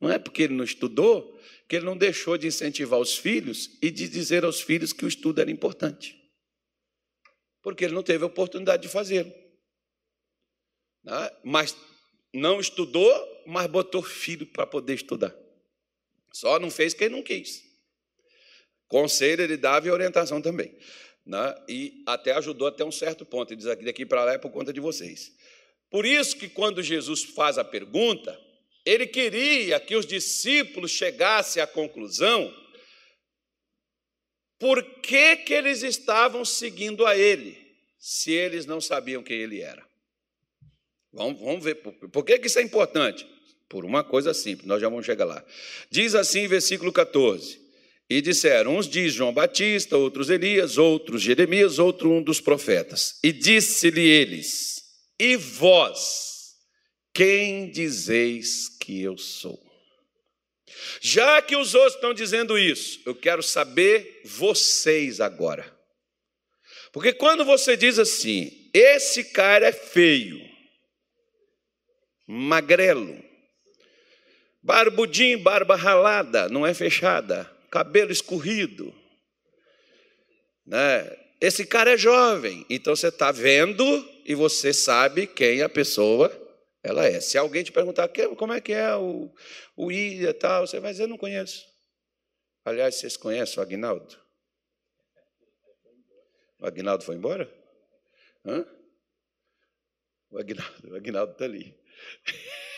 Não 0.00 0.10
é 0.10 0.18
porque 0.18 0.42
ele 0.42 0.54
não 0.54 0.64
estudou 0.64 1.38
que 1.68 1.76
ele 1.76 1.84
não 1.84 1.96
deixou 1.96 2.36
de 2.36 2.46
incentivar 2.46 2.98
os 2.98 3.16
filhos 3.16 3.78
e 3.80 3.90
de 3.90 4.08
dizer 4.08 4.44
aos 4.44 4.60
filhos 4.60 4.92
que 4.92 5.04
o 5.04 5.08
estudo 5.08 5.40
era 5.40 5.50
importante. 5.50 6.18
Porque 7.62 7.84
ele 7.84 7.94
não 7.94 8.02
teve 8.02 8.24
a 8.24 8.26
oportunidade 8.26 8.82
de 8.82 8.88
fazê-lo. 8.88 9.32
Né? 11.04 11.30
Mas 11.44 11.76
não 12.32 12.58
estudou, 12.58 13.44
mas 13.46 13.66
botou 13.66 14.02
filho 14.02 14.46
para 14.46 14.66
poder 14.66 14.94
estudar. 14.94 15.34
Só 16.32 16.58
não 16.58 16.70
fez 16.70 16.94
quem 16.94 17.08
não 17.08 17.22
quis. 17.22 17.62
Conselho 18.88 19.42
ele 19.42 19.56
dava 19.56 19.86
e 19.86 19.90
orientação 19.90 20.40
também 20.42 20.74
né? 21.30 21.54
e 21.68 22.02
até 22.06 22.32
ajudou 22.32 22.66
até 22.66 22.84
um 22.84 22.90
certo 22.90 23.24
ponto. 23.24 23.52
Ele 23.52 23.58
diz 23.58 23.66
aqui 23.66 23.84
daqui 23.84 24.04
para 24.04 24.24
lá 24.24 24.32
é 24.32 24.38
por 24.38 24.50
conta 24.50 24.72
de 24.72 24.80
vocês. 24.80 25.32
Por 25.88 26.04
isso 26.04 26.36
que 26.36 26.48
quando 26.48 26.82
Jesus 26.82 27.22
faz 27.22 27.56
a 27.56 27.64
pergunta, 27.64 28.38
ele 28.84 29.06
queria 29.06 29.78
que 29.78 29.94
os 29.94 30.04
discípulos 30.04 30.90
chegassem 30.90 31.62
à 31.62 31.66
conclusão 31.66 32.52
por 34.58 34.82
que, 35.00 35.36
que 35.36 35.54
eles 35.54 35.82
estavam 35.82 36.44
seguindo 36.44 37.06
a 37.06 37.16
ele, 37.16 37.56
se 37.98 38.32
eles 38.32 38.66
não 38.66 38.80
sabiam 38.80 39.22
quem 39.22 39.38
ele 39.38 39.60
era. 39.60 39.86
Vamos, 41.12 41.40
vamos 41.40 41.64
ver 41.64 41.76
por, 41.76 41.92
por 42.10 42.24
que, 42.24 42.38
que 42.38 42.46
isso 42.48 42.58
é 42.58 42.62
importante. 42.62 43.26
Por 43.68 43.84
uma 43.84 44.02
coisa 44.02 44.34
simples, 44.34 44.66
nós 44.66 44.80
já 44.80 44.88
vamos 44.88 45.06
chegar 45.06 45.24
lá. 45.24 45.44
Diz 45.88 46.16
assim, 46.16 46.48
versículo 46.48 46.92
14: 46.92 47.60
e 48.10 48.20
disseram: 48.20 48.76
uns 48.76 48.88
diz 48.88 49.12
João 49.12 49.32
Batista, 49.32 49.96
outros 49.96 50.28
Elias, 50.28 50.76
outros 50.76 51.22
Jeremias, 51.22 51.78
outro 51.78 52.10
um 52.10 52.20
dos 52.20 52.40
profetas. 52.40 53.20
E 53.22 53.32
disse-lhe 53.32 54.02
eles: 54.02 54.82
E 55.18 55.36
vós, 55.36 56.56
quem 57.14 57.70
dizeis 57.70 58.68
que 58.80 59.00
eu 59.00 59.16
sou? 59.16 59.58
Já 61.00 61.40
que 61.40 61.54
os 61.54 61.74
outros 61.74 61.94
estão 61.94 62.12
dizendo 62.12 62.58
isso, 62.58 63.00
eu 63.06 63.14
quero 63.14 63.42
saber 63.42 64.22
vocês 64.24 65.20
agora. 65.20 65.78
Porque 66.92 67.12
quando 67.12 67.44
você 67.44 67.76
diz 67.76 67.98
assim, 67.98 68.70
esse 68.74 69.24
cara 69.24 69.66
é 69.66 69.72
feio, 69.72 70.40
magrelo, 72.26 73.22
barbudinho, 74.62 75.38
barba 75.38 75.76
ralada, 75.76 76.48
não 76.48 76.66
é 76.66 76.74
fechada, 76.74 77.48
cabelo 77.70 78.10
escorrido. 78.10 78.94
Né? 80.66 81.16
Esse 81.40 81.64
cara 81.64 81.92
é 81.92 81.96
jovem, 81.96 82.66
então 82.68 82.94
você 82.94 83.08
está 83.08 83.32
vendo 83.32 83.84
e 84.26 84.34
você 84.34 84.72
sabe 84.72 85.26
quem 85.26 85.62
a 85.62 85.68
pessoa 85.68 86.30
ela 86.82 87.06
é. 87.06 87.20
Se 87.20 87.38
alguém 87.38 87.62
te 87.62 87.72
perguntar 87.72 88.10
como 88.36 88.52
é 88.52 88.60
que 88.60 88.72
é 88.72 88.94
o, 88.96 89.32
o 89.76 89.90
Ilha 89.90 90.34
tal, 90.34 90.66
você 90.66 90.78
vai 90.80 90.92
dizer, 90.92 91.06
não 91.06 91.16
conheço. 91.16 91.66
Aliás, 92.64 92.96
vocês 92.96 93.16
conhecem 93.16 93.58
o 93.58 93.62
Agnaldo? 93.62 94.18
O 96.58 96.66
Agnaldo 96.66 97.04
foi 97.04 97.16
embora? 97.16 97.50
Hã? 98.44 98.66
O 100.30 100.38
Agnaldo, 100.38 101.32
está 101.32 101.44
ali. 101.44 101.74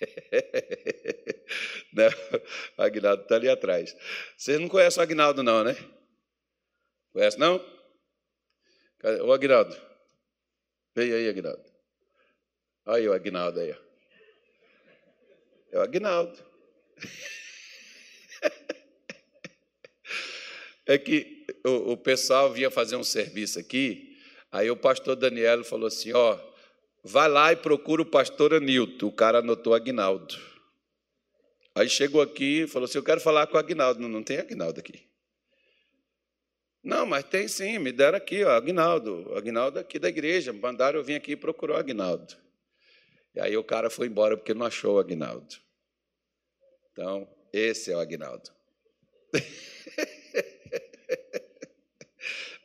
não, 1.92 2.08
o 2.76 2.82
Agnaldo 2.82 3.22
está 3.22 3.36
ali 3.36 3.48
atrás. 3.48 3.96
Vocês 4.36 4.60
não 4.60 4.68
conhecem 4.68 5.00
o 5.00 5.02
Agnaldo, 5.02 5.42
não, 5.42 5.64
né? 5.64 5.76
Conhece, 7.12 7.38
não? 7.38 7.64
O 9.24 9.32
Agnaldo. 9.32 9.76
Veio 10.94 11.16
aí, 11.16 11.28
Agnaldo. 11.28 11.64
Olha 12.86 13.10
o 13.10 13.12
Agnaldo 13.12 13.60
aí. 13.60 13.76
É 15.70 15.78
o 15.78 15.82
Agnaldo. 15.82 16.38
É 20.88 20.96
que 20.96 21.44
o, 21.66 21.92
o 21.92 21.96
pessoal 21.98 22.50
vinha 22.50 22.70
fazer 22.70 22.96
um 22.96 23.04
serviço 23.04 23.58
aqui, 23.58 24.16
aí 24.50 24.70
o 24.70 24.76
pastor 24.76 25.16
Daniel 25.16 25.62
falou 25.62 25.86
assim: 25.86 26.14
ó, 26.14 26.40
Vai 27.04 27.28
lá 27.28 27.52
e 27.52 27.56
procura 27.56 28.02
o 28.02 28.06
pastor 28.06 28.54
Anilton. 28.54 29.06
O 29.06 29.12
cara 29.12 29.38
anotou 29.38 29.74
Agnaldo. 29.74 30.36
Aí 31.74 31.88
chegou 31.88 32.20
aqui 32.20 32.62
e 32.62 32.66
falou 32.66 32.86
assim: 32.86 32.98
Eu 32.98 33.04
quero 33.04 33.20
falar 33.20 33.46
com 33.46 33.56
o 33.56 33.60
Agnaldo. 33.60 34.00
Não, 34.00 34.08
não 34.08 34.22
tem 34.22 34.38
Agnaldo 34.38 34.80
aqui. 34.80 35.08
Não, 36.82 37.04
mas 37.04 37.24
tem 37.24 37.46
sim, 37.48 37.78
me 37.78 37.92
deram 37.92 38.18
aqui, 38.18 38.44
ó, 38.44 38.50
Agnaldo. 38.50 39.32
Agnaldo 39.36 39.78
aqui 39.78 39.98
da 39.98 40.08
igreja. 40.08 40.52
Mandaram 40.52 40.98
eu 40.98 41.04
vim 41.04 41.14
aqui 41.14 41.32
e 41.32 41.36
procurou 41.36 41.76
o 41.76 41.78
Agnaldo. 41.78 42.34
E 43.34 43.40
aí 43.40 43.56
o 43.56 43.64
cara 43.64 43.90
foi 43.90 44.06
embora 44.06 44.36
porque 44.36 44.54
não 44.54 44.66
achou 44.66 44.96
o 44.96 44.98
Agnaldo. 44.98 45.54
Então, 46.92 47.28
esse 47.52 47.92
é 47.92 47.96
o 47.96 48.00
Agnaldo. 48.00 48.50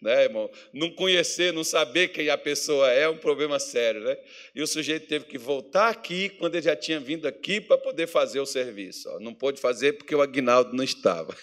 né, 0.04 0.24
irmão? 0.24 0.50
Não 0.72 0.92
conhecer, 0.92 1.54
não 1.54 1.64
saber 1.64 2.10
quem 2.10 2.30
a 2.30 2.38
pessoa 2.38 2.92
é, 2.92 3.04
é 3.04 3.10
um 3.10 3.18
problema 3.18 3.60
sério, 3.60 4.02
né? 4.02 4.18
E 4.54 4.62
o 4.62 4.68
sujeito 4.68 5.08
teve 5.08 5.26
que 5.26 5.38
voltar 5.38 5.90
aqui 5.90 6.30
quando 6.30 6.56
ele 6.56 6.64
já 6.64 6.76
tinha 6.76 7.00
vindo 7.00 7.28
aqui 7.28 7.62
para 7.62 7.78
poder 7.78 8.08
fazer 8.08 8.40
o 8.40 8.46
serviço. 8.46 9.10
Ó. 9.10 9.20
Não 9.20 9.34
pôde 9.34 9.60
fazer 9.60 9.94
porque 9.94 10.14
o 10.14 10.22
Agnaldo 10.22 10.76
não 10.76 10.84
estava. 10.84 11.36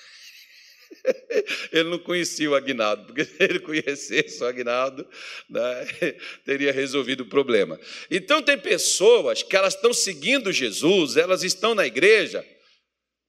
Ele 1.73 1.89
não 1.89 1.99
conhecia 1.99 2.51
o 2.51 2.55
Agnaldo, 2.55 3.05
porque 3.07 3.25
se 3.25 3.37
ele 3.39 3.61
conhecesse 3.61 4.43
o 4.43 4.47
Agnaldo, 4.47 5.09
né, 5.49 5.87
teria 6.45 6.73
resolvido 6.73 7.23
o 7.23 7.29
problema. 7.29 7.79
Então, 8.11 8.43
tem 8.43 8.59
pessoas 8.59 9.43
que 9.43 9.57
elas 9.57 9.75
estão 9.75 9.95
seguindo 9.95 10.53
Jesus, 10.53 11.17
elas 11.17 11.43
estão 11.43 11.75
na 11.75 11.87
igreja, 11.87 12.45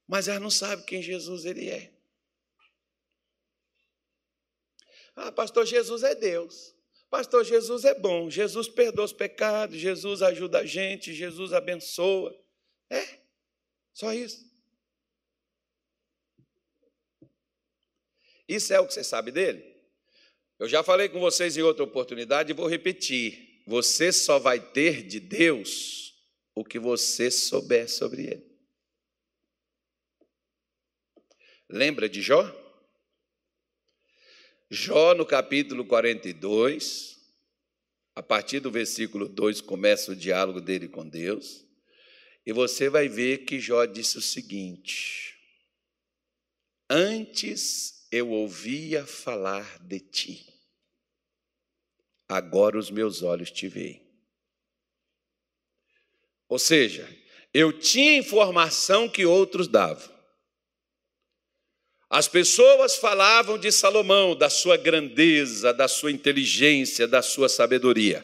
mas 0.07 0.27
elas 0.27 0.41
não 0.41 0.49
sabem 0.49 0.85
quem 0.85 1.01
Jesus 1.01 1.45
ele 1.45 1.69
é. 1.69 1.91
Ah, 5.23 5.31
pastor 5.31 5.67
Jesus 5.67 6.01
é 6.01 6.15
Deus. 6.15 6.75
Pastor 7.07 7.43
Jesus 7.43 7.85
é 7.85 7.93
bom. 7.93 8.27
Jesus 8.27 8.67
perdoa 8.67 9.05
os 9.05 9.13
pecados. 9.13 9.77
Jesus 9.77 10.23
ajuda 10.23 10.59
a 10.59 10.65
gente. 10.65 11.13
Jesus 11.13 11.53
abençoa. 11.53 12.35
É, 12.89 13.19
só 13.93 14.11
isso. 14.13 14.49
Isso 18.47 18.73
é 18.73 18.79
o 18.79 18.87
que 18.87 18.95
você 18.95 19.03
sabe 19.03 19.31
dele? 19.31 19.63
Eu 20.57 20.67
já 20.67 20.81
falei 20.83 21.07
com 21.07 21.19
vocês 21.19 21.55
em 21.55 21.61
outra 21.61 21.83
oportunidade 21.83 22.51
e 22.51 22.55
vou 22.55 22.67
repetir. 22.67 23.61
Você 23.67 24.11
só 24.11 24.39
vai 24.39 24.59
ter 24.59 25.03
de 25.03 25.19
Deus 25.19 26.15
o 26.55 26.65
que 26.65 26.79
você 26.79 27.29
souber 27.29 27.87
sobre 27.87 28.23
ele. 28.23 28.51
Lembra 31.69 32.09
de 32.09 32.23
Jó? 32.23 32.60
Jó, 34.73 35.13
no 35.13 35.25
capítulo 35.25 35.83
42, 35.83 37.19
a 38.15 38.23
partir 38.23 38.61
do 38.61 38.71
versículo 38.71 39.27
2, 39.27 39.59
começa 39.59 40.13
o 40.13 40.15
diálogo 40.15 40.61
dele 40.61 40.87
com 40.87 41.05
Deus, 41.05 41.65
e 42.45 42.53
você 42.53 42.89
vai 42.89 43.09
ver 43.09 43.39
que 43.39 43.59
Jó 43.59 43.83
disse 43.83 44.17
o 44.17 44.21
seguinte: 44.21 45.35
Antes 46.89 48.07
eu 48.09 48.29
ouvia 48.29 49.05
falar 49.05 49.77
de 49.83 49.99
ti, 49.99 50.45
agora 52.29 52.79
os 52.79 52.89
meus 52.89 53.21
olhos 53.23 53.51
te 53.51 53.67
veem. 53.67 54.01
Ou 56.47 56.57
seja, 56.57 57.13
eu 57.53 57.77
tinha 57.77 58.17
informação 58.17 59.09
que 59.09 59.25
outros 59.25 59.67
davam. 59.67 60.20
As 62.13 62.27
pessoas 62.27 62.97
falavam 62.97 63.57
de 63.57 63.71
Salomão, 63.71 64.35
da 64.35 64.49
sua 64.49 64.75
grandeza, 64.75 65.73
da 65.73 65.87
sua 65.87 66.11
inteligência, 66.11 67.07
da 67.07 67.21
sua 67.21 67.47
sabedoria. 67.47 68.21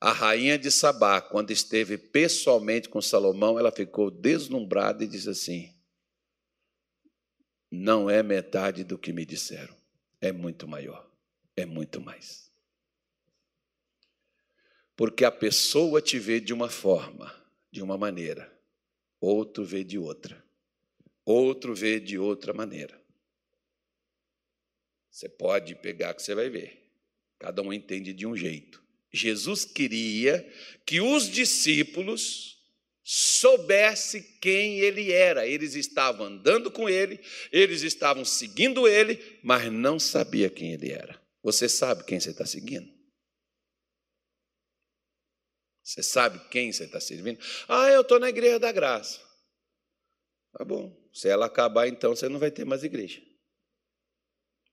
A 0.00 0.10
rainha 0.10 0.58
de 0.58 0.68
Sabá, 0.68 1.20
quando 1.20 1.52
esteve 1.52 1.96
pessoalmente 1.96 2.88
com 2.88 3.00
Salomão, 3.00 3.56
ela 3.56 3.70
ficou 3.70 4.10
deslumbrada 4.10 5.04
e 5.04 5.06
disse 5.06 5.30
assim: 5.30 5.72
Não 7.70 8.10
é 8.10 8.20
metade 8.20 8.82
do 8.82 8.98
que 8.98 9.12
me 9.12 9.24
disseram, 9.24 9.76
é 10.20 10.32
muito 10.32 10.66
maior, 10.66 11.08
é 11.56 11.64
muito 11.64 12.00
mais. 12.00 12.50
Porque 14.96 15.24
a 15.24 15.30
pessoa 15.30 16.02
te 16.02 16.18
vê 16.18 16.40
de 16.40 16.52
uma 16.52 16.68
forma, 16.68 17.32
de 17.70 17.80
uma 17.80 17.96
maneira, 17.96 18.52
outro 19.20 19.64
vê 19.64 19.84
de 19.84 20.00
outra, 20.00 20.44
outro 21.24 21.76
vê 21.76 22.00
de 22.00 22.18
outra 22.18 22.52
maneira. 22.52 22.99
Você 25.10 25.28
pode 25.28 25.74
pegar 25.74 26.14
que 26.14 26.22
você 26.22 26.34
vai 26.34 26.48
ver. 26.48 26.80
Cada 27.38 27.62
um 27.62 27.72
entende 27.72 28.12
de 28.12 28.26
um 28.26 28.36
jeito. 28.36 28.82
Jesus 29.12 29.64
queria 29.64 30.48
que 30.86 31.00
os 31.00 31.28
discípulos 31.28 32.58
soubessem 33.02 34.22
quem 34.40 34.78
ele 34.78 35.10
era. 35.10 35.46
Eles 35.46 35.74
estavam 35.74 36.26
andando 36.26 36.70
com 36.70 36.88
ele, 36.88 37.18
eles 37.50 37.82
estavam 37.82 38.24
seguindo 38.24 38.86
ele, 38.86 39.40
mas 39.42 39.70
não 39.72 39.98
sabia 39.98 40.48
quem 40.48 40.72
ele 40.72 40.92
era. 40.92 41.20
Você 41.42 41.68
sabe 41.68 42.04
quem 42.04 42.20
você 42.20 42.30
está 42.30 42.46
seguindo? 42.46 42.88
Você 45.82 46.04
sabe 46.04 46.38
quem 46.50 46.70
você 46.70 46.84
está 46.84 47.00
servindo? 47.00 47.40
Ah, 47.66 47.88
eu 47.88 48.02
estou 48.02 48.20
na 48.20 48.28
igreja 48.28 48.60
da 48.60 48.70
graça. 48.70 49.20
Tá 50.52 50.64
bom. 50.64 50.96
Se 51.12 51.28
ela 51.28 51.46
acabar, 51.46 51.88
então 51.88 52.14
você 52.14 52.28
não 52.28 52.38
vai 52.38 52.50
ter 52.50 52.64
mais 52.64 52.84
igreja. 52.84 53.20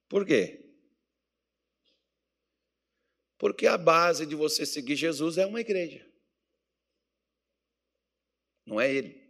Por 0.10 0.26
quê? 0.26 0.64
Porque 3.38 3.68
a 3.68 3.78
base 3.78 4.26
de 4.26 4.36
você 4.36 4.66
seguir 4.66 4.96
Jesus 4.96 5.38
é 5.38 5.46
uma 5.46 5.62
igreja. 5.62 6.06
Não 8.66 8.82
é 8.82 8.92
ele. 8.92 9.28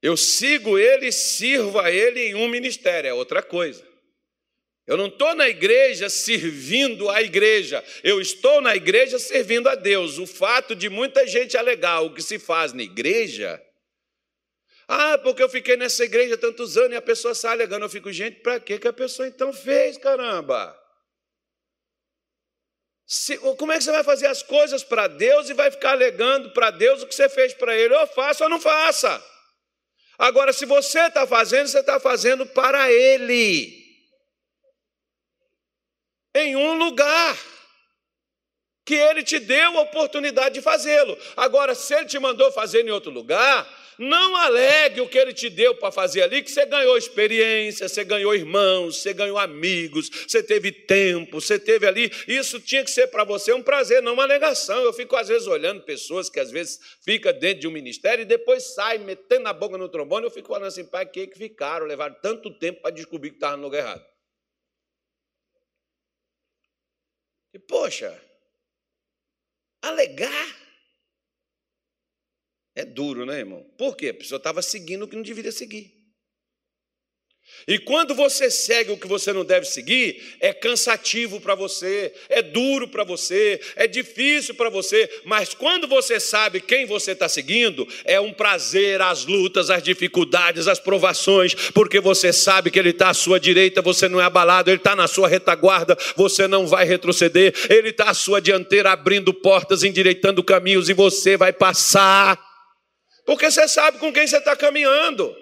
Eu 0.00 0.16
sigo 0.16 0.78
ele, 0.78 1.10
sirvo 1.10 1.78
a 1.78 1.90
ele 1.90 2.20
em 2.20 2.34
um 2.34 2.48
ministério, 2.48 3.08
é 3.08 3.14
outra 3.14 3.42
coisa. 3.42 3.86
Eu 4.86 4.96
não 4.96 5.08
estou 5.08 5.34
na 5.34 5.48
igreja 5.48 6.08
servindo 6.08 7.10
a 7.10 7.20
igreja, 7.20 7.84
eu 8.02 8.20
estou 8.20 8.60
na 8.60 8.74
igreja 8.74 9.18
servindo 9.18 9.68
a 9.68 9.74
Deus. 9.74 10.18
O 10.18 10.26
fato 10.26 10.74
de 10.74 10.88
muita 10.88 11.26
gente 11.26 11.56
alegar 11.56 12.00
o 12.00 12.14
que 12.14 12.22
se 12.22 12.38
faz 12.38 12.72
na 12.72 12.82
igreja 12.82 13.62
ah, 14.88 15.18
porque 15.18 15.42
eu 15.42 15.50
fiquei 15.50 15.76
nessa 15.76 16.02
igreja 16.02 16.38
tantos 16.38 16.78
anos 16.78 16.92
e 16.92 16.96
a 16.96 17.02
pessoa 17.02 17.34
sai 17.34 17.52
alegando. 17.52 17.84
Eu 17.84 17.90
fico, 17.90 18.10
gente, 18.10 18.40
para 18.40 18.58
que 18.58 18.88
a 18.88 18.92
pessoa 18.92 19.28
então 19.28 19.52
fez, 19.52 19.98
caramba? 19.98 20.74
Se, 23.06 23.36
como 23.38 23.70
é 23.70 23.76
que 23.76 23.84
você 23.84 23.92
vai 23.92 24.02
fazer 24.02 24.26
as 24.26 24.42
coisas 24.42 24.82
para 24.82 25.06
Deus 25.06 25.50
e 25.50 25.54
vai 25.54 25.70
ficar 25.70 25.90
alegando 25.90 26.50
para 26.52 26.70
Deus 26.70 27.02
o 27.02 27.06
que 27.06 27.14
você 27.14 27.28
fez 27.28 27.52
para 27.52 27.76
Ele? 27.76 27.94
Ou 27.94 28.06
faça 28.06 28.44
ou 28.44 28.50
não 28.50 28.58
faça. 28.58 29.22
Agora, 30.18 30.54
se 30.54 30.64
você 30.64 31.00
está 31.00 31.26
fazendo, 31.26 31.68
você 31.68 31.80
está 31.80 32.00
fazendo 32.00 32.46
para 32.46 32.90
Ele. 32.90 33.86
Em 36.34 36.56
um 36.56 36.78
lugar 36.78 37.38
que 38.86 38.94
Ele 38.94 39.22
te 39.22 39.38
deu 39.38 39.78
a 39.78 39.82
oportunidade 39.82 40.54
de 40.54 40.62
fazê-lo. 40.62 41.16
Agora, 41.36 41.74
se 41.74 41.94
Ele 41.94 42.06
te 42.06 42.18
mandou 42.18 42.50
fazer 42.52 42.86
em 42.86 42.90
outro 42.90 43.10
lugar, 43.10 43.66
não 43.98 44.36
alegue 44.36 45.00
o 45.00 45.08
que 45.08 45.18
ele 45.18 45.32
te 45.32 45.50
deu 45.50 45.74
para 45.74 45.90
fazer 45.90 46.22
ali, 46.22 46.42
que 46.42 46.50
você 46.50 46.64
ganhou 46.64 46.96
experiência, 46.96 47.88
você 47.88 48.04
ganhou 48.04 48.34
irmãos, 48.34 49.02
você 49.02 49.12
ganhou 49.12 49.36
amigos, 49.36 50.08
você 50.26 50.42
teve 50.42 50.70
tempo, 50.70 51.40
você 51.40 51.58
teve 51.58 51.86
ali. 51.86 52.10
Isso 52.28 52.60
tinha 52.60 52.84
que 52.84 52.90
ser 52.90 53.08
para 53.08 53.24
você 53.24 53.52
um 53.52 53.62
prazer, 53.62 54.02
não 54.02 54.14
uma 54.14 54.22
alegação. 54.22 54.82
Eu 54.82 54.92
fico 54.92 55.16
às 55.16 55.28
vezes 55.28 55.48
olhando 55.48 55.82
pessoas 55.82 56.30
que 56.30 56.38
às 56.38 56.50
vezes 56.50 56.78
fica 57.04 57.32
dentro 57.32 57.60
de 57.60 57.68
um 57.68 57.72
ministério 57.72 58.22
e 58.22 58.26
depois 58.26 58.74
sai 58.74 58.98
metendo 58.98 59.48
a 59.48 59.52
boca 59.52 59.76
no 59.76 59.88
trombone. 59.88 60.24
Eu 60.26 60.30
fico 60.30 60.48
falando 60.48 60.68
assim, 60.68 60.84
pai, 60.84 61.04
que 61.06 61.26
que 61.26 61.36
ficaram? 61.36 61.86
Levaram 61.86 62.16
tanto 62.22 62.56
tempo 62.58 62.80
para 62.82 62.92
descobrir 62.92 63.30
que 63.30 63.36
estava 63.36 63.56
no 63.56 63.64
lugar 63.64 63.80
errado. 63.80 64.04
E, 67.52 67.58
poxa, 67.58 68.16
alegar 69.82 70.67
é 72.78 72.84
duro, 72.84 73.26
né, 73.26 73.40
irmão? 73.40 73.66
Por 73.76 73.96
quê? 73.96 74.10
A 74.10 74.14
pessoa 74.14 74.36
estava 74.36 74.62
seguindo 74.62 75.02
o 75.02 75.08
que 75.08 75.16
não 75.16 75.22
deveria 75.22 75.50
seguir. 75.50 75.98
E 77.66 77.78
quando 77.78 78.14
você 78.14 78.50
segue 78.50 78.92
o 78.92 78.96
que 78.96 79.08
você 79.08 79.32
não 79.32 79.44
deve 79.44 79.66
seguir, 79.66 80.36
é 80.38 80.52
cansativo 80.52 81.40
para 81.40 81.54
você, 81.54 82.12
é 82.28 82.40
duro 82.40 82.86
para 82.86 83.04
você, 83.04 83.60
é 83.74 83.86
difícil 83.86 84.54
para 84.54 84.70
você, 84.70 85.10
mas 85.24 85.54
quando 85.54 85.88
você 85.88 86.20
sabe 86.20 86.60
quem 86.60 86.86
você 86.86 87.12
está 87.12 87.28
seguindo, 87.28 87.86
é 88.04 88.20
um 88.20 88.32
prazer 88.32 89.02
as 89.02 89.24
lutas, 89.24 89.70
as 89.70 89.82
dificuldades, 89.82 90.68
as 90.68 90.78
provações, 90.78 91.54
porque 91.72 92.00
você 92.00 92.32
sabe 92.32 92.70
que 92.70 92.78
Ele 92.78 92.90
está 92.90 93.10
à 93.10 93.14
sua 93.14 93.40
direita, 93.40 93.82
você 93.82 94.08
não 94.08 94.20
é 94.20 94.24
abalado, 94.24 94.70
Ele 94.70 94.76
está 94.76 94.94
na 94.94 95.08
sua 95.08 95.26
retaguarda, 95.26 95.96
você 96.16 96.46
não 96.46 96.66
vai 96.66 96.84
retroceder, 96.84 97.52
Ele 97.68 97.88
está 97.88 98.10
à 98.10 98.14
sua 98.14 98.40
dianteira, 98.40 98.92
abrindo 98.92 99.34
portas, 99.34 99.82
endireitando 99.82 100.44
caminhos, 100.44 100.88
e 100.88 100.94
você 100.94 101.36
vai 101.36 101.52
passar, 101.52 102.47
porque 103.28 103.50
você 103.50 103.68
sabe 103.68 103.98
com 103.98 104.10
quem 104.10 104.26
você 104.26 104.38
está 104.38 104.56
caminhando. 104.56 105.36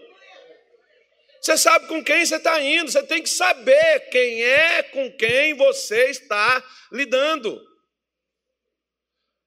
Você 1.41 1.57
sabe 1.57 1.87
com 1.87 2.03
quem 2.03 2.27
você 2.27 2.35
está 2.35 2.61
indo, 2.61 2.91
você 2.91 3.01
tem 3.05 3.23
que 3.23 3.31
saber 3.31 4.11
quem 4.11 4.43
é 4.43 4.83
com 4.83 5.13
quem 5.13 5.55
você 5.55 6.11
está 6.11 6.65
lidando. 6.91 7.65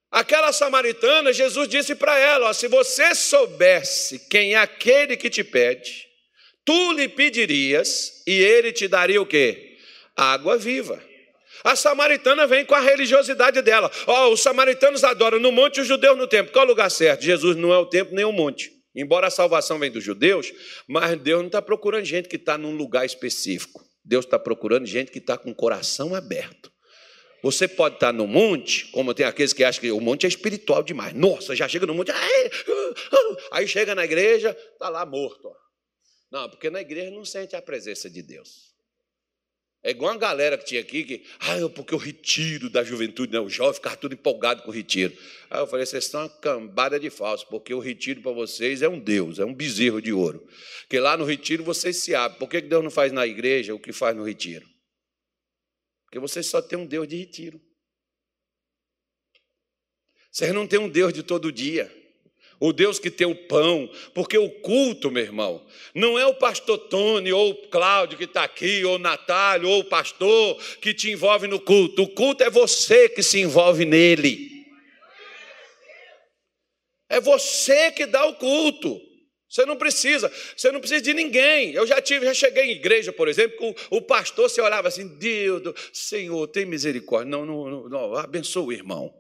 Aquela 0.09 0.53
samaritana, 0.53 1.33
Jesus 1.33 1.67
disse 1.67 1.95
para 1.95 2.17
ela: 2.17 2.47
ó, 2.47 2.53
se 2.53 2.69
você 2.69 3.13
soubesse 3.13 4.19
quem 4.29 4.53
é 4.53 4.57
aquele 4.57 5.17
que 5.17 5.29
te 5.29 5.43
pede, 5.43 6.07
tu 6.63 6.93
lhe 6.93 7.09
pedirias 7.09 8.23
e 8.25 8.41
ele 8.41 8.71
te 8.71 8.87
daria 8.87 9.21
o 9.21 9.25
quê? 9.25 9.77
Água 10.15 10.57
viva. 10.57 11.09
A 11.64 11.76
samaritana 11.76 12.47
vem 12.47 12.66
com 12.66 12.76
a 12.76 12.80
religiosidade 12.80 13.62
dela. 13.62 13.91
Ó, 14.07 14.32
os 14.32 14.41
samaritanos 14.41 15.03
adoram 15.03 15.39
no 15.39 15.51
monte 15.51 15.78
e 15.78 15.82
os 15.82 15.88
judeus 15.88 16.18
no 16.18 16.28
templo. 16.28 16.51
Qual 16.51 16.64
é 16.64 16.66
o 16.66 16.70
lugar 16.70 16.89
certo? 16.89 17.24
Jesus 17.24 17.55
não 17.55 17.74
é 17.74 17.78
o 17.78 17.86
templo 17.86 18.16
nem 18.16 18.26
o 18.26 18.32
monte. 18.32 18.72
Embora 18.95 19.28
a 19.28 19.32
salvação 19.32 19.80
venha 19.80 19.91
dos 19.91 20.03
judeus, 20.03 20.51
mas 20.88 21.20
Deus 21.20 21.39
não 21.39 21.47
está 21.47 21.62
procurando 21.62 22.05
gente 22.05 22.28
que 22.28 22.36
está 22.36 22.57
num 22.57 22.76
lugar 22.76 23.05
específico. 23.05 23.84
Deus 24.03 24.26
está 24.26 24.39
procurando 24.39 24.86
gente 24.86 25.12
que 25.12 25.20
está 25.20 25.38
com 25.38 25.51
o 25.51 25.55
coração 25.55 26.16
aberto. 26.16 26.72
Você 27.41 27.68
pode 27.68 27.95
estar 27.95 28.12
no 28.12 28.28
monte, 28.28 28.88
como 28.91 29.14
tem 29.14 29.26
aqueles 29.26 29.53
que 29.53 29.64
acham 29.64 29.82
que 29.82 29.91
o 29.91 30.01
monte 30.01 30.26
é 30.26 30.30
espiritual 30.30 30.84
demais. 30.84 31.14
Nossa, 31.14 31.55
já 31.55 31.68
chega 31.68 31.86
no 31.86 31.93
monte, 31.93 32.12
aí 33.51 33.68
chega 33.68 33.95
na 33.95 34.03
igreja, 34.03 34.57
está 34.74 34.89
lá 34.89 35.05
morto. 35.05 35.49
Não, 36.32 36.49
porque 36.49 36.70
na 36.70 36.82
igreja 36.82 37.12
não 37.12 37.24
sente 37.24 37.55
a 37.55 37.62
presença 37.62 38.10
de 38.10 38.22
Deus. 38.22 38.68
É 39.82 39.91
igual 39.91 40.11
uma 40.11 40.19
galera 40.19 40.57
que 40.57 40.65
tinha 40.65 40.82
aqui 40.82 41.05
que, 41.05 41.25
ah, 41.39 41.69
porque 41.73 41.95
o 41.95 41.97
retiro 41.97 42.69
da 42.69 42.84
juventude, 42.84 43.32
né? 43.32 43.39
o 43.39 43.49
jovem 43.49 43.75
ficava 43.75 43.95
tudo 43.95 44.13
empolgado 44.13 44.61
com 44.61 44.69
o 44.69 44.73
retiro. 44.73 45.17
Aí 45.49 45.61
eu 45.61 45.67
falei, 45.67 45.86
vocês 45.86 46.03
estão 46.03 46.21
uma 46.21 46.30
cambada 46.30 46.99
de 46.99 47.09
falso, 47.09 47.47
porque 47.47 47.73
o 47.73 47.80
retiro 47.80 48.21
para 48.21 48.34
vocês 48.34 48.82
é 48.82 48.89
um 48.89 48.99
Deus, 48.99 49.39
é 49.39 49.45
um 49.45 49.53
bezerro 49.53 50.01
de 50.01 50.11
ouro. 50.11 50.45
Que 50.89 50.99
lá 50.99 51.15
no 51.15 51.23
retiro 51.23 51.63
vocês 51.63 51.95
se 51.97 52.13
abrem. 52.13 52.39
Por 52.39 52.49
que 52.49 52.59
Deus 52.59 52.84
não 52.84 52.91
faz 52.91 53.13
na 53.13 53.25
igreja 53.25 53.73
o 53.73 53.80
que 53.80 53.93
faz 53.93 54.15
no 54.17 54.23
retiro? 54.23 54.67
Porque 56.05 56.19
vocês 56.19 56.45
só 56.47 56.61
têm 56.61 56.77
um 56.77 56.86
Deus 56.86 57.07
de 57.07 57.15
retiro. 57.15 57.61
Vocês 60.30 60.53
não 60.53 60.67
têm 60.67 60.80
um 60.80 60.89
Deus 60.89 61.13
de 61.13 61.23
todo 61.23 61.51
dia. 61.53 61.99
O 62.60 62.74
Deus 62.74 62.99
que 62.99 63.10
tem 63.10 63.26
o 63.26 63.34
pão, 63.34 63.89
porque 64.14 64.38
o 64.38 64.49
culto, 64.49 65.10
meu 65.10 65.24
irmão, 65.24 65.66
não 65.95 66.20
é 66.20 66.26
o 66.26 66.36
pastor 66.36 66.78
Tony 66.78 67.32
ou 67.32 67.51
o 67.51 67.68
Cláudio 67.70 68.18
que 68.18 68.26
está 68.26 68.43
aqui, 68.43 68.84
ou 68.84 68.95
o 68.95 68.99
Natálio, 68.99 69.70
ou 69.70 69.80
o 69.80 69.86
pastor 69.86 70.62
que 70.82 70.93
te 70.93 71.10
envolve 71.10 71.47
no 71.47 71.60
culto. 71.60 72.03
O 72.03 72.10
culto 72.10 72.43
é 72.43 72.49
você 72.49 73.07
que 73.07 73.24
se 73.24 73.39
envolve 73.39 73.86
nele. 73.86 74.49
É 77.07 77.22
você 77.22 77.91
que 77.91 78.05
dá 78.05 78.26
o 78.26 78.36
culto. 78.36 78.99
Você 79.49 79.66
não 79.66 79.78
precisa, 79.78 80.32
você 80.55 80.72
não 80.72 80.80
precisa 80.80 81.01
de 81.01 81.14
ninguém. 81.14 81.72
Eu 81.72 81.88
já 81.88 81.99
tive, 81.99 82.26
já 82.26 82.34
cheguei 82.36 82.66
em 82.66 82.72
igreja, 82.72 83.12
por 83.12 83.28
exemplo, 83.28 83.74
o, 83.89 83.97
o 83.97 84.01
pastor 84.01 84.47
se 84.49 84.62
olhava 84.62 84.89
assim, 84.89 85.07
Deus, 85.18 85.74
Senhor, 85.91 86.45
tem 86.49 86.66
misericórdia. 86.66 87.32
Não, 87.32 87.45
não, 87.45 87.70
não, 87.70 87.89
não 87.89 88.16
abençoa 88.16 88.66
o 88.66 88.72
irmão. 88.72 89.12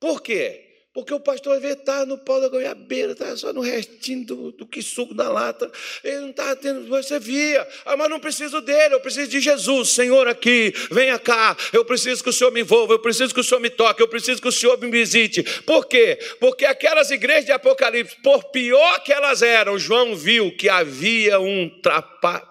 Por 0.00 0.20
quê? 0.20 0.67
Porque 0.98 1.14
o 1.14 1.20
pastor 1.20 1.54
às 1.54 1.62
vezes 1.62 1.78
está 1.78 2.04
no 2.04 2.18
pau 2.18 2.40
da 2.40 2.48
goiabeira, 2.48 3.12
está 3.12 3.36
só 3.36 3.52
no 3.52 3.60
restinho 3.60 4.26
do, 4.26 4.50
do 4.50 4.66
que 4.66 4.82
suco 4.82 5.14
da 5.14 5.30
lata. 5.30 5.70
Ele 6.02 6.22
não 6.22 6.30
está 6.30 6.56
tendo, 6.56 6.88
você 6.88 7.20
via. 7.20 7.64
Ah, 7.86 7.96
mas 7.96 8.10
não 8.10 8.18
preciso 8.18 8.60
dele, 8.60 8.94
eu 8.94 9.00
preciso 9.00 9.30
de 9.30 9.38
Jesus. 9.38 9.90
Senhor, 9.90 10.26
aqui, 10.26 10.74
venha 10.90 11.16
cá. 11.16 11.56
Eu 11.72 11.84
preciso 11.84 12.20
que 12.20 12.30
o 12.30 12.32
Senhor 12.32 12.50
me 12.50 12.62
envolva, 12.62 12.94
eu 12.94 12.98
preciso 12.98 13.32
que 13.32 13.38
o 13.38 13.44
Senhor 13.44 13.60
me 13.60 13.70
toque, 13.70 14.02
eu 14.02 14.08
preciso 14.08 14.42
que 14.42 14.48
o 14.48 14.52
Senhor 14.52 14.76
me 14.80 14.90
visite. 14.90 15.44
Por 15.62 15.86
quê? 15.86 16.18
Porque 16.40 16.64
aquelas 16.64 17.12
igrejas 17.12 17.44
de 17.44 17.52
Apocalipse, 17.52 18.16
por 18.20 18.50
pior 18.50 18.98
que 19.04 19.12
elas 19.12 19.40
eram, 19.40 19.78
João 19.78 20.16
viu 20.16 20.50
que 20.56 20.68
havia 20.68 21.38
um 21.38 21.70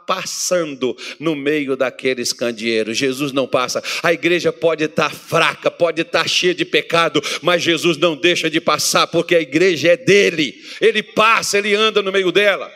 passando 0.08 0.96
no 1.20 1.36
meio 1.36 1.76
daqueles 1.76 2.32
candeeiros. 2.32 2.98
Jesus 2.98 3.34
não 3.34 3.46
passa. 3.46 3.84
A 4.02 4.14
igreja 4.14 4.54
pode 4.54 4.86
estar 4.86 5.14
fraca, 5.14 5.70
pode 5.70 6.02
estar 6.02 6.28
cheia 6.30 6.56
de 6.56 6.64
pecado, 6.64 7.22
mas 7.42 7.62
Jesus 7.62 7.98
não 7.98 8.16
deixa 8.16 8.37
deixa 8.38 8.50
de 8.50 8.62
passar, 8.62 9.08
porque 9.08 9.36
a 9.36 9.42
igreja 9.42 9.94
é 9.94 9.98
dele. 9.98 10.56
Ele 10.80 11.02
passa, 11.02 11.58
ele 11.58 11.74
anda 11.74 12.02
no 12.02 12.12
meio 12.12 12.32
dela. 12.32 12.72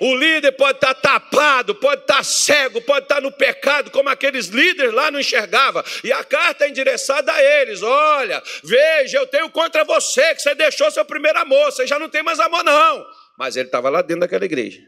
O 0.00 0.16
líder 0.16 0.52
pode 0.52 0.78
estar 0.78 0.94
tapado, 0.94 1.76
pode 1.76 2.02
estar 2.02 2.24
cego, 2.24 2.80
pode 2.80 3.04
estar 3.04 3.20
no 3.20 3.30
pecado, 3.30 3.90
como 3.90 4.08
aqueles 4.08 4.46
líderes 4.46 4.92
lá 4.92 5.10
não 5.10 5.20
enxergavam. 5.20 5.82
E 6.02 6.12
a 6.12 6.24
carta 6.24 6.64
é 6.64 6.68
endereçada 6.68 7.32
a 7.32 7.42
eles: 7.60 7.82
olha, 7.82 8.42
veja, 8.64 9.18
eu 9.18 9.26
tenho 9.26 9.48
contra 9.50 9.84
você, 9.84 10.34
que 10.34 10.42
você 10.42 10.54
deixou 10.54 10.90
seu 10.90 11.04
primeiro 11.04 11.38
amor, 11.38 11.66
você 11.66 11.86
já 11.86 11.98
não 11.98 12.08
tem 12.08 12.22
mais 12.22 12.40
amor, 12.40 12.64
não. 12.64 13.06
Mas 13.38 13.56
ele 13.56 13.66
estava 13.66 13.88
lá 13.90 14.02
dentro 14.02 14.20
daquela 14.20 14.44
igreja. 14.44 14.80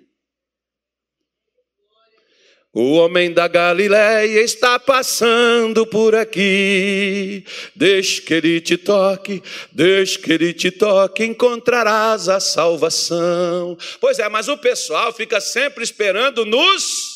O 2.74 2.94
homem 2.94 3.32
da 3.32 3.46
Galileia 3.46 4.42
está 4.42 4.80
passando 4.80 5.86
por 5.86 6.12
aqui. 6.12 7.44
Deixe 7.72 8.20
que 8.20 8.34
ele 8.34 8.60
te 8.60 8.76
toque, 8.76 9.40
deixe 9.70 10.18
que 10.18 10.32
ele 10.32 10.52
te 10.52 10.72
toque, 10.72 11.22
encontrarás 11.22 12.28
a 12.28 12.40
salvação. 12.40 13.78
Pois 14.00 14.18
é, 14.18 14.28
mas 14.28 14.48
o 14.48 14.58
pessoal 14.58 15.12
fica 15.12 15.40
sempre 15.40 15.84
esperando 15.84 16.44
nos 16.44 17.14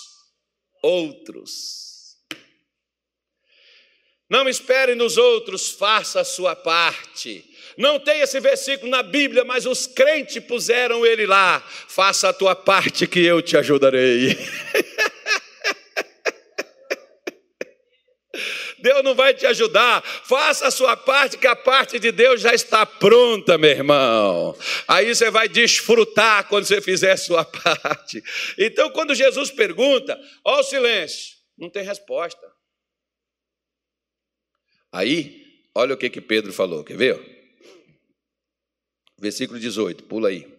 outros. 0.81 1.89
Não 4.31 4.49
espere 4.49 4.95
nos 4.95 5.17
outros, 5.17 5.71
faça 5.71 6.21
a 6.21 6.25
sua 6.25 6.55
parte. 6.55 7.45
Não 7.77 7.99
tem 7.99 8.21
esse 8.21 8.39
versículo 8.39 8.91
na 8.91 9.03
Bíblia, 9.03 9.45
mas 9.45 9.67
os 9.67 9.89
crentes 9.89 10.43
puseram 10.45 11.05
ele 11.05 11.27
lá. 11.27 11.61
Faça 11.89 12.29
a 12.29 12.33
tua 12.33 12.55
parte 12.55 13.09
que 13.09 13.21
eu 13.21 13.43
te 13.43 13.57
ajudarei. 13.57 14.39
Deus 18.89 19.05
não 19.05 19.15
vai 19.15 19.35
te 19.35 19.45
ajudar. 19.45 20.03
Faça 20.03 20.69
a 20.69 20.71
sua 20.71 20.97
parte, 20.97 21.37
que 21.37 21.47
a 21.47 21.55
parte 21.55 21.99
de 21.99 22.11
Deus 22.11 22.41
já 22.41 22.55
está 22.55 22.87
pronta, 22.87 23.59
meu 23.59 23.71
irmão. 23.71 24.57
Aí 24.87 25.15
você 25.15 25.31
vai 25.31 25.47
desfrutar 25.47 26.49
quando 26.49 26.65
você 26.65 26.81
fizer 26.81 27.13
a 27.13 27.17
sua 27.19 27.45
parte. 27.63 28.23
Então, 28.57 28.91
quando 28.91 29.15
Jesus 29.15 29.51
pergunta, 29.51 30.19
ó 30.43 30.61
o 30.61 30.63
silêncio, 30.63 31.37
não 31.59 31.69
tem 31.69 31.83
resposta. 31.83 32.51
Aí, 34.91 35.63
olha 35.75 35.95
o 35.95 35.99
que, 35.99 36.09
que 36.09 36.21
Pedro 36.23 36.51
falou, 36.51 36.83
quer 36.83 36.97
ver? 36.97 37.21
Versículo 39.19 39.61
18, 39.61 40.05
pula 40.05 40.31
aí. 40.31 40.51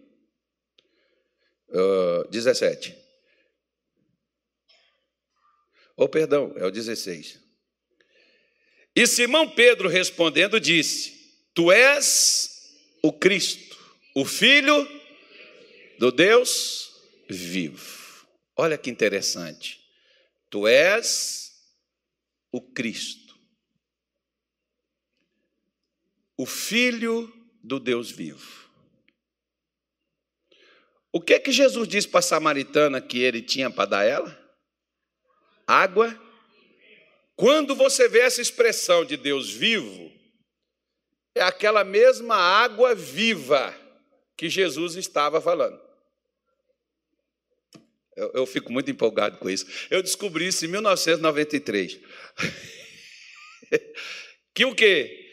Uh, 1.69 2.29
17. 2.29 2.95
Oh, 5.97 6.07
perdão, 6.07 6.53
é 6.57 6.65
o 6.65 6.71
16. 6.71 7.48
E 8.99 9.07
Simão 9.07 9.49
Pedro 9.49 9.87
respondendo 9.87 10.59
disse: 10.59 11.47
Tu 11.53 11.71
és 11.71 12.75
o 13.01 13.13
Cristo, 13.13 13.77
o 14.13 14.25
Filho 14.25 14.85
do 15.97 16.11
Deus 16.11 16.91
vivo. 17.29 18.27
Olha 18.57 18.77
que 18.77 18.89
interessante. 18.89 19.79
Tu 20.49 20.67
és 20.67 21.49
o 22.51 22.61
Cristo, 22.61 23.39
o 26.35 26.45
Filho 26.45 27.31
do 27.63 27.79
Deus 27.79 28.11
vivo. 28.11 28.69
O 31.09 31.21
que 31.21 31.39
que 31.39 31.53
Jesus 31.53 31.87
disse 31.87 32.09
para 32.09 32.19
a 32.19 32.21
samaritana 32.21 32.99
que 32.99 33.19
ele 33.19 33.41
tinha 33.41 33.71
para 33.71 33.91
dar 33.91 34.03
ela? 34.03 34.57
Água 35.65 36.28
quando 37.39 37.73
você 37.73 38.09
vê 38.09 38.19
essa 38.19 38.41
expressão 38.41 39.05
de 39.05 39.15
Deus 39.15 39.49
vivo, 39.49 40.11
é 41.33 41.41
aquela 41.41 41.85
mesma 41.85 42.35
água 42.35 42.93
viva 42.93 43.73
que 44.35 44.49
Jesus 44.49 44.97
estava 44.97 45.39
falando. 45.39 45.79
Eu, 48.13 48.31
eu, 48.33 48.45
fico 48.45 48.73
muito 48.73 48.91
empolgado 48.91 49.37
com 49.37 49.49
isso. 49.49 49.65
Eu 49.89 50.03
descobri 50.03 50.47
isso 50.47 50.65
em 50.65 50.67
1993. 50.67 52.01
que 54.53 54.65
o 54.65 54.75
quê? 54.75 55.31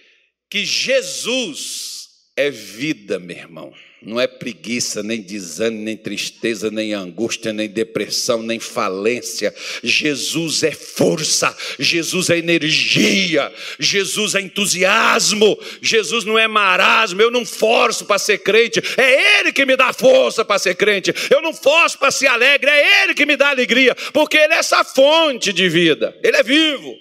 Que 0.48 0.64
Jesus 0.64 2.30
é 2.36 2.52
vida, 2.52 3.18
meu 3.18 3.36
irmão. 3.36 3.74
Não 4.02 4.20
é 4.20 4.26
preguiça, 4.26 5.02
nem 5.02 5.22
desânimo, 5.22 5.82
nem 5.82 5.96
tristeza, 5.96 6.70
nem 6.70 6.92
angústia, 6.92 7.50
nem 7.52 7.66
depressão, 7.66 8.42
nem 8.42 8.60
falência. 8.60 9.54
Jesus 9.82 10.62
é 10.62 10.70
força, 10.70 11.56
Jesus 11.78 12.28
é 12.28 12.36
energia, 12.36 13.50
Jesus 13.78 14.34
é 14.34 14.42
entusiasmo, 14.42 15.58
Jesus 15.80 16.24
não 16.24 16.38
é 16.38 16.46
marasmo. 16.46 17.22
Eu 17.22 17.30
não 17.30 17.46
forço 17.46 18.04
para 18.04 18.18
ser 18.18 18.38
crente, 18.38 18.82
é 18.98 19.40
Ele 19.40 19.50
que 19.50 19.64
me 19.64 19.76
dá 19.76 19.94
força 19.94 20.44
para 20.44 20.58
ser 20.58 20.74
crente. 20.74 21.14
Eu 21.30 21.40
não 21.40 21.54
forço 21.54 21.98
para 21.98 22.10
ser 22.10 22.26
alegre, 22.26 22.70
é 22.70 23.02
Ele 23.02 23.14
que 23.14 23.24
me 23.24 23.36
dá 23.36 23.48
alegria, 23.48 23.94
porque 24.12 24.36
Ele 24.36 24.52
é 24.52 24.58
essa 24.58 24.84
fonte 24.84 25.54
de 25.54 25.70
vida, 25.70 26.14
Ele 26.22 26.36
é 26.36 26.42
vivo. 26.42 26.94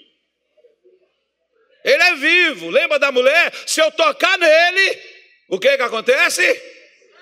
Ele 1.84 2.02
é 2.02 2.14
vivo. 2.16 2.68
Lembra 2.68 2.98
da 2.98 3.12
mulher? 3.12 3.52
Se 3.64 3.80
eu 3.80 3.92
tocar 3.92 4.36
nele, 4.38 4.98
o 5.48 5.56
que 5.56 5.76
que 5.76 5.82
acontece? 5.82 6.74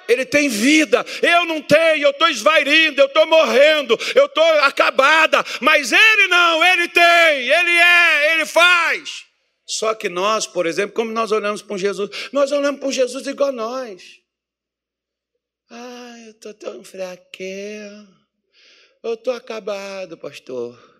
Ele 0.08 0.24
tem 0.24 0.48
vida, 0.48 1.04
eu 1.22 1.44
não 1.44 1.60
tenho, 1.60 2.04
eu 2.04 2.10
estou 2.10 2.28
esvairindo, 2.28 3.00
eu 3.00 3.06
estou 3.06 3.26
morrendo, 3.26 3.98
eu 4.14 4.26
estou 4.26 4.44
acabada, 4.60 5.44
mas 5.60 5.92
ele 5.92 6.26
não, 6.28 6.64
ele 6.64 6.88
tem, 6.88 7.48
ele 7.48 7.70
é, 7.70 8.34
ele 8.34 8.46
faz. 8.46 9.24
Só 9.66 9.94
que 9.94 10.08
nós, 10.08 10.46
por 10.46 10.66
exemplo, 10.66 10.94
como 10.94 11.10
nós 11.10 11.32
olhamos 11.32 11.62
para 11.62 11.76
Jesus, 11.76 12.28
nós 12.32 12.52
olhamos 12.52 12.80
para 12.80 12.90
Jesus 12.90 13.26
igual 13.26 13.52
nós. 13.52 14.20
Ai, 15.70 16.26
eu 16.26 16.30
estou 16.32 16.54
tão 16.54 16.84
fraquinho, 16.84 18.08
eu 19.02 19.14
estou 19.14 19.32
acabado, 19.32 20.18
pastor. 20.18 20.93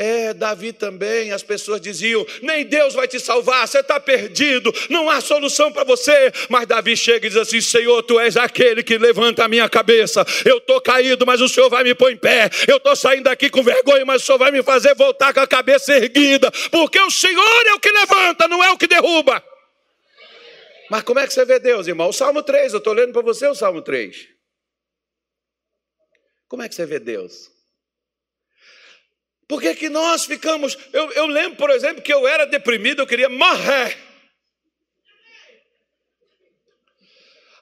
É, 0.00 0.32
Davi 0.32 0.72
também, 0.72 1.32
as 1.32 1.42
pessoas 1.42 1.80
diziam: 1.80 2.24
nem 2.40 2.64
Deus 2.64 2.94
vai 2.94 3.08
te 3.08 3.18
salvar, 3.18 3.66
você 3.66 3.80
está 3.80 3.98
perdido, 3.98 4.72
não 4.88 5.10
há 5.10 5.20
solução 5.20 5.72
para 5.72 5.82
você. 5.82 6.32
Mas 6.48 6.68
Davi 6.68 6.96
chega 6.96 7.26
e 7.26 7.30
diz 7.30 7.36
assim: 7.36 7.60
Senhor, 7.60 8.00
tu 8.04 8.20
és 8.20 8.36
aquele 8.36 8.84
que 8.84 8.96
levanta 8.96 9.44
a 9.44 9.48
minha 9.48 9.68
cabeça. 9.68 10.24
Eu 10.44 10.58
estou 10.58 10.80
caído, 10.80 11.26
mas 11.26 11.40
o 11.40 11.48
Senhor 11.48 11.68
vai 11.68 11.82
me 11.82 11.96
pôr 11.96 12.12
em 12.12 12.16
pé. 12.16 12.48
Eu 12.68 12.76
estou 12.76 12.94
saindo 12.94 13.24
daqui 13.24 13.50
com 13.50 13.60
vergonha, 13.60 14.04
mas 14.04 14.22
o 14.22 14.26
Senhor 14.26 14.38
vai 14.38 14.52
me 14.52 14.62
fazer 14.62 14.94
voltar 14.94 15.34
com 15.34 15.40
a 15.40 15.48
cabeça 15.48 15.92
erguida, 15.92 16.48
porque 16.70 17.00
o 17.00 17.10
Senhor 17.10 17.66
é 17.66 17.74
o 17.74 17.80
que 17.80 17.90
levanta, 17.90 18.46
não 18.46 18.62
é 18.62 18.70
o 18.70 18.78
que 18.78 18.86
derruba. 18.86 19.44
Mas 20.88 21.02
como 21.02 21.18
é 21.18 21.26
que 21.26 21.34
você 21.34 21.44
vê 21.44 21.58
Deus, 21.58 21.88
irmão? 21.88 22.10
O 22.10 22.12
Salmo 22.12 22.40
3, 22.40 22.72
eu 22.72 22.78
estou 22.78 22.92
lendo 22.92 23.12
para 23.12 23.22
você 23.22 23.48
o 23.48 23.54
Salmo 23.54 23.82
3. 23.82 24.28
Como 26.46 26.62
é 26.62 26.68
que 26.68 26.76
você 26.76 26.86
vê 26.86 27.00
Deus? 27.00 27.57
Por 29.48 29.62
que, 29.62 29.74
que 29.74 29.88
nós 29.88 30.26
ficamos. 30.26 30.76
Eu, 30.92 31.10
eu 31.12 31.26
lembro, 31.26 31.56
por 31.56 31.70
exemplo, 31.70 32.02
que 32.02 32.12
eu 32.12 32.28
era 32.28 32.46
deprimido, 32.46 33.00
eu 33.00 33.06
queria 33.06 33.30
morrer. 33.30 33.96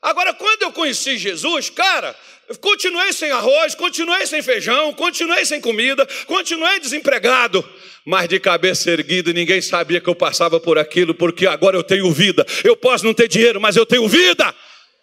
Agora, 0.03 0.34
quando 0.34 0.62
eu 0.62 0.72
conheci 0.72 1.16
Jesus, 1.16 1.70
cara, 1.70 2.14
continuei 2.61 3.12
sem 3.12 3.30
arroz, 3.30 3.74
continuei 3.76 4.26
sem 4.26 4.43
feijão, 4.43 4.93
continuei 4.95 5.45
sem 5.45 5.61
comida, 5.61 6.07
continuei 6.26 6.80
desempregado, 6.80 7.64
mas 8.05 8.28
de 8.28 8.39
cabeça 8.41 8.91
erguida, 8.91 9.32
ninguém 9.32 9.61
sabia 9.62 10.01
que 10.01 10.09
eu 10.09 10.14
passava 10.14 10.59
por 10.59 10.78
aquilo, 10.78 11.14
porque 11.14 11.47
agora 11.47 11.76
eu 11.76 11.84
tenho 11.84 12.11
vida. 12.12 12.45
Eu 12.64 12.76
posso 12.76 13.05
não 13.05 13.14
ter 13.14 13.28
dinheiro, 13.28 13.61
mas 13.61 13.76
eu 13.76 13.87
tenho 13.87 14.09
vida. 14.09 14.53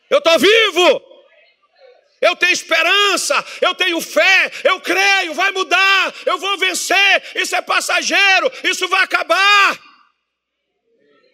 Eu 0.10 0.20
estou 0.20 0.38
vivo. 0.38 1.13
Eu 2.24 2.38
tenho 2.38 2.54
esperança, 2.54 3.46
eu 3.62 3.76
tenho 3.76 4.00
fé, 4.00 4.50
eu 4.64 4.80
creio, 4.80 5.34
vai 5.34 5.52
mudar, 5.52 6.16
eu 6.26 6.38
vou 6.38 6.58
vencer. 6.58 7.22
Isso 7.36 7.54
é 7.54 7.62
passageiro, 7.62 8.50
isso 8.64 8.88
vai 8.88 9.04
acabar. 9.04 9.80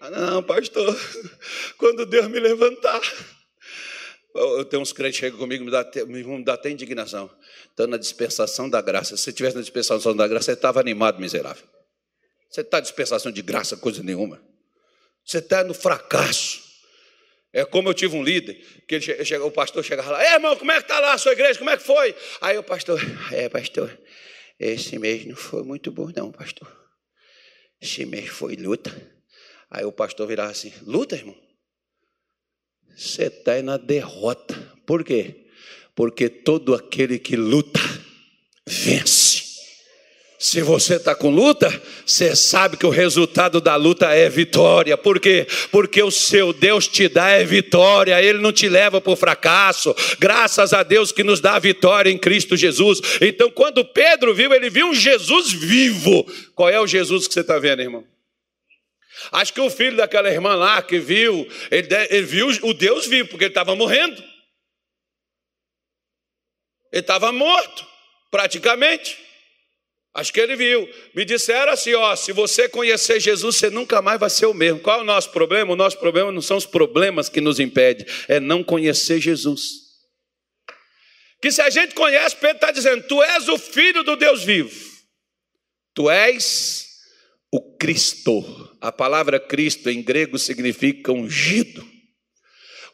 Ah, 0.01 0.09
não, 0.09 0.41
pastor, 0.41 0.99
quando 1.77 2.07
Deus 2.07 2.27
me 2.27 2.39
levantar. 2.39 3.01
Eu 4.33 4.65
tenho 4.65 4.81
uns 4.81 4.91
crentes 4.91 5.19
que 5.19 5.25
chegam 5.25 5.39
comigo 5.39 5.63
me 5.63 5.71
dá, 5.71 5.85
me 6.07 6.43
dá 6.43 6.53
até 6.53 6.69
indignação. 6.71 7.29
Estou 7.69 7.85
na 7.85 7.97
dispensação 7.97 8.69
da 8.69 8.81
graça. 8.81 9.15
Se 9.15 9.23
você 9.23 9.29
estivesse 9.29 9.55
na 9.55 9.61
dispensação 9.61 10.15
da 10.15 10.27
graça, 10.27 10.45
você 10.45 10.53
estava 10.53 10.79
animado, 10.79 11.19
miserável. 11.19 11.63
Você 12.49 12.61
está 12.61 12.79
em 12.79 12.81
dispensação 12.81 13.31
de 13.31 13.41
graça, 13.43 13.77
coisa 13.77 14.01
nenhuma. 14.01 14.41
Você 15.23 15.37
está 15.37 15.63
no 15.63 15.73
fracasso. 15.73 16.68
É 17.51 17.65
como 17.65 17.89
eu 17.89 17.93
tive 17.93 18.15
um 18.15 18.23
líder, 18.23 18.55
que 18.87 18.95
ele 18.95 19.37
o 19.37 19.51
pastor 19.51 19.83
chegava 19.83 20.11
lá, 20.11 20.33
irmão, 20.33 20.55
como 20.55 20.71
é 20.71 20.75
que 20.75 20.83
está 20.83 20.99
lá 20.99 21.13
a 21.13 21.17
sua 21.17 21.31
igreja? 21.31 21.57
Como 21.57 21.69
é 21.69 21.77
que 21.77 21.83
foi? 21.83 22.15
Aí 22.41 22.57
o 22.57 22.63
pastor, 22.63 23.01
é, 23.31 23.49
pastor, 23.49 23.97
esse 24.59 24.99
mês 24.99 25.25
não 25.25 25.35
foi 25.35 25.63
muito 25.63 25.91
bom, 25.91 26.11
não, 26.15 26.31
pastor. 26.31 26.69
Esse 27.81 28.05
mês 28.05 28.27
foi 28.27 28.55
luta. 28.55 28.91
Aí 29.69 29.85
o 29.85 29.91
pastor 29.91 30.27
virava 30.27 30.51
assim: 30.51 30.73
luta, 30.83 31.15
irmão? 31.15 31.35
Você 32.95 33.23
está 33.23 33.61
na 33.61 33.77
derrota. 33.77 34.55
Por 34.85 35.03
quê? 35.03 35.47
Porque 35.95 36.27
todo 36.29 36.75
aquele 36.75 37.17
que 37.17 37.35
luta, 37.35 37.79
vence. 38.67 39.48
Se 40.41 40.61
você 40.61 40.95
está 40.95 41.13
com 41.13 41.29
luta, 41.29 41.69
você 42.05 42.33
sabe 42.33 42.77
que 42.77 42.85
o 42.85 42.89
resultado 42.89 43.59
da 43.59 43.75
luta 43.75 44.15
é 44.15 44.29
vitória. 44.29 44.97
Por 44.97 45.19
quê? 45.19 45.45
Porque 45.69 46.01
o 46.01 46.09
seu 46.09 46.53
Deus 46.53 46.87
te 46.87 47.09
dá 47.09 47.27
é 47.31 47.43
vitória, 47.43 48.23
Ele 48.23 48.39
não 48.39 48.53
te 48.53 48.69
leva 48.69 49.01
para 49.01 49.11
o 49.11 49.17
fracasso. 49.17 49.93
Graças 50.17 50.71
a 50.71 50.81
Deus 50.81 51.11
que 51.11 51.25
nos 51.25 51.41
dá 51.41 51.55
a 51.55 51.59
vitória 51.59 52.09
em 52.09 52.17
Cristo 52.17 52.55
Jesus. 52.55 53.01
Então, 53.19 53.51
quando 53.51 53.83
Pedro 53.83 54.33
viu, 54.33 54.53
ele 54.53 54.69
viu 54.69 54.87
um 54.87 54.93
Jesus 54.93 55.51
vivo. 55.51 56.25
Qual 56.55 56.69
é 56.69 56.79
o 56.79 56.87
Jesus 56.87 57.27
que 57.27 57.33
você 57.33 57.41
está 57.41 57.59
vendo, 57.59 57.81
irmão? 57.81 58.07
Acho 59.33 59.53
que 59.53 59.59
o 59.59 59.69
filho 59.69 59.97
daquela 59.97 60.31
irmã 60.31 60.55
lá 60.55 60.81
que 60.81 60.99
viu, 60.99 61.49
ele, 61.69 61.89
ele 62.09 62.25
viu 62.25 62.47
o 62.63 62.73
Deus 62.73 63.05
vivo, 63.07 63.27
porque 63.27 63.43
ele 63.43 63.51
estava 63.51 63.75
morrendo. 63.75 64.23
Ele 66.93 67.01
estava 67.01 67.29
morto, 67.33 67.85
praticamente. 68.31 69.28
Acho 70.13 70.33
que 70.33 70.39
ele 70.39 70.55
viu. 70.55 70.87
Me 71.13 71.23
disseram 71.23 71.71
assim: 71.71 71.93
ó, 71.93 72.15
se 72.15 72.31
você 72.31 72.67
conhecer 72.67 73.19
Jesus, 73.19 73.57
você 73.57 73.69
nunca 73.69 74.01
mais 74.01 74.19
vai 74.19 74.29
ser 74.29 74.47
o 74.47 74.53
mesmo. 74.53 74.79
Qual 74.79 74.99
é 74.99 75.01
o 75.01 75.05
nosso 75.05 75.31
problema? 75.31 75.73
O 75.73 75.75
nosso 75.75 75.97
problema 75.99 76.31
não 76.31 76.41
são 76.41 76.57
os 76.57 76.65
problemas 76.65 77.29
que 77.29 77.41
nos 77.41 77.59
impedem, 77.59 78.05
é 78.27 78.39
não 78.39 78.63
conhecer 78.63 79.19
Jesus. 79.19 79.89
Que 81.41 81.51
se 81.51 81.61
a 81.61 81.69
gente 81.69 81.93
conhece, 81.93 82.35
Pedro 82.35 82.55
está 82.55 82.71
dizendo: 82.71 83.03
Tu 83.07 83.23
és 83.23 83.47
o 83.47 83.57
filho 83.57 84.03
do 84.03 84.15
Deus 84.15 84.43
vivo. 84.43 84.89
Tu 85.93 86.09
és 86.09 86.87
o 87.51 87.77
Cristo. 87.77 88.77
A 88.81 88.91
palavra 88.91 89.39
Cristo 89.39 89.89
em 89.89 90.01
grego 90.01 90.37
significa 90.37 91.11
ungido. 91.11 91.98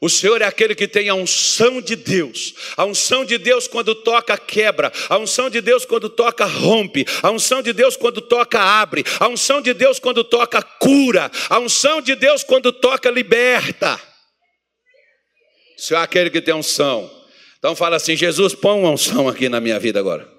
O 0.06 0.10
Senhor 0.10 0.40
é 0.40 0.46
aquele 0.46 0.76
que 0.76 0.88
tem 0.88 1.10
a 1.10 1.16
unção 1.16 1.82
de 1.82 1.96
Deus. 1.96 2.54
A 2.78 2.86
unção 2.86 3.26
de 3.26 3.40
Deus 3.40 3.68
quando 3.68 3.96
toca 3.96 4.38
quebra. 4.38 4.92
A 5.10 5.18
unção 5.18 5.50
de 5.50 5.60
Deus 5.62 5.84
quando 5.84 6.08
toca 6.10 6.46
rompe. 6.46 7.08
A 7.24 7.32
unção 7.32 7.60
de 7.60 7.74
Deus 7.74 7.98
quando 7.98 8.22
toca 8.22 8.62
abre. 8.62 9.04
A 9.20 9.28
unção 9.28 9.60
de 9.62 9.74
Deus 9.74 9.98
quando 9.98 10.24
toca 10.24 10.62
cura. 10.62 11.32
A 11.50 11.58
unção 11.58 12.02
de 12.02 12.14
Deus 12.14 12.44
quando 12.44 12.72
toca 12.72 13.10
liberta. 13.10 14.00
O 15.76 15.82
Senhor 15.82 16.02
é 16.02 16.04
aquele 16.04 16.30
que 16.30 16.40
tem 16.40 16.54
unção. 16.54 17.10
Então 17.58 17.76
fala 17.76 17.96
assim: 17.96 18.16
Jesus, 18.16 18.54
põe 18.54 18.80
uma 18.80 18.92
unção 18.92 19.28
aqui 19.28 19.50
na 19.50 19.60
minha 19.60 19.80
vida 19.80 20.00
agora. 20.00 20.35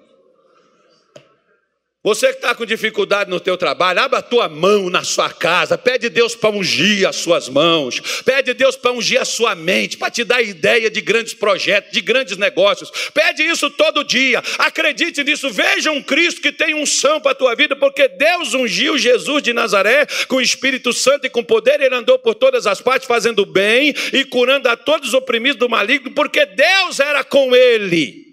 Você 2.07 2.27
que 2.27 2.35
está 2.35 2.55
com 2.55 2.65
dificuldade 2.65 3.29
no 3.29 3.37
teu 3.37 3.57
trabalho, 3.57 3.99
abra 3.99 4.19
a 4.19 4.21
tua 4.21 4.47
mão 4.47 4.89
na 4.89 5.03
sua 5.03 5.29
casa, 5.29 5.77
pede 5.77 6.07
Deus 6.07 6.33
para 6.35 6.55
ungir 6.55 7.05
as 7.05 7.17
suas 7.17 7.49
mãos, 7.49 7.99
pede 8.23 8.53
Deus 8.53 8.77
para 8.77 8.93
ungir 8.93 9.19
a 9.19 9.25
sua 9.25 9.55
mente, 9.55 9.97
para 9.97 10.09
te 10.09 10.23
dar 10.23 10.41
ideia 10.41 10.89
de 10.89 11.01
grandes 11.01 11.33
projetos, 11.33 11.91
de 11.91 11.99
grandes 11.99 12.37
negócios. 12.37 12.89
Pede 13.13 13.43
isso 13.43 13.69
todo 13.69 14.05
dia. 14.05 14.41
Acredite 14.57 15.21
nisso. 15.21 15.49
Veja 15.49 15.91
um 15.91 16.01
Cristo 16.01 16.39
que 16.39 16.53
tem 16.53 16.73
unção 16.73 17.19
para 17.19 17.33
a 17.33 17.35
tua 17.35 17.53
vida, 17.55 17.75
porque 17.75 18.07
Deus 18.07 18.53
ungiu 18.53 18.97
Jesus 18.97 19.43
de 19.43 19.51
Nazaré 19.51 20.07
com 20.29 20.37
o 20.37 20.41
Espírito 20.41 20.93
Santo 20.93 21.27
e 21.27 21.29
com 21.29 21.43
poder. 21.43 21.81
Ele 21.81 21.93
andou 21.93 22.17
por 22.17 22.35
todas 22.35 22.65
as 22.65 22.79
partes 22.79 23.05
fazendo 23.05 23.45
bem 23.45 23.93
e 24.13 24.23
curando 24.23 24.69
a 24.69 24.77
todos 24.77 25.09
os 25.09 25.13
oprimidos 25.13 25.59
do 25.59 25.67
maligno, 25.67 26.11
porque 26.11 26.45
Deus 26.45 27.01
era 27.01 27.21
com 27.25 27.53
ele. 27.53 28.26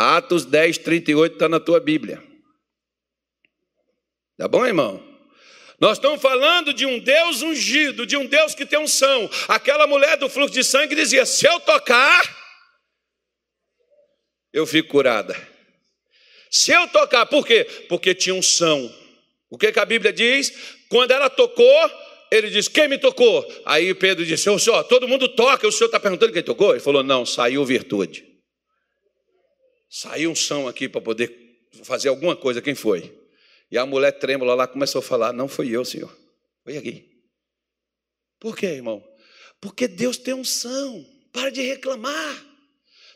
Atos 0.00 0.46
10, 0.46 0.78
38 0.78 1.34
está 1.34 1.46
na 1.46 1.60
tua 1.60 1.78
Bíblia. 1.78 2.22
Tá 4.38 4.48
bom, 4.48 4.64
irmão? 4.64 5.06
Nós 5.78 5.98
estamos 5.98 6.22
falando 6.22 6.72
de 6.72 6.86
um 6.86 6.98
Deus 6.98 7.42
ungido, 7.42 8.06
de 8.06 8.16
um 8.16 8.24
Deus 8.24 8.54
que 8.54 8.64
tem 8.64 8.78
unção. 8.78 9.28
Aquela 9.46 9.86
mulher 9.86 10.16
do 10.16 10.30
fluxo 10.30 10.54
de 10.54 10.64
sangue 10.64 10.94
dizia: 10.94 11.26
se 11.26 11.46
eu 11.46 11.60
tocar, 11.60 12.22
eu 14.50 14.66
fico 14.66 14.88
curada. 14.88 15.36
Se 16.50 16.72
eu 16.72 16.88
tocar, 16.88 17.26
por 17.26 17.46
quê? 17.46 17.64
Porque 17.86 18.14
tinha 18.14 18.34
unção. 18.34 18.90
O 19.50 19.58
que, 19.58 19.70
que 19.70 19.78
a 19.78 19.84
Bíblia 19.84 20.14
diz? 20.14 20.50
Quando 20.88 21.10
ela 21.10 21.28
tocou, 21.28 21.90
ele 22.30 22.48
disse: 22.48 22.70
Quem 22.70 22.88
me 22.88 22.96
tocou? 22.96 23.46
Aí 23.66 23.92
Pedro 23.92 24.24
disse: 24.24 24.44
senhor, 24.58 24.82
todo 24.84 25.06
mundo 25.06 25.28
toca, 25.28 25.68
o 25.68 25.72
senhor 25.72 25.88
está 25.88 26.00
perguntando 26.00 26.32
quem 26.32 26.42
tocou? 26.42 26.70
Ele 26.70 26.80
falou: 26.80 27.02
Não, 27.02 27.26
saiu 27.26 27.62
virtude. 27.66 28.29
Saiu 29.90 30.30
um 30.30 30.36
som 30.36 30.68
aqui 30.68 30.88
para 30.88 31.00
poder 31.00 31.66
fazer 31.82 32.08
alguma 32.08 32.36
coisa, 32.36 32.62
quem 32.62 32.76
foi? 32.76 33.12
E 33.68 33.76
a 33.76 33.84
mulher 33.84 34.12
trêmula 34.12 34.54
lá 34.54 34.68
começou 34.68 35.00
a 35.00 35.02
falar: 35.02 35.32
Não 35.32 35.48
foi 35.48 35.68
eu, 35.68 35.84
senhor, 35.84 36.16
foi 36.62 36.76
aqui. 36.76 37.10
Por 38.38 38.56
quê, 38.56 38.66
irmão? 38.66 39.04
Porque 39.60 39.88
Deus 39.88 40.16
tem 40.16 40.32
unção, 40.32 41.04
para 41.32 41.50
de 41.50 41.60
reclamar. 41.60 42.49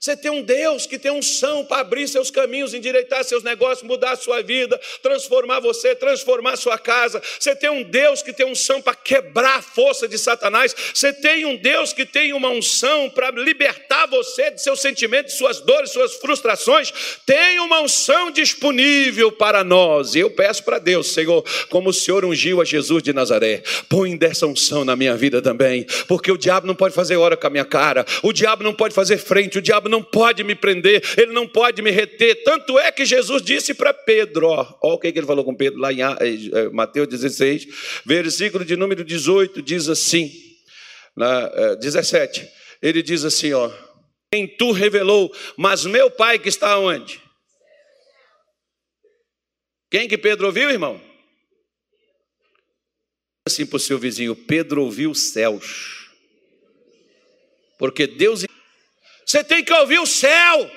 Você 0.05 0.15
tem 0.15 0.31
um 0.31 0.43
Deus 0.43 0.87
que 0.87 0.99
tem 0.99 1.11
unção 1.11 1.65
para 1.65 1.81
abrir 1.81 2.07
seus 2.07 2.31
caminhos, 2.31 2.75
endireitar 2.75 3.25
seus 3.25 3.43
negócios, 3.43 3.89
mudar 3.89 4.11
a 4.11 4.17
sua 4.17 4.43
vida, 4.43 4.79
transformar 5.01 5.61
você, 5.61 5.95
transformar 5.95 6.57
sua 6.57 6.79
casa. 6.79 7.23
Você 7.41 7.57
tem 7.57 7.71
um 7.71 7.83
Deus 7.83 8.21
que 8.21 8.31
tem 8.31 8.45
unção 8.45 8.83
para 8.83 8.95
quebrar 8.95 9.61
a 9.61 9.63
força 9.63 10.07
de 10.07 10.19
Satanás. 10.19 10.77
Você 10.93 11.11
tem 11.11 11.47
um 11.47 11.57
Deus 11.57 11.95
que 11.95 12.05
tem 12.05 12.35
uma 12.35 12.51
unção 12.51 13.09
para 13.09 13.31
libertar 13.31 14.07
você 14.07 14.51
de 14.51 14.61
seus 14.61 14.83
sentimentos, 14.83 15.33
de 15.33 15.39
suas 15.39 15.61
dores, 15.61 15.91
suas 15.91 16.17
frustrações. 16.17 16.93
Tem 17.25 17.59
uma 17.61 17.81
unção 17.81 18.31
disponível 18.31 19.33
para 19.33 19.65
nós. 19.65 20.15
E 20.15 20.19
eu 20.19 20.29
peço 20.29 20.65
para 20.65 20.79
Deus, 20.79 21.15
Senhor, 21.15 21.43
como 21.71 21.89
o 21.89 21.95
Senhor 21.95 22.27
ungiu 22.27 22.61
a 22.61 22.65
Jesus 22.67 23.03
de 23.03 23.15
Nazaré, 23.15 23.63
põe 23.89 24.19
dessa 24.19 24.47
unção 24.47 24.85
na 24.85 24.97
minha 24.97 25.17
vida 25.17 25.41
também, 25.41 25.87
porque 26.07 26.31
o 26.31 26.37
diabo 26.37 26.67
não 26.67 26.75
pode 26.75 26.95
fazer 26.95 27.17
hora 27.17 27.39
com 27.39 27.47
a 27.47 27.51
minha 27.51 27.65
cara, 27.65 28.05
o 28.23 28.35
diabo 28.35 28.63
não 28.63 28.75
pode 28.75 28.95
fazer 28.95 29.17
frente, 29.17 29.57
o 29.57 29.63
diabo 29.63 29.93
não 29.93 29.93
pode 30.03 30.42
me 30.42 30.55
prender, 30.55 31.03
ele 31.16 31.32
não 31.32 31.47
pode 31.47 31.82
me 31.82 31.90
reter. 31.90 32.42
Tanto 32.45 32.78
é 32.78 32.90
que 32.90 33.05
Jesus 33.05 33.42
disse 33.42 33.74
para 33.74 33.92
Pedro, 33.92 34.49
ó, 34.49 34.78
ó 34.82 34.95
o 34.95 34.99
que, 34.99 35.09
ele 35.09 35.26
falou 35.26 35.45
com 35.45 35.55
Pedro 35.55 35.78
lá 35.78 35.92
em 35.92 36.03
eh, 36.03 36.16
eh, 36.53 36.68
Mateus 36.70 37.09
16, 37.09 37.66
versículo 38.05 38.64
de 38.64 38.76
número 38.76 39.05
18, 39.05 39.62
diz 39.62 39.88
assim, 39.88 40.32
na, 41.16 41.74
17, 41.76 42.40
eh, 42.40 42.51
ele 42.82 43.03
diz 43.03 43.24
assim, 43.24 43.53
ó, 43.53 43.70
quem 44.32 44.47
tu 44.47 44.72
revelou, 44.72 45.32
mas 45.57 45.84
meu 45.84 46.11
pai 46.11 46.38
que 46.38 46.49
está 46.49 46.78
onde? 46.78 47.20
Quem 49.90 50.09
que 50.09 50.18
Pedro 50.18 50.47
ouviu, 50.47 50.70
irmão? 50.70 51.01
Assim 53.47 53.64
para 53.64 53.76
o 53.76 53.80
seu 53.80 53.99
vizinho, 53.99 54.34
Pedro 54.34 54.82
ouviu 54.82 55.11
os 55.11 55.32
céus. 55.32 56.09
Porque 57.78 58.07
Deus 58.07 58.45
você 59.27 59.43
tem 59.43 59.64
que 59.64 59.72
ouvir 59.72 59.99
o 59.99 60.07
céu. 60.07 60.70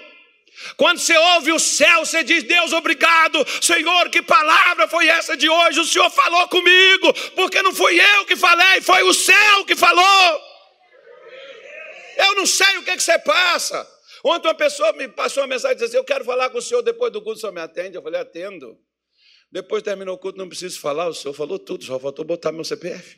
Quando 0.75 0.99
você 0.99 1.15
ouve 1.15 1.51
o 1.51 1.59
céu, 1.59 2.05
você 2.05 2.23
diz: 2.23 2.43
Deus, 2.43 2.73
obrigado, 2.73 3.45
Senhor, 3.61 4.09
que 4.09 4.21
palavra 4.21 4.87
foi 4.87 5.07
essa 5.07 5.37
de 5.37 5.47
hoje? 5.47 5.79
O 5.79 5.85
Senhor 5.85 6.09
falou 6.09 6.47
comigo, 6.47 7.13
porque 7.35 7.61
não 7.61 7.73
fui 7.73 7.99
eu 7.99 8.25
que 8.25 8.35
falei, 8.35 8.81
foi 8.81 9.03
o 9.03 9.13
céu 9.13 9.65
que 9.65 9.75
falou. 9.75 10.41
Eu 12.17 12.35
não 12.35 12.45
sei 12.45 12.77
o 12.77 12.83
que, 12.83 12.91
é 12.91 12.95
que 12.95 13.03
você 13.03 13.19
passa. 13.19 13.87
Ontem 14.23 14.47
uma 14.47 14.55
pessoa 14.55 14.91
me 14.93 15.07
passou 15.07 15.43
uma 15.43 15.47
mensagem 15.47 15.75
dizendo 15.75 15.89
assim: 15.89 15.97
Eu 15.97 16.03
quero 16.03 16.25
falar 16.25 16.49
com 16.49 16.57
o 16.57 16.61
senhor 16.61 16.81
depois 16.81 17.13
do 17.13 17.21
culto, 17.21 17.37
o 17.37 17.41
senhor 17.41 17.53
me 17.53 17.61
atende? 17.61 17.95
Eu 17.95 18.01
falei: 18.01 18.19
Atendo. 18.19 18.79
Depois 19.51 19.81
terminou 19.83 20.15
o 20.15 20.17
culto, 20.17 20.37
não 20.37 20.49
preciso 20.49 20.79
falar, 20.79 21.07
o 21.07 21.13
senhor 21.13 21.33
falou 21.33 21.57
tudo, 21.57 21.85
só 21.85 21.97
faltou 21.99 22.25
botar 22.25 22.51
meu 22.51 22.65
CPF. 22.65 23.17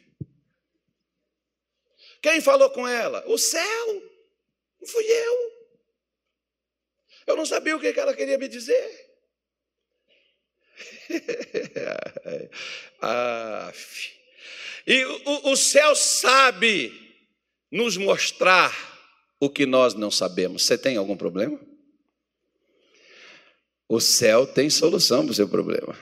Quem 2.21 2.41
falou 2.41 2.69
com 2.69 2.87
ela? 2.87 3.23
O 3.27 3.37
céu. 3.37 4.08
Não 4.79 4.87
fui 4.87 5.03
eu. 5.03 5.59
Eu 7.27 7.35
não 7.35 7.45
sabia 7.45 7.75
o 7.75 7.79
que 7.79 7.87
ela 7.87 8.15
queria 8.15 8.37
me 8.37 8.47
dizer. 8.47 9.09
ah, 13.01 13.71
e 14.87 15.05
o, 15.05 15.51
o 15.51 15.55
céu 15.55 15.95
sabe 15.95 17.15
nos 17.71 17.97
mostrar 17.97 18.73
o 19.39 19.49
que 19.49 19.65
nós 19.65 19.93
não 19.93 20.09
sabemos. 20.09 20.65
Você 20.65 20.77
tem 20.77 20.97
algum 20.97 21.15
problema? 21.15 21.59
O 23.87 23.99
céu 23.99 24.45
tem 24.47 24.69
solução 24.69 25.23
para 25.23 25.31
o 25.31 25.35
seu 25.35 25.47
problema. 25.47 25.97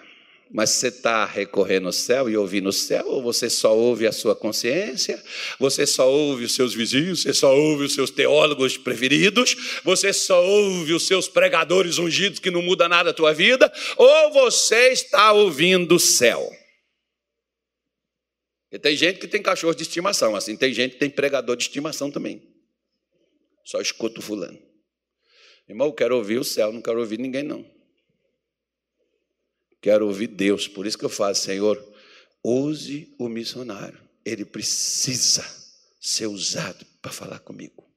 Mas 0.49 0.69
você 0.69 0.87
está 0.87 1.25
recorrendo 1.25 1.87
ao 1.87 1.91
céu 1.91 2.29
e 2.29 2.37
ouvindo 2.37 2.69
o 2.69 2.73
céu, 2.73 3.05
ou 3.07 3.21
você 3.21 3.49
só 3.49 3.75
ouve 3.75 4.07
a 4.07 4.11
sua 4.11 4.35
consciência, 4.35 5.21
você 5.59 5.85
só 5.85 6.09
ouve 6.09 6.45
os 6.45 6.55
seus 6.55 6.73
vizinhos, 6.73 7.23
você 7.23 7.33
só 7.33 7.55
ouve 7.55 7.83
os 7.83 7.93
seus 7.93 8.09
teólogos 8.09 8.77
preferidos, 8.77 9.81
você 9.83 10.13
só 10.13 10.41
ouve 10.45 10.93
os 10.93 11.05
seus 11.05 11.27
pregadores 11.27 11.97
ungidos 11.97 12.39
que 12.39 12.49
não 12.49 12.61
muda 12.61 12.87
nada 12.87 13.09
a 13.09 13.13
tua 13.13 13.33
vida, 13.33 13.71
ou 13.97 14.31
você 14.31 14.89
está 14.89 15.33
ouvindo 15.33 15.95
o 15.95 15.99
céu. 15.99 16.49
E 18.71 18.79
tem 18.79 18.95
gente 18.95 19.19
que 19.19 19.27
tem 19.27 19.41
cachorro 19.41 19.75
de 19.75 19.83
estimação, 19.83 20.35
assim, 20.35 20.55
tem 20.55 20.73
gente 20.73 20.93
que 20.93 20.99
tem 20.99 21.09
pregador 21.09 21.55
de 21.55 21.63
estimação 21.63 22.09
também. 22.09 22.41
Só 23.65 23.81
escuta 23.81 24.19
o 24.19 24.23
fulano. 24.23 24.59
Irmão, 25.67 25.87
eu 25.87 25.93
quero 25.93 26.15
ouvir 26.15 26.37
o 26.37 26.43
céu, 26.43 26.71
não 26.71 26.81
quero 26.81 26.99
ouvir 26.99 27.19
ninguém, 27.19 27.43
não. 27.43 27.76
Quero 29.87 30.05
ouvir 30.05 30.27
Deus. 30.27 30.67
Por 30.67 30.85
isso 30.85 30.97
que 30.97 31.05
eu 31.05 31.09
faço, 31.09 31.45
Senhor, 31.45 31.81
use 32.43 33.15
o 33.17 33.29
missionário. 33.29 33.97
Ele 34.25 34.43
precisa 34.43 35.41
ser 35.97 36.27
usado 36.27 36.85
para 37.01 37.09
falar 37.09 37.39
comigo. 37.39 37.89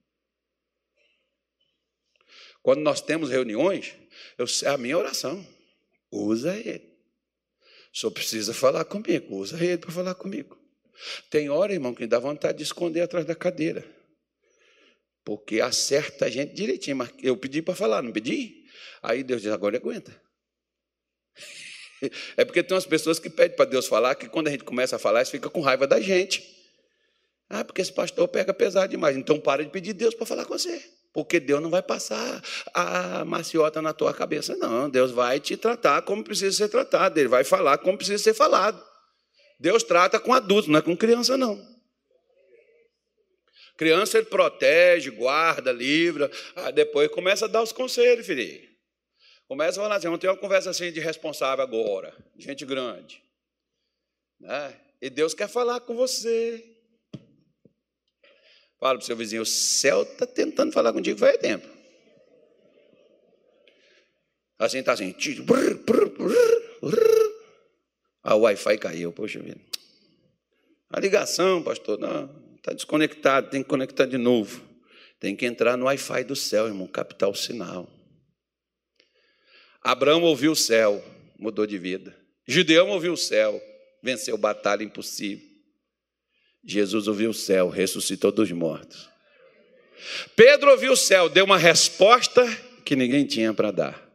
Quando 2.62 2.80
nós 2.80 3.00
temos 3.00 3.28
reuniões, 3.28 3.96
eu, 4.38 4.46
é 4.62 4.68
a 4.68 4.78
minha 4.78 4.96
oração. 4.96 5.44
Usa 6.12 6.56
ele. 6.56 6.96
Só 7.92 8.08
precisa 8.08 8.54
falar 8.54 8.84
comigo. 8.84 9.34
Usa 9.34 9.56
ele 9.56 9.78
para 9.78 9.90
falar 9.90 10.14
comigo. 10.14 10.56
Tem 11.28 11.50
hora, 11.50 11.72
irmão, 11.72 11.92
que 11.92 12.06
dá 12.06 12.20
vontade 12.20 12.58
de 12.58 12.62
esconder 12.62 13.00
atrás 13.00 13.26
da 13.26 13.34
cadeira. 13.34 13.84
Porque 15.24 15.60
acerta 15.60 16.26
a 16.26 16.30
gente 16.30 16.54
direitinho. 16.54 16.98
Mas 16.98 17.10
eu 17.20 17.36
pedi 17.36 17.60
para 17.60 17.74
falar, 17.74 18.00
não 18.00 18.12
pedi? 18.12 18.64
Aí 19.02 19.24
Deus 19.24 19.42
diz: 19.42 19.50
agora 19.50 19.76
aguenta. 19.76 20.16
É 22.36 22.44
porque 22.44 22.62
tem 22.62 22.74
umas 22.74 22.86
pessoas 22.86 23.18
que 23.18 23.28
pedem 23.28 23.56
para 23.56 23.64
Deus 23.64 23.86
falar, 23.86 24.14
que 24.14 24.28
quando 24.28 24.48
a 24.48 24.50
gente 24.50 24.64
começa 24.64 24.96
a 24.96 24.98
falar, 24.98 25.20
eles 25.20 25.30
ficam 25.30 25.50
com 25.50 25.60
raiva 25.60 25.86
da 25.86 26.00
gente. 26.00 26.56
Ah, 27.48 27.64
porque 27.64 27.82
esse 27.82 27.92
pastor 27.92 28.28
pega 28.28 28.54
pesado 28.54 28.88
demais. 28.88 29.16
Então 29.16 29.40
para 29.40 29.64
de 29.64 29.70
pedir 29.70 29.92
Deus 29.92 30.14
para 30.14 30.24
falar 30.24 30.44
com 30.44 30.56
você. 30.56 30.82
Porque 31.12 31.40
Deus 31.40 31.60
não 31.60 31.68
vai 31.68 31.82
passar 31.82 32.40
a 32.72 33.24
maciota 33.24 33.82
na 33.82 33.92
tua 33.92 34.14
cabeça, 34.14 34.56
não. 34.56 34.88
Deus 34.88 35.10
vai 35.10 35.40
te 35.40 35.56
tratar 35.56 36.02
como 36.02 36.22
precisa 36.22 36.56
ser 36.56 36.68
tratado. 36.68 37.18
Ele 37.18 37.28
vai 37.28 37.42
falar 37.42 37.78
como 37.78 37.98
precisa 37.98 38.22
ser 38.22 38.34
falado. 38.34 38.80
Deus 39.58 39.82
trata 39.82 40.20
com 40.20 40.32
adultos, 40.32 40.68
não 40.68 40.78
é 40.78 40.82
com 40.82 40.96
criança, 40.96 41.36
não. 41.36 41.60
Criança 43.76 44.18
ele 44.18 44.26
protege, 44.26 45.10
guarda, 45.10 45.72
livra. 45.72 46.30
Ah, 46.54 46.70
depois 46.70 47.10
começa 47.10 47.46
a 47.46 47.48
dar 47.48 47.62
os 47.62 47.72
conselhos, 47.72 48.26
filho. 48.26 48.69
Começa 49.50 49.80
falar 49.80 49.96
assim, 49.96 50.06
vamos 50.06 50.20
ter 50.20 50.28
uma 50.28 50.36
conversa 50.36 50.70
assim 50.70 50.92
de 50.92 51.00
responsável 51.00 51.64
agora, 51.64 52.16
gente 52.38 52.64
grande. 52.64 53.20
Né? 54.38 54.76
E 55.02 55.10
Deus 55.10 55.34
quer 55.34 55.48
falar 55.48 55.80
com 55.80 55.96
você. 55.96 56.64
Fala 58.78 58.94
para 58.94 59.02
o 59.02 59.02
seu 59.02 59.16
vizinho, 59.16 59.42
o 59.42 59.46
céu 59.46 60.02
está 60.02 60.24
tentando 60.24 60.70
falar 60.70 60.92
contigo 60.92 61.18
faz 61.18 61.36
tempo. 61.38 61.66
Assim 64.56 64.78
está 64.78 64.92
assim. 64.92 65.12
A 68.22 68.36
Wi-Fi 68.36 68.78
caiu, 68.78 69.12
poxa 69.12 69.40
vida. 69.40 69.60
A 70.90 71.00
ligação, 71.00 71.60
pastor, 71.60 71.98
não, 71.98 72.54
está 72.54 72.72
desconectado, 72.72 73.50
tem 73.50 73.64
que 73.64 73.68
conectar 73.68 74.06
de 74.06 74.16
novo. 74.16 74.64
Tem 75.18 75.34
que 75.34 75.44
entrar 75.44 75.76
no 75.76 75.86
Wi-Fi 75.86 76.22
do 76.22 76.36
céu, 76.36 76.68
irmão, 76.68 76.86
captar 76.86 77.28
o 77.28 77.34
sinal. 77.34 77.88
Abraão 79.82 80.22
ouviu 80.22 80.52
o 80.52 80.56
céu, 80.56 81.02
mudou 81.38 81.66
de 81.66 81.78
vida. 81.78 82.16
Gideão 82.46 82.88
ouviu 82.88 83.12
o 83.12 83.16
céu, 83.16 83.60
venceu 84.02 84.36
batalha 84.36 84.82
impossível. 84.82 85.48
Jesus 86.62 87.08
ouviu 87.08 87.30
o 87.30 87.34
céu, 87.34 87.68
ressuscitou 87.68 88.30
dos 88.30 88.50
mortos. 88.52 89.08
Pedro 90.34 90.70
ouviu 90.70 90.92
o 90.92 90.96
céu, 90.96 91.28
deu 91.28 91.44
uma 91.44 91.58
resposta 91.58 92.44
que 92.84 92.96
ninguém 92.96 93.26
tinha 93.26 93.54
para 93.54 93.70
dar. 93.70 94.10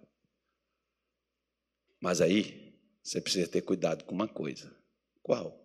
Mas 2.00 2.22
aí, 2.22 2.74
você 3.02 3.22
precisa 3.22 3.48
ter 3.48 3.62
cuidado 3.62 4.04
com 4.04 4.14
uma 4.14 4.28
coisa. 4.28 4.76
Qual? 5.24 5.64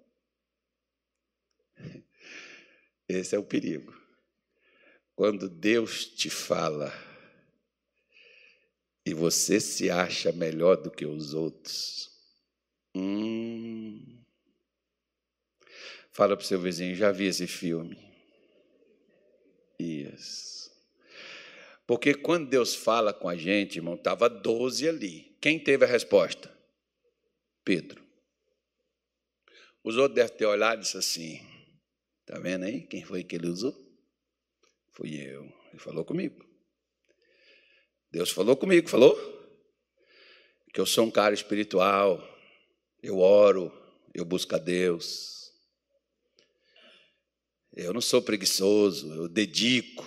Esse 3.09 3.35
é 3.35 3.39
o 3.39 3.45
perigo. 3.45 3.95
Quando 5.15 5.49
Deus 5.49 6.05
te 6.05 6.31
fala, 6.31 6.93
e 9.05 9.15
você 9.15 9.61
se 9.61 9.91
acha 9.91 10.33
melhor 10.33 10.77
do 10.77 10.91
que 10.91 11.07
os 11.07 11.35
outros. 11.35 12.11
Hum. 12.95 14.21
Fala 16.13 16.37
para 16.37 16.45
o 16.45 16.47
seu 16.47 16.61
vizinho, 16.61 16.95
já 16.95 17.11
vi 17.13 17.27
esse 17.27 17.47
filme. 17.47 17.97
Isso. 19.79 20.71
Porque 21.87 22.15
quando 22.15 22.49
Deus 22.49 22.75
fala 22.75 23.13
com 23.13 23.29
a 23.29 23.37
gente, 23.37 23.77
irmão, 23.77 23.95
estava 23.95 24.29
12 24.29 24.89
ali. 24.89 25.37
Quem 25.41 25.59
teve 25.59 25.85
a 25.85 25.89
resposta? 25.89 26.53
Pedro. 27.65 28.05
Os 29.83 29.97
outros 29.97 30.15
devem 30.15 30.37
ter 30.37 30.47
olhado 30.47 30.81
e 30.81 30.83
disse 30.83 30.99
assim: 30.99 31.41
Está 32.21 32.39
vendo 32.39 32.65
aí 32.65 32.83
quem 32.83 33.03
foi 33.03 33.25
que 33.25 33.37
ele 33.37 33.49
usou? 33.49 33.75
Fui 34.91 35.15
eu. 35.15 35.45
Ele 35.71 35.79
falou 35.79 36.05
comigo. 36.05 36.50
Deus 38.11 38.31
falou 38.31 38.57
comigo, 38.57 38.89
falou? 38.89 39.17
Que 40.73 40.81
eu 40.81 40.87
sou 40.87 41.05
um 41.05 41.11
cara 41.11 41.35
espiritual, 41.35 42.21
eu 43.03 43.19
oro, 43.19 43.73
eu 44.15 44.25
busco 44.25 44.55
a 44.55 44.59
Deus. 44.59 45.53
Eu 47.73 47.93
não 47.93 48.01
sou 48.01 48.21
preguiçoso, 48.21 49.13
eu 49.15 49.29
dedico. 49.29 50.05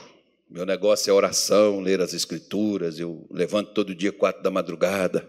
Meu 0.50 0.66
negócio 0.66 1.10
é 1.10 1.14
oração, 1.14 1.80
ler 1.80 2.02
as 2.02 2.14
escrituras. 2.14 3.00
Eu 3.00 3.26
levanto 3.32 3.74
todo 3.74 3.96
dia, 3.96 4.12
quatro 4.12 4.44
da 4.44 4.52
madrugada. 4.52 5.28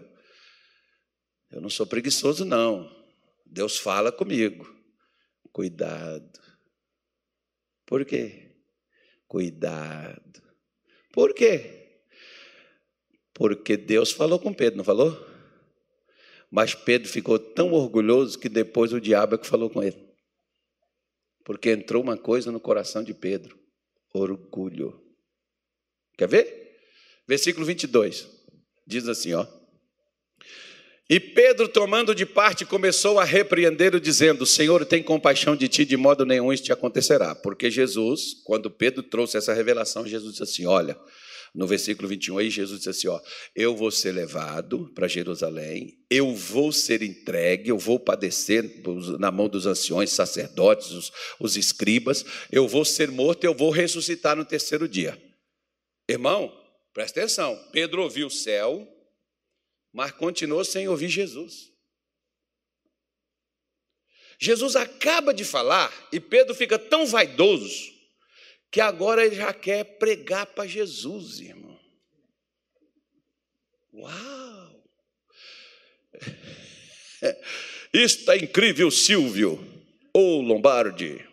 Eu 1.49 1.61
não 1.61 1.69
sou 1.69 1.87
preguiçoso, 1.87 2.43
não. 2.43 2.93
Deus 3.45 3.77
fala 3.77 4.11
comigo. 4.11 4.69
Cuidado. 5.51 6.39
Por 7.85 8.03
quê? 8.03 8.57
Cuidado. 9.27 10.43
Por 11.13 11.33
quê? 11.33 11.84
Porque 13.35 13.75
Deus 13.75 14.13
falou 14.13 14.39
com 14.39 14.53
Pedro, 14.53 14.77
não 14.77 14.83
falou? 14.85 15.13
Mas 16.49 16.73
Pedro 16.73 17.09
ficou 17.09 17.37
tão 17.37 17.73
orgulhoso 17.73 18.39
que 18.39 18.47
depois 18.47 18.93
o 18.93 19.01
diabo 19.01 19.35
é 19.35 19.37
que 19.37 19.45
falou 19.45 19.69
com 19.69 19.83
ele. 19.83 20.01
Porque 21.43 21.69
entrou 21.71 22.01
uma 22.01 22.17
coisa 22.17 22.49
no 22.49 22.61
coração 22.61 23.03
de 23.03 23.13
Pedro: 23.13 23.59
orgulho. 24.13 25.03
Quer 26.17 26.29
ver? 26.29 26.79
Versículo 27.27 27.65
22. 27.65 28.25
Diz 28.87 29.07
assim, 29.09 29.33
ó. 29.33 29.45
E 31.09 31.19
Pedro, 31.19 31.67
tomando 31.67 32.15
de 32.15 32.25
parte, 32.25 32.65
começou 32.65 33.19
a 33.19 33.25
repreendê-lo, 33.25 33.99
dizendo: 33.99 34.45
Senhor, 34.45 34.85
tem 34.85 35.03
compaixão 35.03 35.57
de 35.57 35.67
ti, 35.67 35.83
de 35.83 35.97
modo 35.97 36.25
nenhum 36.25 36.53
isso 36.53 36.63
te 36.63 36.71
acontecerá. 36.71 37.35
Porque 37.35 37.69
Jesus, 37.69 38.41
quando 38.45 38.71
Pedro 38.71 39.03
trouxe 39.03 39.37
essa 39.37 39.53
revelação, 39.53 40.07
Jesus 40.07 40.31
disse 40.31 40.43
assim: 40.43 40.65
Olha, 40.65 40.97
no 41.55 41.65
versículo 41.65 42.07
21, 42.09 42.37
aí 42.37 42.49
Jesus 42.49 42.79
diz 42.79 42.89
assim: 42.89 43.07
ó, 43.07 43.19
eu 43.55 43.75
vou 43.75 43.89
ser 43.89 44.11
levado 44.11 44.91
para 44.93 45.07
Jerusalém, 45.07 45.97
eu 46.09 46.35
vou 46.35 46.71
ser 46.71 47.01
entregue, 47.01 47.69
eu 47.69 47.77
vou 47.77 47.97
padecer 47.97 48.83
na 49.17 49.31
mão 49.31 49.47
dos 49.47 49.65
anciões, 49.65 50.11
sacerdotes, 50.11 50.91
os, 50.91 51.11
os 51.39 51.55
escribas, 51.55 52.25
eu 52.51 52.67
vou 52.67 52.83
ser 52.83 53.09
morto, 53.09 53.45
eu 53.45 53.53
vou 53.53 53.71
ressuscitar 53.71 54.35
no 54.35 54.43
terceiro 54.43 54.87
dia. 54.87 55.19
Irmão, 56.09 56.53
presta 56.93 57.21
atenção: 57.21 57.57
Pedro 57.71 58.03
ouviu 58.03 58.27
o 58.27 58.31
céu, 58.31 58.85
mas 59.93 60.11
continuou 60.11 60.65
sem 60.65 60.89
ouvir 60.89 61.07
Jesus. 61.07 61.73
Jesus 64.37 64.75
acaba 64.75 65.33
de 65.33 65.45
falar 65.45 65.89
e 66.11 66.19
Pedro 66.19 66.53
fica 66.53 66.77
tão 66.77 67.05
vaidoso 67.05 67.94
que 68.75 68.81
agora 68.81 69.25
ele 69.25 69.37
já 69.37 69.53
quer 69.53 69.85
pregar 69.85 70.47
para 70.47 70.67
Jesus, 70.67 71.39
irmão. 71.39 71.79
Uau! 73.93 74.83
Isto 77.93 78.29
é 78.31 78.35
incrível, 78.35 78.91
Silvio 78.91 79.65
ou 80.11 80.41
Lombardi. 80.41 81.25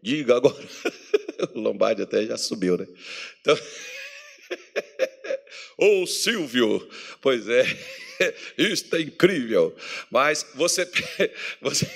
Diga 0.00 0.36
agora. 0.36 0.54
O 1.54 1.60
Lombardi 1.60 2.02
até 2.02 2.24
já 2.24 2.36
subiu, 2.36 2.76
né? 2.76 2.86
Então, 3.40 3.58
Ô 5.76 6.06
Silvio, 6.06 6.88
pois 7.20 7.48
é, 7.48 7.64
isso 8.56 8.94
é 8.94 9.00
incrível. 9.00 9.76
Mas 10.08 10.46
você, 10.54 10.88
você, 11.60 11.88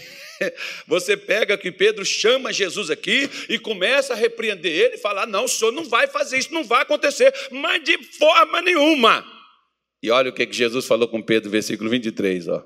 você 0.87 1.17
pega 1.17 1.59
que 1.59 1.71
Pedro 1.71 2.05
chama 2.05 2.53
Jesus 2.53 2.91
aqui 2.91 3.29
e 3.49 3.59
começa 3.59 4.13
a 4.13 4.17
repreender 4.17 4.73
ele 4.73 4.95
e 4.95 4.99
falar: 4.99 5.27
não, 5.27 5.45
o 5.45 5.49
senhor 5.49 5.73
não 5.73 5.85
vai 5.85 6.07
fazer 6.07 6.39
isso, 6.39 6.53
não 6.53 6.65
vai 6.65 6.83
acontecer, 6.83 7.33
mas 7.51 7.83
de 7.83 7.97
forma 8.17 8.61
nenhuma. 8.63 9.25
E 10.03 10.11
olha 10.11 10.31
o 10.31 10.33
que, 10.33 10.49
Jesus 10.51 10.87
falou 10.87 11.07
com 11.07 11.23
Pedro, 11.23 11.51
versículo 11.51 11.89
23, 11.89 12.49
ó. 12.49 12.65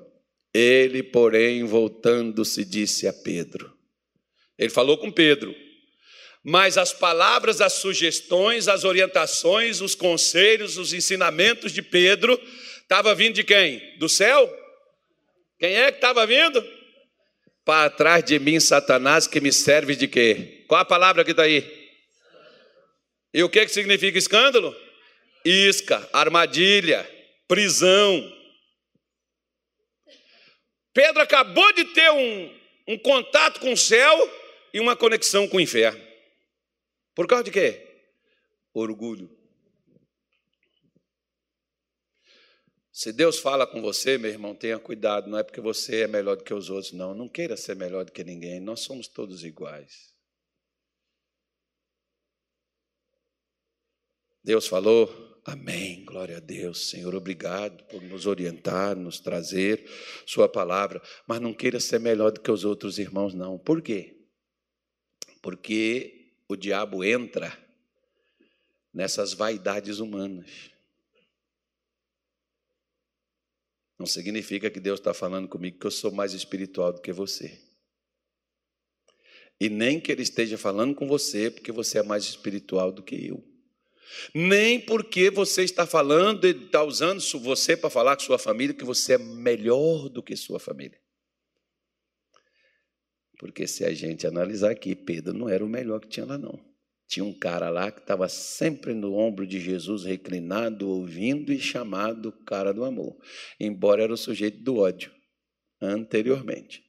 Ele, 0.53 1.03
porém, 1.03 1.63
voltando-se, 1.63 2.65
disse 2.65 3.07
a 3.07 3.13
Pedro. 3.13 3.71
Ele 4.57 4.69
falou 4.69 4.97
com 4.97 5.11
Pedro, 5.11 5.53
mas 6.43 6.77
as 6.77 6.93
palavras, 6.93 7.61
as 7.61 7.73
sugestões, 7.73 8.67
as 8.67 8.83
orientações, 8.83 9.81
os 9.81 9.93
conselhos, 9.93 10.77
os 10.77 10.93
ensinamentos 10.93 11.71
de 11.71 11.81
Pedro, 11.81 12.41
estava 12.81 13.13
vindo 13.13 13.35
de 13.35 13.43
quem? 13.43 13.81
Do 13.99 14.09
céu? 14.09 14.51
Quem 15.59 15.75
é 15.75 15.91
que 15.91 15.97
estava 15.97 16.25
vindo? 16.25 16.63
Para 17.67 17.89
trás 17.89 18.23
de 18.23 18.39
mim, 18.39 18.61
Satanás, 18.61 19.27
que 19.27 19.41
me 19.41 19.51
serve 19.51 19.93
de 19.93 20.07
quê? 20.07 20.63
Qual 20.69 20.79
a 20.79 20.85
palavra 20.85 21.25
que 21.25 21.31
está 21.31 21.43
aí? 21.43 21.91
E 23.33 23.43
o 23.43 23.49
que, 23.49 23.65
que 23.65 23.73
significa 23.73 24.17
escândalo? 24.17 24.73
Isca, 25.43 26.09
armadilha, 26.13 27.05
prisão. 27.45 28.33
Pedro 30.93 31.21
acabou 31.21 31.73
de 31.73 31.83
ter 31.83 32.09
um, 32.09 32.57
um 32.87 32.97
contato 32.99 33.59
com 33.59 33.73
o 33.73 33.77
céu 33.77 34.15
e 34.73 34.79
uma 34.79 34.95
conexão 34.95 35.45
com 35.45 35.57
o 35.57 35.61
inferno. 35.61 36.01
Por 37.13 37.27
causa 37.27 37.43
de 37.43 37.51
quê? 37.51 37.85
Orgulho. 38.73 39.29
Se 42.97 43.13
Deus 43.13 43.37
fala 43.37 43.67
com 43.67 43.79
você, 43.79 44.17
meu 44.17 44.31
irmão, 44.31 44.55
tenha 44.55 44.79
cuidado, 44.79 45.29
não 45.29 45.37
é 45.37 45.43
porque 45.43 45.61
você 45.61 46.01
é 46.01 46.07
melhor 46.07 46.35
do 46.35 46.43
que 46.43 46.51
os 46.51 46.67
outros, 46.71 46.93
não. 46.93 47.13
Não 47.13 47.29
queira 47.29 47.55
ser 47.55 47.75
melhor 47.75 48.03
do 48.03 48.11
que 48.11 48.23
ninguém, 48.23 48.59
nós 48.59 48.79
somos 48.79 49.07
todos 49.07 49.43
iguais. 49.43 50.11
Deus 54.43 54.65
falou, 54.65 55.39
amém, 55.45 56.03
glória 56.05 56.37
a 56.37 56.39
Deus, 56.39 56.89
Senhor, 56.89 57.13
obrigado 57.13 57.83
por 57.83 58.01
nos 58.01 58.25
orientar, 58.25 58.95
nos 58.95 59.19
trazer 59.19 59.87
Sua 60.25 60.49
palavra, 60.49 60.99
mas 61.27 61.39
não 61.39 61.53
queira 61.53 61.79
ser 61.79 61.99
melhor 61.99 62.31
do 62.31 62.41
que 62.41 62.49
os 62.49 62.65
outros 62.65 62.97
irmãos, 62.97 63.31
não. 63.31 63.59
Por 63.59 63.79
quê? 63.79 64.17
Porque 65.39 66.33
o 66.49 66.55
diabo 66.55 67.03
entra 67.03 67.55
nessas 68.91 69.33
vaidades 69.33 69.99
humanas. 69.99 70.75
Não 73.97 74.05
significa 74.05 74.69
que 74.69 74.79
Deus 74.79 74.99
está 74.99 75.13
falando 75.13 75.47
comigo 75.47 75.79
que 75.79 75.87
eu 75.87 75.91
sou 75.91 76.11
mais 76.11 76.33
espiritual 76.33 76.93
do 76.93 77.01
que 77.01 77.11
você. 77.11 77.59
E 79.59 79.69
nem 79.69 79.99
que 79.99 80.11
Ele 80.11 80.21
esteja 80.21 80.57
falando 80.57 80.93
com 80.93 81.07
você 81.07 81.49
porque 81.49 81.71
você 81.71 81.99
é 81.99 82.03
mais 82.03 82.25
espiritual 82.25 82.91
do 82.91 83.01
que 83.01 83.27
eu. 83.27 83.43
Nem 84.33 84.79
porque 84.79 85.29
você 85.29 85.63
está 85.63 85.85
falando 85.85 86.45
e 86.45 86.51
está 86.51 86.83
usando 86.83 87.19
você 87.39 87.75
para 87.75 87.89
falar 87.89 88.15
com 88.15 88.23
sua 88.23 88.37
família 88.37 88.73
que 88.73 88.85
você 88.85 89.13
é 89.13 89.17
melhor 89.17 90.09
do 90.09 90.21
que 90.23 90.35
sua 90.35 90.59
família. 90.59 90.99
Porque 93.37 93.67
se 93.67 93.83
a 93.83 93.93
gente 93.93 94.25
analisar 94.25 94.71
aqui, 94.71 94.95
Pedro 94.95 95.33
não 95.33 95.49
era 95.49 95.63
o 95.63 95.69
melhor 95.69 95.99
que 95.99 96.07
tinha 96.07 96.25
lá, 96.25 96.37
não. 96.37 96.59
Tinha 97.07 97.23
um 97.23 97.33
cara 97.33 97.69
lá 97.69 97.89
que 97.89 97.99
estava 97.99 98.27
sempre 98.27 98.93
no 98.93 99.13
ombro 99.15 99.47
de 99.47 99.59
Jesus, 99.59 100.03
reclinado, 100.03 100.89
ouvindo 100.89 101.53
e 101.53 101.59
chamado 101.59 102.31
cara 102.45 102.73
do 102.73 102.83
amor, 102.83 103.17
embora 103.59 104.03
era 104.03 104.13
o 104.13 104.17
sujeito 104.17 104.61
do 104.61 104.77
ódio 104.77 105.11
anteriormente. 105.81 106.83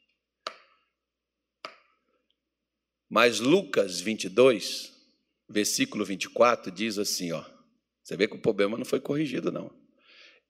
Mas 3.09 3.41
Lucas 3.41 4.01
22, 4.01 4.93
versículo 5.49 6.05
24, 6.05 6.71
diz 6.71 6.99
assim: 6.99 7.33
ó, 7.33 7.45
você 8.03 8.17
vê 8.17 8.27
que 8.27 8.37
o 8.37 8.43
problema 8.43 8.77
não 8.77 8.85
foi 8.85 9.01
corrigido, 9.01 9.51
não. 9.51 9.71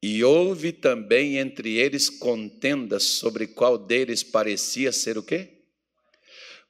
E 0.03 0.23
houve 0.23 0.73
também 0.73 1.39
entre 1.39 1.77
eles 1.77 2.09
contendas 2.09 3.03
sobre 3.03 3.49
qual 3.49 3.77
deles 3.77 4.23
parecia 4.23 4.93
ser 4.93 5.19
o 5.19 5.23
quê? 5.23 5.59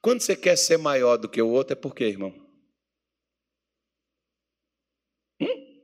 Quando 0.01 0.20
você 0.20 0.34
quer 0.34 0.57
ser 0.57 0.78
maior 0.78 1.16
do 1.16 1.28
que 1.28 1.40
o 1.42 1.49
outro, 1.49 1.74
é 1.74 1.76
por 1.76 1.94
quê, 1.94 2.05
irmão? 2.05 2.34
Hum? 5.40 5.82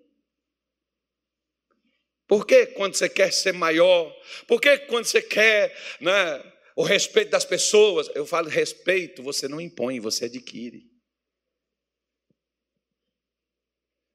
Por 2.35 2.45
que 2.45 2.67
quando 2.67 2.97
você 2.97 3.09
quer 3.09 3.33
ser 3.33 3.53
maior? 3.53 4.13
Por 4.49 4.61
que 4.61 4.77
quando 4.77 5.05
você 5.05 5.23
quer 5.23 5.73
né, 6.01 6.53
o 6.75 6.83
respeito 6.83 7.31
das 7.31 7.45
pessoas? 7.45 8.11
Eu 8.13 8.27
falo 8.27 8.49
respeito, 8.49 9.23
você 9.23 9.47
não 9.47 9.61
impõe, 9.61 10.01
você 10.01 10.25
adquire. 10.25 10.85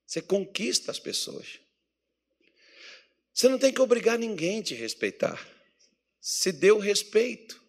Você 0.06 0.22
conquista 0.22 0.92
as 0.92 1.00
pessoas. 1.00 1.62
Você 3.34 3.48
não 3.48 3.58
tem 3.58 3.72
que 3.72 3.80
obrigar 3.80 4.20
ninguém 4.20 4.60
a 4.60 4.64
te 4.64 4.76
respeitar. 4.76 5.42
Se 6.20 6.52
deu 6.52 6.78
respeito, 6.78 7.64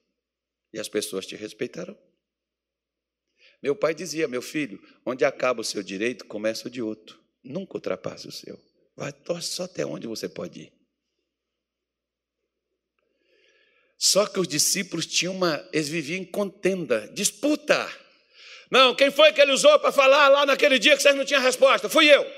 e 0.73 0.81
as 0.81 0.89
pessoas 0.89 1.27
te 1.27 1.37
respeitarão. 1.37 1.97
Meu 3.63 3.77
pai 3.77 3.95
dizia: 3.95 4.27
Meu 4.27 4.43
filho, 4.43 4.83
onde 5.07 5.25
acaba 5.25 5.61
o 5.61 5.65
seu 5.65 5.81
direito, 5.81 6.25
começa 6.25 6.67
o 6.67 6.71
de 6.73 6.83
outro. 6.83 7.23
Nunca 7.41 7.77
ultrapasse 7.77 8.27
o 8.27 8.33
seu. 8.33 8.70
Vai 9.01 9.15
só 9.41 9.63
até 9.63 9.87
onde 9.87 10.07
você 10.07 10.29
pode 10.29 10.61
ir. 10.61 10.73
Só 13.97 14.27
que 14.27 14.39
os 14.39 14.47
discípulos 14.47 15.07
tinham 15.07 15.35
uma. 15.35 15.67
Eles 15.73 15.89
viviam 15.89 16.21
em 16.21 16.25
contenda, 16.25 17.09
disputa. 17.15 17.91
Não, 18.71 18.95
quem 18.95 19.11
foi 19.11 19.33
que 19.33 19.41
ele 19.41 19.53
usou 19.53 19.79
para 19.81 19.91
falar 19.91 20.29
lá 20.29 20.45
naquele 20.45 20.79
dia 20.79 20.95
que 20.95 21.03
vocês 21.03 21.17
não 21.17 21.25
tinham 21.25 21.41
resposta? 21.41 21.89
Fui 21.89 22.15
eu. 22.15 22.31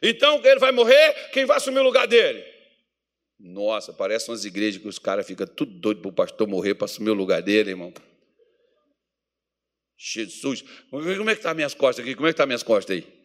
Então 0.00 0.40
ele 0.44 0.60
vai 0.60 0.70
morrer, 0.70 1.30
quem 1.32 1.44
vai 1.44 1.56
assumir 1.56 1.80
o 1.80 1.82
lugar 1.82 2.06
dele? 2.06 2.44
Nossa, 3.36 3.92
parece 3.92 4.30
umas 4.30 4.44
igrejas 4.44 4.80
que 4.80 4.86
os 4.86 5.00
caras 5.00 5.26
ficam 5.26 5.48
tudo 5.48 5.72
doido 5.80 6.00
para 6.00 6.10
o 6.10 6.14
pastor 6.14 6.46
morrer 6.46 6.76
para 6.76 6.84
assumir 6.84 7.10
o 7.10 7.14
lugar 7.14 7.42
dele, 7.42 7.70
irmão. 7.70 7.92
Jesus. 9.98 10.62
Como 10.90 11.28
é 11.28 11.34
que 11.34 11.42
tá 11.42 11.52
minhas 11.54 11.74
costas 11.74 12.04
aqui? 12.04 12.14
Como 12.14 12.28
é 12.28 12.32
que 12.32 12.36
tá 12.36 12.46
minhas 12.46 12.62
costas 12.62 12.96
aí? 12.96 13.15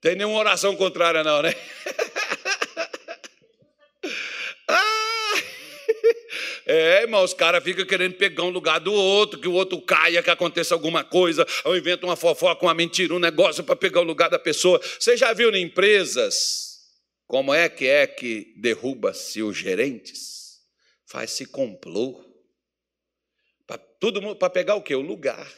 Tem 0.00 0.16
nenhuma 0.16 0.38
oração 0.38 0.74
contrária, 0.76 1.22
não, 1.22 1.42
né? 1.42 1.54
É, 6.66 7.02
irmão, 7.02 7.24
os 7.24 7.34
caras 7.34 7.64
ficam 7.64 7.84
querendo 7.84 8.14
pegar 8.14 8.44
um 8.44 8.50
lugar 8.50 8.78
do 8.78 8.92
outro, 8.92 9.40
que 9.40 9.48
o 9.48 9.52
outro 9.52 9.82
caia, 9.82 10.22
que 10.22 10.30
aconteça 10.30 10.72
alguma 10.72 11.02
coisa, 11.02 11.44
ou 11.64 11.76
inventa 11.76 12.06
uma 12.06 12.14
fofoca, 12.14 12.64
uma 12.64 12.72
mentira, 12.72 13.12
um 13.12 13.18
negócio 13.18 13.64
para 13.64 13.74
pegar 13.74 13.98
o 14.02 14.04
lugar 14.04 14.30
da 14.30 14.38
pessoa. 14.38 14.80
Você 14.80 15.16
já 15.16 15.32
viu 15.32 15.52
em 15.52 15.64
empresas 15.64 16.70
como 17.26 17.52
é 17.52 17.68
que 17.68 17.86
é 17.86 18.06
que 18.06 18.54
derruba-se 18.56 19.42
os 19.42 19.56
gerentes? 19.56 20.60
Faz-se 21.06 21.46
complô. 21.46 22.24
Para 23.66 24.50
pegar 24.50 24.76
o 24.76 24.82
quê? 24.82 24.94
O 24.94 25.00
lugar. 25.00 25.52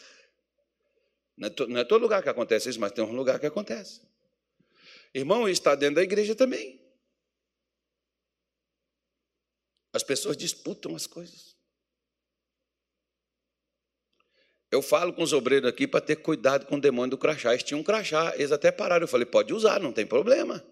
É, 1.42 1.66
não 1.66 1.80
é 1.80 1.84
todo 1.84 2.00
lugar 2.00 2.22
que 2.22 2.28
acontece 2.30 2.70
isso, 2.70 2.80
mas 2.80 2.92
tem 2.92 3.04
um 3.04 3.12
lugar 3.12 3.38
que 3.38 3.46
acontece. 3.46 4.00
Irmão, 5.14 5.48
está 5.48 5.74
dentro 5.74 5.96
da 5.96 6.02
igreja 6.02 6.34
também. 6.34 6.80
As 9.92 10.02
pessoas 10.02 10.36
disputam 10.36 10.96
as 10.96 11.06
coisas. 11.06 11.54
Eu 14.70 14.80
falo 14.80 15.12
com 15.12 15.22
os 15.22 15.34
obreiros 15.34 15.68
aqui 15.68 15.86
para 15.86 16.00
ter 16.00 16.16
cuidado 16.16 16.64
com 16.64 16.76
o 16.76 16.80
demônio 16.80 17.10
do 17.10 17.18
crachá. 17.18 17.50
Eles 17.50 17.62
tinham 17.62 17.80
um 17.80 17.84
crachá, 17.84 18.34
eles 18.36 18.52
até 18.52 18.72
pararam. 18.72 19.04
Eu 19.04 19.08
falei, 19.08 19.26
pode 19.26 19.52
usar, 19.52 19.78
não 19.78 19.92
tem 19.92 20.06
problema. 20.06 20.64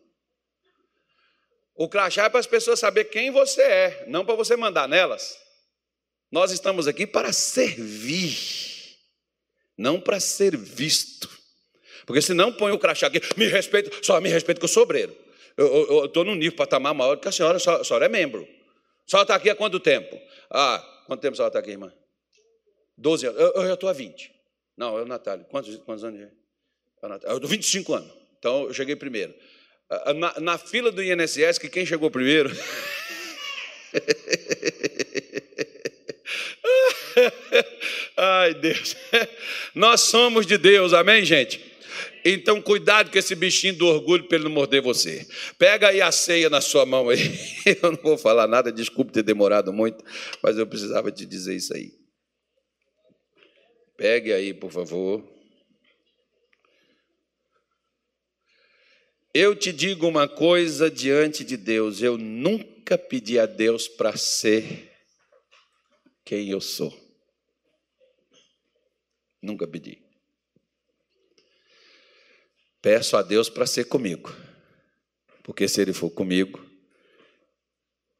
O 1.75 1.87
crachá 1.87 2.25
é 2.25 2.29
para 2.31 2.41
as 2.41 2.47
pessoas 2.47 2.81
saber 2.81 3.05
quem 3.05 3.31
você 3.31 3.61
é, 3.63 4.07
não 4.07 4.25
para 4.25 4.35
você 4.35 4.57
mandar 4.57 4.89
nelas. 4.89 5.39
Nós 6.31 6.51
estamos 6.51 6.87
aqui 6.87 7.07
para 7.07 7.33
servir, 7.33 8.97
não 9.77 10.01
para 10.01 10.19
ser 10.19 10.57
visto. 10.57 11.40
Porque 12.11 12.23
senão 12.23 12.53
põe 12.53 12.73
o 12.73 12.79
crachá 12.79 13.07
aqui, 13.07 13.21
me 13.39 13.47
respeita, 13.47 13.97
só 14.03 14.21
me 14.21 14.29
respeita 14.29 14.59
que 14.59 14.65
eu 14.65 14.69
sou 14.69 14.83
obreiro. 14.83 15.17
Eu 15.57 16.07
estou 16.07 16.25
num 16.25 16.35
nível 16.35 16.57
patamar 16.57 16.93
maior 16.93 17.15
que 17.15 17.29
a 17.29 17.31
senhora, 17.31 17.57
a 17.57 17.85
senhora 17.85 18.07
é 18.07 18.09
membro. 18.09 18.43
A 18.43 18.47
senhora 19.09 19.23
está 19.23 19.37
aqui 19.37 19.49
há 19.49 19.55
quanto 19.55 19.79
tempo? 19.79 20.21
Ah, 20.51 20.85
quanto 21.07 21.21
tempo 21.21 21.35
a 21.35 21.37
senhora 21.37 21.51
está 21.51 21.61
aqui, 21.61 21.71
irmã? 21.71 21.95
Doze 22.99 23.29
anos. 23.29 23.41
Eu, 23.41 23.53
eu 23.53 23.65
já 23.65 23.75
estou 23.75 23.89
há 23.89 23.93
20. 23.93 24.29
Não, 24.77 24.97
o 24.97 25.05
Natália. 25.05 25.45
Quantos, 25.45 25.77
quantos 25.85 26.03
anos? 26.03 26.21
É? 26.21 26.29
Eu 27.29 27.37
estou 27.37 27.49
25 27.49 27.95
anos. 27.95 28.11
Então 28.41 28.65
eu 28.65 28.75
cheguei 28.75 28.97
primeiro. 28.97 29.33
Na, 30.17 30.41
na, 30.41 30.59
fila 30.59 30.91
do 30.91 31.01
INSS, 31.01 31.59
que 31.61 31.69
quem 31.69 31.87
chegou 31.87 32.11
primeiro. 32.11 32.51
Ai, 38.17 38.55
Deus. 38.55 38.97
Nós 39.77 40.01
somos 40.01 40.45
de 40.45 40.59
Deus, 40.59 40.93
amém, 40.93 41.25
gente? 41.25 41.70
Então, 42.25 42.61
cuidado 42.61 43.11
com 43.11 43.19
esse 43.19 43.35
bichinho 43.35 43.77
do 43.77 43.87
orgulho 43.87 44.25
para 44.25 44.37
ele 44.37 44.45
não 44.45 44.51
morder 44.51 44.83
você. 44.83 45.27
Pega 45.59 45.89
aí 45.89 46.01
a 46.01 46.13
ceia 46.13 46.51
na 46.51 46.61
sua 46.61 46.85
mão 46.85 47.09
aí. 47.09 47.19
Eu 47.83 47.93
não 47.93 47.99
vou 48.03 48.19
falar 48.19 48.47
nada, 48.47 48.71
desculpe 48.73 49.13
ter 49.13 49.23
demorado 49.23 49.73
muito, 49.73 50.05
mas 50.43 50.59
eu 50.59 50.67
precisava 50.67 51.11
te 51.11 51.25
dizer 51.25 51.55
isso 51.57 51.75
aí. 51.75 51.93
Pegue 53.97 54.33
aí, 54.33 54.55
por 54.55 54.71
favor. 54.71 55.23
Eu 59.33 59.55
te 59.55 59.73
digo 59.73 60.09
uma 60.09 60.27
coisa 60.27 60.91
diante 60.91 61.45
de 61.45 61.57
Deus: 61.57 62.03
eu 62.03 62.19
nunca 62.19 62.99
pedi 62.99 63.39
a 63.39 63.47
Deus 63.47 63.87
para 63.87 64.17
ser 64.17 64.91
quem 66.25 66.51
eu 66.51 66.61
sou. 66.61 66.93
Nunca 69.43 69.67
pedi. 69.67 70.10
Peço 72.83 73.17
a 73.17 73.23
Deus 73.23 73.51
para 73.51 73.67
ser 73.67 73.85
comigo, 73.85 74.35
porque 75.43 75.69
se 75.69 75.83
Ele 75.83 75.93
for 75.93 76.11
comigo, 76.11 76.65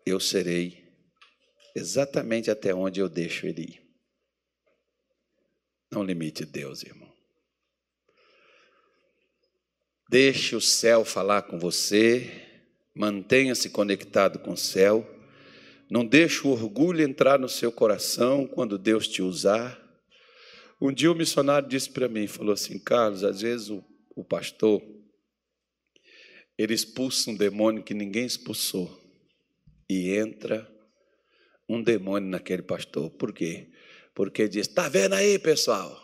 eu 0.05 0.21
serei 0.21 0.87
exatamente 1.75 2.51
até 2.51 2.75
onde 2.75 3.01
eu 3.01 3.09
deixo 3.09 3.47
Ele 3.47 3.63
ir. 3.63 3.91
Não 5.91 6.05
limite 6.05 6.45
Deus, 6.45 6.83
irmão. 6.83 7.11
Deixe 10.11 10.55
o 10.55 10.61
céu 10.61 11.05
falar 11.05 11.43
com 11.43 11.59
você, 11.59 12.29
mantenha-se 12.95 13.71
conectado 13.71 14.39
com 14.41 14.53
o 14.53 14.57
céu. 14.57 15.09
Não 15.89 16.05
deixe 16.05 16.47
o 16.47 16.51
orgulho 16.51 17.03
entrar 17.03 17.39
no 17.39 17.49
seu 17.49 17.73
coração 17.73 18.47
quando 18.47 18.77
Deus 18.77 19.09
te 19.09 19.23
usar. 19.23 19.81
Um 20.81 20.93
dia 20.93 21.11
o 21.11 21.15
missionário 21.15 21.69
disse 21.69 21.91
para 21.91 22.09
mim, 22.09 22.27
falou 22.27 22.53
assim, 22.53 22.79
Carlos, 22.79 23.25
às 23.25 23.41
vezes 23.41 23.71
o 23.71 23.85
o 24.21 24.25
pastor, 24.25 24.83
ele 26.57 26.75
expulsa 26.75 27.31
um 27.31 27.35
demônio 27.35 27.83
que 27.83 27.95
ninguém 27.95 28.27
expulsou 28.27 29.01
e 29.89 30.11
entra 30.11 30.71
um 31.67 31.83
demônio 31.83 32.29
naquele 32.29 32.63
pastor. 32.63 33.11
Por 33.11 33.33
quê? 33.33 33.73
Porque 34.15 34.47
diz: 34.47 34.69
está 34.69 34.89
vendo 34.89 35.15
aí, 35.15 35.39
pessoal? 35.39 35.99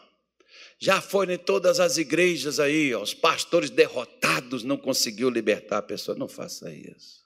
Já 0.79 1.01
foi 1.01 1.33
em 1.33 1.39
todas 1.39 1.79
as 1.79 1.99
igrejas 1.99 2.59
aí, 2.59 2.95
ó, 2.95 3.03
os 3.03 3.13
pastores 3.13 3.69
derrotados 3.69 4.63
não 4.63 4.77
conseguiu 4.79 5.29
libertar 5.29 5.79
a 5.79 5.83
pessoa. 5.83 6.17
Não 6.17 6.29
faça 6.29 6.73
isso. 6.73 7.25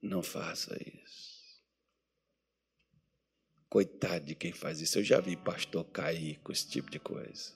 Não 0.00 0.22
faça 0.22 0.76
isso. 0.80 1.26
Coitado 3.68 4.24
de 4.24 4.34
quem 4.36 4.52
faz 4.52 4.80
isso. 4.80 4.98
Eu 4.98 5.04
já 5.04 5.20
vi 5.20 5.36
pastor 5.36 5.84
cair 5.86 6.38
com 6.40 6.52
esse 6.52 6.68
tipo 6.68 6.90
de 6.90 7.00
coisa. 7.00 7.55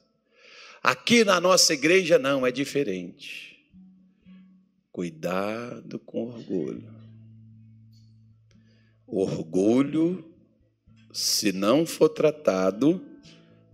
Aqui 0.83 1.25
na 1.25 1.41
nossa 1.41 1.75
igreja 1.75 2.19
não, 2.19 2.47
é 2.47 2.51
diferente. 2.51 3.51
Cuidado 4.91 5.99
com 5.99 6.25
orgulho. 6.29 6.95
Orgulho, 9.07 10.25
se 11.13 11.53
não 11.53 11.85
for 11.85 12.09
tratado, 12.09 13.05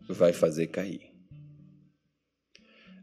vai 0.08 0.32
fazer 0.32 0.66
cair. 0.68 1.12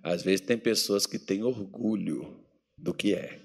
Às 0.02 0.22
vezes 0.22 0.42
tem 0.42 0.58
pessoas 0.58 1.06
que 1.06 1.18
têm 1.18 1.44
orgulho 1.44 2.44
do 2.78 2.94
que 2.94 3.14
é. 3.14 3.40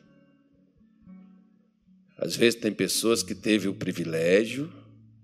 Às 2.16 2.34
vezes 2.34 2.58
tem 2.58 2.72
pessoas 2.72 3.22
que 3.22 3.34
teve 3.34 3.68
o 3.68 3.74
privilégio, 3.74 4.72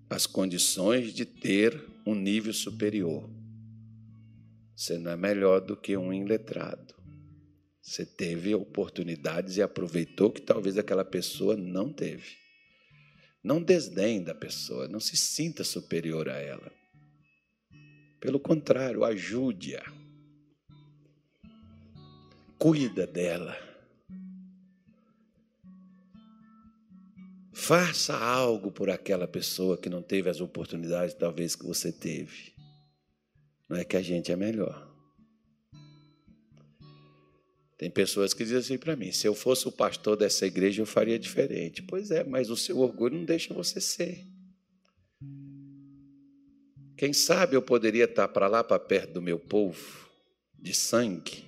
as 0.08 0.26
condições 0.26 1.12
de 1.12 1.24
ter 1.24 1.82
um 2.06 2.14
nível 2.14 2.52
superior. 2.52 3.28
Você 4.76 4.98
não 4.98 5.12
é 5.12 5.16
melhor 5.16 5.60
do 5.60 5.76
que 5.76 5.96
um 5.96 6.12
iletrado. 6.12 6.94
Você 7.80 8.04
teve 8.04 8.54
oportunidades 8.54 9.56
e 9.56 9.62
aproveitou 9.62 10.32
que 10.32 10.40
talvez 10.40 10.78
aquela 10.78 11.04
pessoa 11.04 11.56
não 11.56 11.92
teve. 11.92 12.36
Não 13.42 13.62
desdém 13.62 14.22
da 14.22 14.34
pessoa, 14.34 14.88
não 14.88 14.98
se 14.98 15.16
sinta 15.16 15.62
superior 15.62 16.30
a 16.30 16.38
ela. 16.38 16.72
Pelo 18.18 18.40
contrário, 18.40 19.04
ajude-a. 19.04 19.84
Cuida 22.58 23.06
dela. 23.06 23.54
Faça 27.52 28.16
algo 28.16 28.72
por 28.72 28.88
aquela 28.88 29.28
pessoa 29.28 29.76
que 29.76 29.90
não 29.90 30.02
teve 30.02 30.30
as 30.30 30.40
oportunidades, 30.40 31.14
talvez, 31.14 31.54
que 31.54 31.66
você 31.66 31.92
teve. 31.92 32.53
Não 33.74 33.80
é 33.80 33.84
que 33.84 33.96
a 33.96 34.02
gente 34.02 34.30
é 34.30 34.36
melhor. 34.36 34.88
Tem 37.76 37.90
pessoas 37.90 38.32
que 38.32 38.44
dizem 38.44 38.58
assim 38.58 38.78
para 38.78 38.94
mim: 38.94 39.10
se 39.10 39.26
eu 39.26 39.34
fosse 39.34 39.66
o 39.66 39.72
pastor 39.72 40.16
dessa 40.16 40.46
igreja, 40.46 40.80
eu 40.80 40.86
faria 40.86 41.18
diferente. 41.18 41.82
Pois 41.82 42.12
é, 42.12 42.22
mas 42.22 42.50
o 42.50 42.56
seu 42.56 42.78
orgulho 42.78 43.16
não 43.16 43.24
deixa 43.24 43.52
você 43.52 43.80
ser. 43.80 44.24
Quem 46.96 47.12
sabe 47.12 47.56
eu 47.56 47.62
poderia 47.62 48.04
estar 48.04 48.28
para 48.28 48.46
lá, 48.46 48.62
para 48.62 48.78
perto 48.78 49.14
do 49.14 49.20
meu 49.20 49.40
povo, 49.40 50.08
de 50.56 50.72
sangue, 50.72 51.44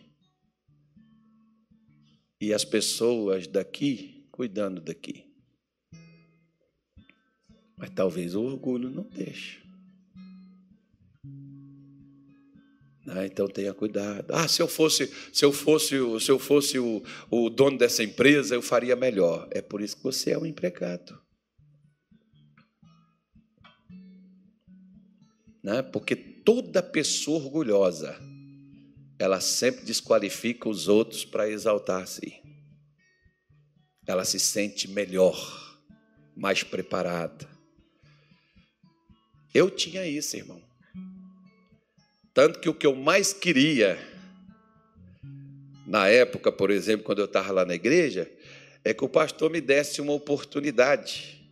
e 2.41 2.53
as 2.53 2.65
pessoas 2.65 3.47
daqui 3.47 4.27
cuidando 4.33 4.81
daqui. 4.81 5.33
Mas 7.77 7.91
talvez 7.91 8.35
o 8.35 8.43
orgulho 8.43 8.91
não 8.91 9.05
deixe. 9.05 9.66
Né? 13.07 13.27
Então 13.27 13.47
tenha 13.47 13.73
cuidado. 13.73 14.27
Ah, 14.35 14.49
se 14.49 14.61
eu 14.61 14.67
fosse, 14.67 15.13
se 15.33 15.45
eu 15.45 15.53
fosse, 15.53 15.97
se 16.21 16.31
eu 16.31 16.39
fosse 16.39 16.79
o, 16.79 17.03
o 17.31 17.49
dono 17.49 17.79
dessa 17.79 18.03
empresa, 18.03 18.57
eu 18.57 18.61
faria 18.61 18.97
melhor. 18.97 19.47
É 19.53 19.63
por 19.63 19.81
isso 19.81 19.97
que 19.97 20.03
você 20.03 20.33
é 20.33 20.39
um 20.39 20.45
empregado. 20.45 21.17
Né? 25.63 25.83
Porque 25.83 26.17
toda 26.17 26.83
pessoa 26.83 27.39
orgulhosa, 27.39 28.19
ela 29.19 29.41
sempre 29.41 29.85
desqualifica 29.85 30.69
os 30.69 30.89
outros 30.89 31.25
para 31.25 31.49
exaltar-se. 31.49 32.43
Ela 34.05 34.25
se 34.25 34.39
sente 34.41 34.89
melhor, 34.89 35.81
mais 36.37 36.63
preparada. 36.65 37.49
Eu 39.55 39.71
tinha 39.71 40.07
isso, 40.07 40.37
irmão. 40.37 40.66
Tanto 42.37 42.61
que 42.61 42.69
o 42.69 42.75
que 42.75 42.87
eu 42.87 42.95
mais 42.95 43.33
queria, 43.33 43.99
na 45.87 46.07
época, 46.07 46.53
por 46.53 46.71
exemplo, 46.71 47.07
quando 47.07 47.21
eu 47.21 47.25
estava 47.25 47.51
lá 47.51 47.65
na 47.65 47.75
igreja, 47.75 48.31
é 48.85 48.93
que 48.93 49.03
o 49.03 49.09
pastor 49.09 49.51
me 49.51 49.59
desse 49.59 50.03
uma 50.03 50.13
oportunidade 50.13 51.43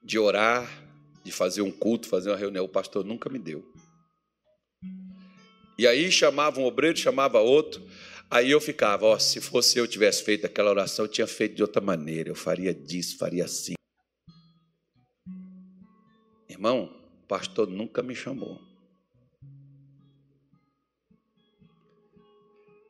de 0.00 0.20
orar, 0.20 0.70
de 1.24 1.32
fazer 1.32 1.62
um 1.62 1.72
culto, 1.72 2.06
fazer 2.06 2.30
uma 2.30 2.36
reunião. 2.36 2.64
O 2.64 2.68
pastor 2.68 3.04
nunca 3.04 3.28
me 3.28 3.40
deu. 3.40 3.68
E 5.76 5.84
aí 5.84 6.12
chamava 6.12 6.60
um 6.60 6.64
obreiro, 6.64 6.96
chamava 6.96 7.40
outro. 7.40 7.84
Aí 8.30 8.52
eu 8.52 8.60
ficava, 8.60 9.04
ó, 9.04 9.18
se 9.18 9.40
fosse 9.40 9.80
eu 9.80 9.88
tivesse 9.88 10.22
feito 10.22 10.46
aquela 10.46 10.70
oração, 10.70 11.06
eu 11.06 11.10
tinha 11.10 11.26
feito 11.26 11.56
de 11.56 11.62
outra 11.62 11.82
maneira, 11.82 12.28
eu 12.28 12.36
faria 12.36 12.72
disso, 12.72 13.18
faria 13.18 13.46
assim. 13.46 13.74
Irmão, 16.48 16.84
o 17.24 17.26
pastor 17.26 17.66
nunca 17.66 18.00
me 18.00 18.14
chamou. 18.14 18.67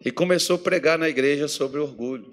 E 0.05 0.11
começou 0.11 0.57
a 0.57 0.59
pregar 0.59 0.99
na 0.99 1.09
igreja 1.09 1.49
sobre 1.49 1.81
orgulho. 1.81 2.33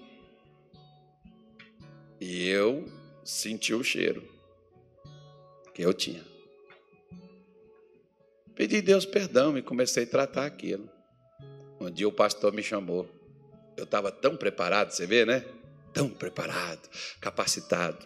E 2.20 2.48
eu 2.48 2.86
senti 3.24 3.74
o 3.74 3.84
cheiro 3.84 4.24
que 5.74 5.82
eu 5.82 5.94
tinha. 5.94 6.24
Pedi 8.56 8.78
a 8.78 8.82
Deus 8.82 9.06
perdão 9.06 9.58
e 9.58 9.62
comecei 9.62 10.04
a 10.04 10.08
tratar 10.08 10.46
aquilo. 10.46 10.90
Um 11.80 11.92
dia 11.92 12.08
o 12.08 12.12
pastor 12.12 12.54
me 12.54 12.64
chamou. 12.64 13.10
Eu 13.76 13.84
estava 13.84 14.12
tão 14.12 14.38
preparado, 14.38 14.92
você 14.92 15.06
vê, 15.06 15.26
né? 15.26 15.44
Tão 15.94 16.10
preparado, 16.10 16.90
capacitado. 17.20 18.06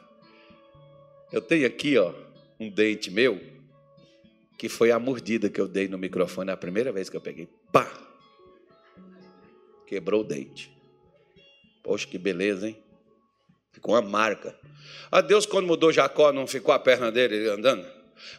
Eu 1.31 1.41
tenho 1.41 1.67
aqui, 1.67 1.95
ó, 1.97 2.13
um 2.59 2.69
dente 2.69 3.11
meu, 3.11 3.39
que 4.57 4.67
foi 4.67 4.89
a 4.89 4.97
mordida 4.97 5.49
que 5.49 5.61
eu 5.61 5.67
dei 5.67 5.87
no 5.87 5.97
microfone 5.97 6.49
a 6.49 6.57
primeira 6.57 6.91
vez 6.91 7.09
que 7.09 7.15
eu 7.15 7.21
peguei. 7.21 7.47
Pá! 7.71 8.08
Quebrou 9.89 10.21
o 10.21 10.23
dente. 10.23 10.71
Poxa, 11.81 12.07
que 12.07 12.19
beleza, 12.19 12.67
hein? 12.67 12.77
Ficou 13.71 13.95
uma 13.95 14.03
marca. 14.03 14.55
Ah, 15.11 15.19
Deus, 15.19 15.47
quando 15.47 15.65
mudou 15.65 15.91
Jacó, 15.91 16.31
não 16.31 16.45
ficou 16.45 16.71
a 16.71 16.77
perna 16.77 17.11
dele 17.11 17.49
andando? 17.49 17.87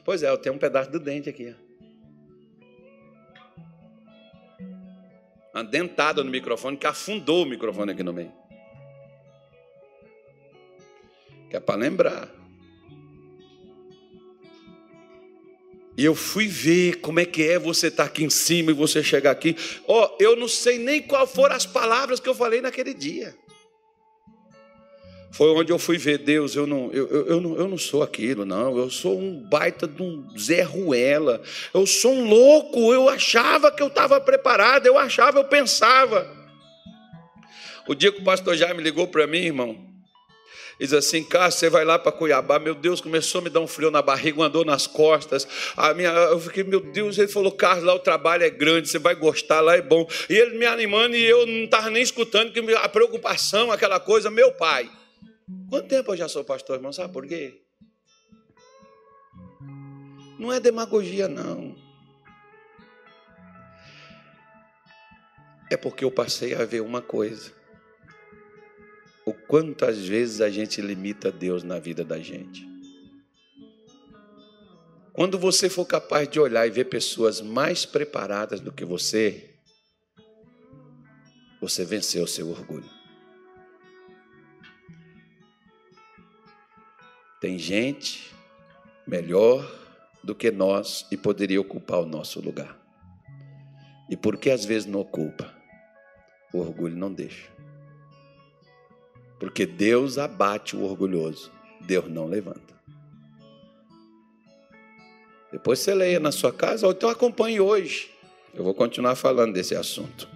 Pois 0.04 0.22
é, 0.22 0.30
eu 0.30 0.38
tenho 0.38 0.54
um 0.54 0.58
pedaço 0.58 0.92
do 0.92 1.00
dente 1.00 1.28
aqui. 1.28 1.52
Uma 5.52 5.64
dentada 5.64 6.22
no 6.22 6.30
microfone 6.30 6.76
que 6.76 6.86
afundou 6.86 7.42
o 7.42 7.46
microfone 7.46 7.90
aqui 7.90 8.04
no 8.04 8.12
meio. 8.12 8.32
Que 11.48 11.56
é 11.56 11.60
para 11.60 11.80
lembrar. 11.80 12.39
E 16.00 16.04
eu 16.06 16.14
fui 16.14 16.48
ver 16.48 16.94
como 17.02 17.20
é 17.20 17.26
que 17.26 17.42
é 17.42 17.58
você 17.58 17.88
estar 17.88 18.04
tá 18.04 18.08
aqui 18.08 18.24
em 18.24 18.30
cima 18.30 18.70
e 18.70 18.74
você 18.74 19.04
chegar 19.04 19.32
aqui. 19.32 19.54
Ó, 19.86 20.02
oh, 20.02 20.16
eu 20.18 20.34
não 20.34 20.48
sei 20.48 20.78
nem 20.78 21.02
qual 21.02 21.26
foram 21.26 21.54
as 21.54 21.66
palavras 21.66 22.18
que 22.18 22.26
eu 22.26 22.34
falei 22.34 22.62
naquele 22.62 22.94
dia. 22.94 23.36
Foi 25.30 25.50
onde 25.50 25.70
eu 25.70 25.78
fui 25.78 25.98
ver 25.98 26.16
Deus. 26.16 26.56
Eu 26.56 26.66
não, 26.66 26.90
eu, 26.90 27.06
eu, 27.06 27.26
eu, 27.26 27.40
não, 27.42 27.54
eu 27.54 27.68
não 27.68 27.76
sou 27.76 28.02
aquilo, 28.02 28.46
não. 28.46 28.78
Eu 28.78 28.88
sou 28.88 29.20
um 29.20 29.42
baita 29.42 29.86
de 29.86 30.02
um 30.02 30.26
Zé 30.38 30.62
Ruela. 30.62 31.42
Eu 31.74 31.86
sou 31.86 32.14
um 32.14 32.26
louco. 32.26 32.94
Eu 32.94 33.06
achava 33.06 33.70
que 33.70 33.82
eu 33.82 33.88
estava 33.88 34.18
preparado. 34.22 34.86
Eu 34.86 34.96
achava, 34.96 35.38
eu 35.38 35.44
pensava. 35.44 36.26
O 37.86 37.94
dia 37.94 38.10
que 38.10 38.22
o 38.22 38.24
pastor 38.24 38.56
Jaime 38.56 38.82
ligou 38.82 39.06
para 39.06 39.26
mim, 39.26 39.40
irmão, 39.40 39.89
diz 40.86 40.92
assim: 40.94 41.22
Cássio, 41.22 41.60
você 41.60 41.70
vai 41.70 41.84
lá 41.84 41.98
para 41.98 42.10
Cuiabá. 42.10 42.58
Meu 42.58 42.74
Deus, 42.74 43.00
começou 43.00 43.40
a 43.40 43.44
me 43.44 43.50
dar 43.50 43.60
um 43.60 43.66
frio 43.66 43.90
na 43.90 44.00
barriga, 44.00 44.42
andou 44.42 44.64
nas 44.64 44.86
costas. 44.86 45.46
A 45.76 45.92
minha, 45.92 46.08
eu 46.08 46.40
fiquei, 46.40 46.64
meu 46.64 46.80
Deus, 46.80 47.18
ele 47.18 47.28
falou: 47.28 47.52
Carlos, 47.52 47.84
lá 47.84 47.94
o 47.94 47.98
trabalho 47.98 48.42
é 48.42 48.50
grande, 48.50 48.88
você 48.88 48.98
vai 48.98 49.14
gostar, 49.14 49.60
lá 49.60 49.76
é 49.76 49.82
bom. 49.82 50.08
E 50.28 50.34
ele 50.34 50.58
me 50.58 50.66
animando 50.66 51.14
e 51.14 51.22
eu 51.22 51.46
não 51.46 51.64
estava 51.64 51.90
nem 51.90 52.02
escutando, 52.02 52.52
que 52.52 52.74
a 52.74 52.88
preocupação, 52.88 53.70
aquela 53.70 54.00
coisa, 54.00 54.30
meu 54.30 54.52
pai. 54.52 54.90
Quanto 55.68 55.88
tempo 55.88 56.12
eu 56.12 56.16
já 56.16 56.28
sou 56.28 56.44
pastor, 56.44 56.76
irmão? 56.76 56.92
Sabe 56.92 57.12
por 57.12 57.26
quê? 57.26 57.60
Não 60.38 60.52
é 60.52 60.58
demagogia, 60.58 61.28
não. 61.28 61.76
É 65.70 65.76
porque 65.76 66.04
eu 66.04 66.10
passei 66.10 66.54
a 66.54 66.64
ver 66.64 66.80
uma 66.80 67.02
coisa 67.02 67.59
o 69.26 69.32
quanto 69.32 69.84
às 69.84 69.98
vezes 69.98 70.40
a 70.40 70.48
gente 70.48 70.80
limita 70.80 71.30
Deus 71.30 71.62
na 71.62 71.78
vida 71.78 72.04
da 72.04 72.18
gente. 72.18 72.68
Quando 75.12 75.38
você 75.38 75.68
for 75.68 75.84
capaz 75.84 76.28
de 76.28 76.40
olhar 76.40 76.66
e 76.66 76.70
ver 76.70 76.84
pessoas 76.84 77.40
mais 77.40 77.84
preparadas 77.84 78.60
do 78.60 78.72
que 78.72 78.84
você, 78.84 79.50
você 81.60 81.84
venceu 81.84 82.24
o 82.24 82.28
seu 82.28 82.48
orgulho. 82.48 82.88
Tem 87.40 87.58
gente 87.58 88.34
melhor 89.06 89.70
do 90.22 90.34
que 90.34 90.50
nós 90.50 91.06
e 91.10 91.16
poderia 91.16 91.60
ocupar 91.60 92.00
o 92.00 92.06
nosso 92.06 92.40
lugar. 92.40 92.78
E 94.08 94.16
por 94.16 94.36
que 94.36 94.50
às 94.50 94.64
vezes 94.64 94.86
não 94.86 95.00
ocupa? 95.00 95.54
O 96.52 96.58
orgulho 96.58 96.96
não 96.96 97.12
deixa. 97.12 97.59
Porque 99.40 99.64
Deus 99.64 100.18
abate 100.18 100.76
o 100.76 100.84
orgulhoso, 100.84 101.50
Deus 101.80 102.08
não 102.10 102.26
levanta. 102.26 102.78
Depois 105.50 105.78
você 105.78 105.94
leia 105.94 106.20
na 106.20 106.30
sua 106.30 106.52
casa, 106.52 106.86
ou 106.86 106.92
então 106.92 107.08
acompanhe 107.08 107.58
hoje. 107.58 108.10
Eu 108.54 108.62
vou 108.62 108.74
continuar 108.74 109.16
falando 109.16 109.54
desse 109.54 109.74
assunto. 109.74 110.28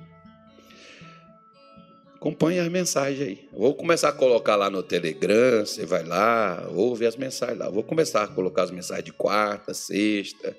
Acompanhe 2.14 2.58
as 2.58 2.68
mensagens 2.68 3.20
aí. 3.20 3.48
Eu 3.52 3.58
vou 3.58 3.74
começar 3.74 4.08
a 4.08 4.12
colocar 4.12 4.56
lá 4.56 4.70
no 4.70 4.82
Telegram, 4.82 5.66
você 5.66 5.84
vai 5.84 6.02
lá, 6.02 6.66
ouve 6.70 7.06
as 7.06 7.14
mensagens 7.14 7.58
lá. 7.58 7.66
Eu 7.66 7.72
vou 7.72 7.84
começar 7.84 8.22
a 8.22 8.28
colocar 8.28 8.62
as 8.62 8.70
mensagens 8.70 9.04
de 9.04 9.12
quarta, 9.12 9.74
sexta, 9.74 10.56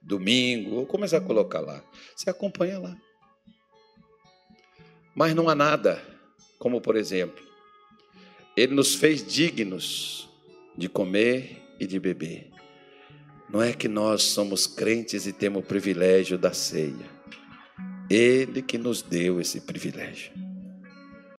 domingo. 0.00 0.76
Vou 0.76 0.86
começar 0.86 1.16
a 1.16 1.20
colocar 1.20 1.60
lá. 1.60 1.82
Você 2.14 2.30
acompanha 2.30 2.78
lá. 2.78 2.96
Mas 5.14 5.34
não 5.34 5.48
há 5.48 5.54
nada, 5.54 6.00
como 6.58 6.80
por 6.80 6.94
exemplo, 6.94 7.45
ele 8.56 8.74
nos 8.74 8.94
fez 8.94 9.24
dignos 9.24 10.28
de 10.76 10.88
comer 10.88 11.62
e 11.78 11.86
de 11.86 12.00
beber. 12.00 12.50
Não 13.50 13.62
é 13.62 13.72
que 13.72 13.86
nós 13.86 14.22
somos 14.22 14.66
crentes 14.66 15.26
e 15.26 15.32
temos 15.32 15.62
o 15.62 15.66
privilégio 15.66 16.38
da 16.38 16.52
ceia. 16.52 17.16
Ele 18.08 18.62
que 18.62 18.78
nos 18.78 19.02
deu 19.02 19.40
esse 19.40 19.60
privilégio. 19.60 20.32